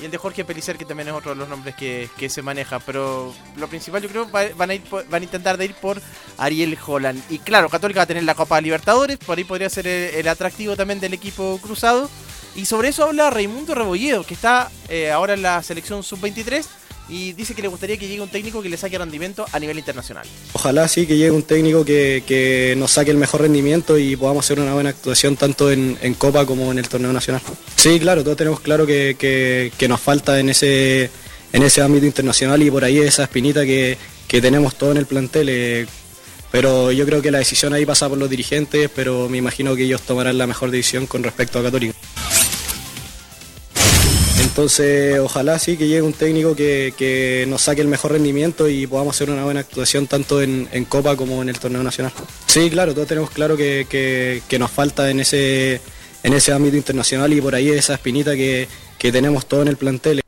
y 0.00 0.04
el 0.04 0.10
de 0.10 0.18
Jorge 0.18 0.44
Pelicer 0.44 0.76
que 0.76 0.84
también 0.84 1.08
es 1.08 1.14
otro 1.14 1.30
de 1.30 1.36
los 1.36 1.48
nombres 1.48 1.74
que, 1.74 2.08
que 2.18 2.28
se 2.28 2.42
maneja. 2.42 2.78
Pero 2.80 3.34
lo 3.56 3.66
principal 3.68 4.02
yo 4.02 4.08
creo 4.08 4.30
va- 4.30 4.44
van 4.56 4.70
a 4.70 4.74
ir 4.74 4.82
van 4.90 5.22
a 5.22 5.24
intentar 5.24 5.56
de 5.56 5.64
ir 5.64 5.74
por 5.74 6.00
Ariel 6.36 6.76
Holland. 6.86 7.22
Y 7.30 7.38
claro, 7.38 7.68
Católica 7.70 8.00
va 8.00 8.04
a 8.04 8.06
tener 8.06 8.24
la 8.24 8.34
Copa 8.34 8.60
Libertadores, 8.60 9.16
por 9.18 9.38
ahí 9.38 9.44
podría 9.44 9.70
ser 9.70 9.86
el, 9.86 10.14
el 10.16 10.28
atractivo 10.28 10.76
también 10.76 11.00
del 11.00 11.14
equipo 11.14 11.58
cruzado. 11.62 12.10
Y 12.54 12.64
sobre 12.66 12.88
eso 12.88 13.04
habla 13.04 13.28
Raimundo 13.30 13.74
Rebolledo, 13.74 14.24
que 14.24 14.32
está 14.34 14.70
eh, 14.88 15.10
ahora 15.10 15.34
en 15.34 15.42
la 15.42 15.62
selección 15.62 16.02
sub-23 16.02 16.64
y 17.08 17.32
dice 17.34 17.54
que 17.54 17.62
le 17.62 17.68
gustaría 17.68 17.96
que 17.96 18.08
llegue 18.08 18.20
un 18.20 18.28
técnico 18.28 18.62
que 18.62 18.68
le 18.68 18.76
saque 18.76 18.98
rendimiento 18.98 19.46
a 19.52 19.58
nivel 19.60 19.78
internacional. 19.78 20.26
Ojalá 20.52 20.88
sí 20.88 21.06
que 21.06 21.16
llegue 21.16 21.30
un 21.30 21.42
técnico 21.44 21.84
que, 21.84 22.24
que 22.26 22.74
nos 22.76 22.90
saque 22.92 23.10
el 23.12 23.16
mejor 23.16 23.42
rendimiento 23.42 23.96
y 23.98 24.16
podamos 24.16 24.44
hacer 24.44 24.58
una 24.60 24.74
buena 24.74 24.90
actuación 24.90 25.36
tanto 25.36 25.70
en, 25.70 25.96
Copa 26.18 26.44
como 26.46 26.72
en 26.72 26.78
el 26.78 26.88
torneo 26.88 27.12
nacional. 27.12 27.42
Sí, 27.76 28.00
claro, 28.00 28.24
todos 28.24 28.36
tenemos 28.36 28.60
claro 28.60 28.86
que, 28.86 29.16
que- 29.18 29.72
que 29.78 29.86
nos 29.88 30.00
falta 30.00 30.40
en 30.40 30.48
ese, 30.48 31.10
en 31.52 31.62
ese 31.62 31.80
ámbito 31.82 32.06
internacional 32.06 32.60
y 32.62 32.70
por 32.70 32.82
ahí 32.84 32.98
esa 32.98 33.22
espinita 33.24 33.64
que, 33.64 33.96
que 34.26 34.40
tenemos 34.40 34.74
todo 34.76 34.90
en 34.92 34.96
el 34.96 35.06
plantel. 35.06 35.48
eh, 35.50 35.86
pero 36.50 36.90
yo 36.92 37.04
creo 37.04 37.20
que 37.20 37.30
la 37.30 37.38
decisión 37.38 37.74
ahí 37.74 37.84
pasa 37.84 38.08
por 38.08 38.16
los 38.18 38.30
dirigentes, 38.30 38.88
pero 38.94 39.28
me 39.28 39.36
imagino 39.36 39.76
que 39.76 39.82
ellos 39.82 40.00
tomarán 40.02 40.38
la 40.38 40.46
mejor 40.46 40.70
decisión 40.70 41.06
con 41.06 41.22
respecto 41.22 41.58
a 41.58 41.62
Católica. 41.62 41.94
Entonces, 44.56 45.18
ojalá 45.18 45.58
sí 45.58 45.76
que 45.76 45.86
llegue 45.86 46.00
un 46.00 46.14
técnico 46.14 46.56
que, 46.56 46.94
que 46.96 47.44
nos 47.46 47.60
saque 47.60 47.82
el 47.82 47.88
mejor 47.88 48.12
rendimiento 48.12 48.70
y 48.70 48.86
podamos 48.86 49.14
hacer 49.14 49.28
una 49.28 49.44
buena 49.44 49.60
actuación 49.60 50.06
tanto 50.06 50.40
en, 50.40 50.66
en 50.72 50.86
Copa 50.86 51.14
como 51.14 51.42
en 51.42 51.50
el 51.50 51.58
torneo 51.58 51.82
nacional. 51.82 52.10
Sí, 52.46 52.70
claro, 52.70 52.94
todos 52.94 53.06
tenemos 53.06 53.28
claro 53.30 53.54
que, 53.54 53.86
que- 53.86 54.40
que 54.48 54.58
nos 54.58 54.70
falta 54.70 55.10
en 55.10 55.20
ese, 55.20 55.78
en 56.22 56.32
ese 56.32 56.52
ámbito 56.52 56.74
internacional 56.78 57.30
y 57.34 57.40
por 57.42 57.54
ahí 57.54 57.68
esa 57.68 57.92
espinita 57.92 58.34
que, 58.34 58.66
que 58.98 59.12
tenemos 59.12 59.44
todo 59.44 59.60
en 59.60 59.68
el 59.68 59.76
plantel. 59.76 60.22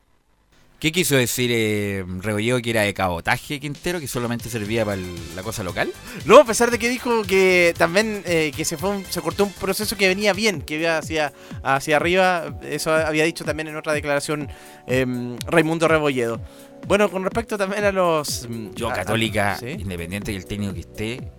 ¿Qué 0.79 0.93
quiso 0.93 1.15
decir 1.17 1.51
eh, 1.53 2.05
Rebolledo 2.21 2.61
que 2.61 2.69
era 2.69 2.83
de 2.83 2.93
cabotaje 2.93 3.59
Quintero, 3.59 3.99
que 3.99 4.07
solamente 4.07 4.49
servía 4.49 4.85
para 4.85 4.95
el- 4.95 5.35
la 5.35 5.43
cosa 5.43 5.61
local? 5.61 5.91
No, 6.25 6.37
a 6.39 6.45
pesar 6.45 6.71
de 6.71 6.79
que 6.79 6.87
dijo 6.87 7.23
que 7.23 7.73
también 7.77 8.23
eh, 8.25 8.53
que 8.55 8.63
se 8.63 8.77
fue 8.77 8.89
un- 8.91 9.05
se 9.05 9.19
cortó 9.19 9.43
un 9.43 9.51
proceso 9.51 9.97
que 9.97 10.07
venía 10.07 10.31
bien, 10.31 10.61
que 10.61 10.75
iba 10.79 10.97
hacia, 10.97 11.33
hacia 11.63 11.97
arriba, 11.97 12.57
eso 12.63 12.93
había 12.93 13.25
dicho 13.25 13.43
también 13.43 13.67
en 13.67 13.75
otra 13.75 13.91
declaración 13.93 14.47
em, 14.87 15.37
Raimundo 15.47 15.87
Rebolledo. 15.89 16.39
Bueno, 16.87 17.11
con 17.11 17.23
respecto 17.25 17.57
también 17.57 17.83
a 17.83 17.91
los... 17.91 18.47
mm, 18.49 18.69
Yo, 18.73 18.87
a- 18.89 18.93
a- 18.93 18.95
Católica, 18.95 19.57
¿sí? 19.59 19.67
independiente 19.71 20.31
del 20.31 20.45
técnico 20.45 20.73
que 20.73 20.79
esté, 20.79 21.31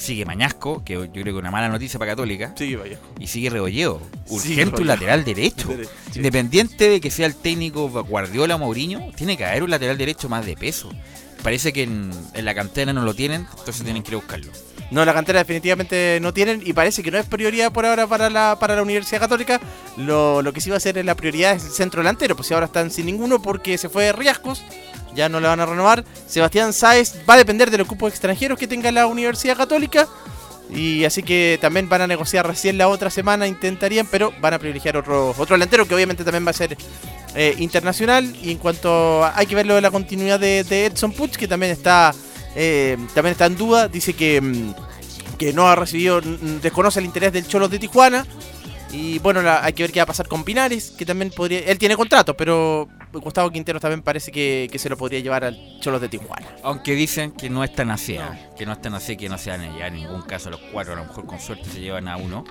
sigue 0.00 0.24
Mañasco, 0.24 0.82
que 0.84 0.94
yo 0.94 1.10
creo 1.10 1.24
que 1.24 1.30
es 1.30 1.36
una 1.36 1.50
mala 1.50 1.68
noticia 1.68 1.98
para 1.98 2.12
Católica. 2.12 2.52
Sigue 2.56 2.76
Mañasco. 2.76 3.06
Y 3.18 3.26
sigue 3.26 3.50
Rebolledo. 3.50 4.00
Sigue 4.26 4.62
Urgente 4.62 4.80
un 4.82 4.88
lateral 4.88 5.24
derecho. 5.24 5.68
Independiente 6.14 6.88
de 6.88 7.00
que 7.00 7.10
sea 7.10 7.26
el 7.26 7.34
técnico 7.34 7.88
Guardiola 7.88 8.56
o 8.56 8.58
Mourinho, 8.58 9.10
tiene 9.16 9.36
que 9.36 9.44
haber 9.44 9.62
un 9.62 9.70
lateral 9.70 9.98
derecho 9.98 10.28
más 10.28 10.46
de 10.46 10.56
peso. 10.56 10.90
Parece 11.42 11.72
que 11.72 11.84
en, 11.84 12.10
en 12.34 12.44
la 12.44 12.54
cantera 12.54 12.92
no 12.92 13.02
lo 13.02 13.14
tienen, 13.14 13.46
entonces 13.58 13.82
tienen 13.82 14.02
que 14.02 14.10
ir 14.10 14.14
a 14.14 14.18
buscarlo. 14.18 14.52
No, 14.90 15.04
la 15.04 15.14
cantera 15.14 15.38
definitivamente 15.38 16.18
no 16.20 16.34
tienen 16.34 16.62
y 16.64 16.72
parece 16.72 17.02
que 17.02 17.10
no 17.10 17.18
es 17.18 17.24
prioridad 17.24 17.72
por 17.72 17.86
ahora 17.86 18.06
para 18.06 18.28
la, 18.28 18.58
para 18.58 18.74
la 18.74 18.82
Universidad 18.82 19.20
Católica. 19.20 19.60
Lo, 19.96 20.42
lo 20.42 20.52
que 20.52 20.60
sí 20.60 20.68
va 20.68 20.78
a 20.78 20.80
ser 20.80 21.02
la 21.04 21.14
prioridad 21.14 21.54
es 21.54 21.64
el 21.64 21.70
centro 21.70 22.00
delantero, 22.00 22.34
pues 22.34 22.48
si 22.48 22.54
ahora 22.54 22.66
están 22.66 22.90
sin 22.90 23.06
ninguno 23.06 23.40
porque 23.40 23.78
se 23.78 23.88
fue 23.88 24.12
Riascos, 24.12 24.64
ya 25.14 25.28
no 25.28 25.40
le 25.40 25.48
van 25.48 25.60
a 25.60 25.66
renovar. 25.66 26.04
Sebastián 26.26 26.72
Sáez 26.72 27.14
va 27.28 27.34
a 27.34 27.36
depender 27.38 27.70
de 27.70 27.78
los 27.78 27.86
cupos 27.86 28.10
extranjeros 28.10 28.58
que 28.58 28.66
tenga 28.66 28.90
la 28.92 29.06
Universidad 29.06 29.56
Católica. 29.56 30.06
Y 30.72 31.04
así 31.04 31.24
que 31.24 31.58
también 31.60 31.88
van 31.88 32.02
a 32.02 32.06
negociar 32.06 32.46
recién 32.46 32.78
la 32.78 32.86
otra 32.86 33.10
semana, 33.10 33.48
intentarían, 33.48 34.06
pero 34.08 34.32
van 34.40 34.54
a 34.54 34.58
privilegiar 34.60 34.96
otro, 34.96 35.30
otro 35.36 35.54
delantero 35.56 35.86
que 35.88 35.94
obviamente 35.96 36.22
también 36.22 36.46
va 36.46 36.50
a 36.50 36.54
ser 36.54 36.76
eh, 37.34 37.56
internacional. 37.58 38.32
Y 38.40 38.52
en 38.52 38.58
cuanto 38.58 39.24
a- 39.24 39.36
hay 39.36 39.46
que 39.46 39.56
ver 39.56 39.66
lo 39.66 39.74
de 39.74 39.80
la 39.80 39.90
continuidad 39.90 40.38
de, 40.38 40.62
de 40.62 40.86
Edson 40.86 41.12
Puch, 41.12 41.32
que 41.36 41.48
también 41.48 41.72
está, 41.72 42.14
eh, 42.54 42.96
también 43.14 43.32
está 43.32 43.46
en 43.46 43.56
duda, 43.56 43.88
dice 43.88 44.12
que, 44.12 44.40
mm, 44.40 44.74
que 45.38 45.52
no 45.52 45.66
ha 45.68 45.74
recibido, 45.74 46.20
desconoce 46.62 47.00
el 47.00 47.06
interés 47.06 47.32
del 47.32 47.48
Cholos 47.48 47.68
de 47.70 47.78
Tijuana. 47.80 48.24
Y 48.92 49.20
bueno, 49.20 49.40
la- 49.40 49.64
hay 49.64 49.72
que 49.72 49.84
ver 49.84 49.92
qué 49.92 50.00
va 50.00 50.04
a 50.04 50.06
pasar 50.06 50.26
con 50.26 50.42
Pinares, 50.42 50.90
que 50.90 51.06
también 51.06 51.30
podría. 51.30 51.60
Él 51.60 51.78
tiene 51.78 51.96
contrato, 51.96 52.36
pero 52.36 52.88
Gustavo 53.12 53.48
Quinteros 53.50 53.80
también 53.80 54.02
parece 54.02 54.32
que, 54.32 54.68
que 54.70 54.78
se 54.80 54.88
lo 54.88 54.96
podría 54.96 55.20
llevar 55.20 55.44
al 55.44 55.56
Cholos 55.80 56.00
de 56.00 56.08
Tijuana. 56.08 56.46
Aunque 56.64 56.94
dicen 56.96 57.30
que 57.30 57.48
no 57.48 57.62
es 57.62 57.72
tan 57.72 57.90
así, 57.92 58.16
¿ah? 58.16 58.50
que 58.58 58.66
no 58.66 58.72
es 58.72 58.82
tan 58.82 58.94
así, 58.94 59.16
que 59.16 59.28
no 59.28 59.38
se 59.38 59.50
van 59.50 59.78
ya 59.78 59.86
en 59.86 59.94
ningún 59.94 60.22
caso 60.22 60.50
los 60.50 60.60
cuatro, 60.72 60.94
a 60.94 60.96
lo 60.96 61.04
mejor 61.04 61.24
con 61.26 61.38
suerte 61.38 61.70
se 61.70 61.80
llevan 61.80 62.08
a 62.08 62.16
uno, 62.16 62.44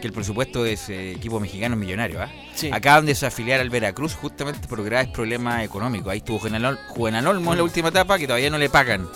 que 0.00 0.06
el 0.06 0.12
presupuesto 0.14 0.62
de 0.64 0.72
ese 0.74 1.12
equipo 1.12 1.38
mexicano 1.40 1.74
es 1.74 1.80
millonario. 1.80 2.22
¿ah? 2.22 2.30
Sí. 2.54 2.70
Acaban 2.72 3.04
de 3.04 3.12
desafiliar 3.12 3.60
al 3.60 3.68
Veracruz 3.68 4.14
justamente 4.14 4.66
por 4.68 4.82
graves 4.82 5.08
problemas 5.08 5.62
económicos. 5.62 6.10
Ahí 6.10 6.18
estuvo 6.18 6.38
Juvenal, 6.38 6.64
Ol- 6.64 6.78
Juvenal 6.88 7.26
Olmo 7.26 7.52
en 7.52 7.58
la 7.58 7.64
última 7.64 7.88
etapa 7.88 8.18
que 8.18 8.26
todavía 8.26 8.48
no 8.48 8.56
le 8.58 8.70
pagan. 8.70 9.06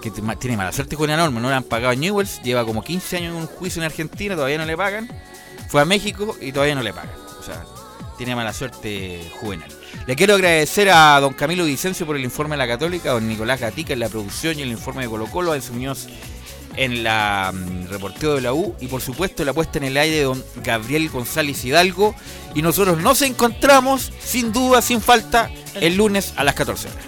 Que 0.00 0.10
tiene 0.10 0.56
mala 0.56 0.72
suerte 0.72 0.96
Juvenal 0.96 1.20
Olmo, 1.20 1.38
no 1.40 1.48
le 1.50 1.54
han 1.54 1.62
pagado 1.62 1.92
a 1.92 1.94
Newells, 1.94 2.42
lleva 2.42 2.64
como 2.64 2.82
15 2.82 3.18
años 3.18 3.34
en 3.36 3.40
un 3.42 3.46
juicio 3.46 3.80
en 3.82 3.86
Argentina, 3.86 4.34
todavía 4.34 4.58
no 4.58 4.64
le 4.66 4.76
pagan. 4.76 5.08
Fue 5.72 5.80
a 5.80 5.86
México 5.86 6.36
y 6.38 6.52
todavía 6.52 6.74
no 6.74 6.82
le 6.82 6.92
pagan. 6.92 7.16
O 7.40 7.42
sea, 7.42 7.64
tiene 8.18 8.36
mala 8.36 8.52
suerte 8.52 9.26
Juvenal. 9.40 9.70
Le 10.06 10.16
quiero 10.16 10.34
agradecer 10.34 10.90
a 10.90 11.18
don 11.18 11.32
Camilo 11.32 11.64
Vicencio 11.64 12.04
por 12.04 12.14
el 12.14 12.24
informe 12.24 12.56
de 12.56 12.58
la 12.58 12.66
Católica, 12.66 13.08
a 13.08 13.12
don 13.14 13.26
Nicolás 13.26 13.58
Gatica 13.58 13.94
en 13.94 14.00
la 14.00 14.10
producción 14.10 14.58
y 14.58 14.62
el 14.62 14.68
informe 14.68 15.04
de 15.04 15.08
Colo 15.08 15.28
Colo, 15.28 15.52
a 15.52 15.56
Enzo 15.56 15.72
Muñoz 15.72 16.08
en 16.76 17.02
la 17.02 17.54
mm, 17.54 17.88
reporteo 17.88 18.34
de 18.34 18.42
la 18.42 18.52
U 18.52 18.74
y 18.80 18.88
por 18.88 19.00
supuesto 19.00 19.46
la 19.46 19.54
puesta 19.54 19.78
en 19.78 19.84
el 19.84 19.96
aire 19.96 20.16
de 20.16 20.24
don 20.24 20.44
Gabriel 20.62 21.08
González 21.08 21.64
Hidalgo. 21.64 22.14
Y 22.54 22.60
nosotros 22.60 22.98
nos 22.98 23.22
encontramos 23.22 24.12
sin 24.22 24.52
duda, 24.52 24.82
sin 24.82 25.00
falta, 25.00 25.50
el 25.76 25.96
lunes 25.96 26.34
a 26.36 26.44
las 26.44 26.54
14 26.54 26.88
horas. 26.88 27.04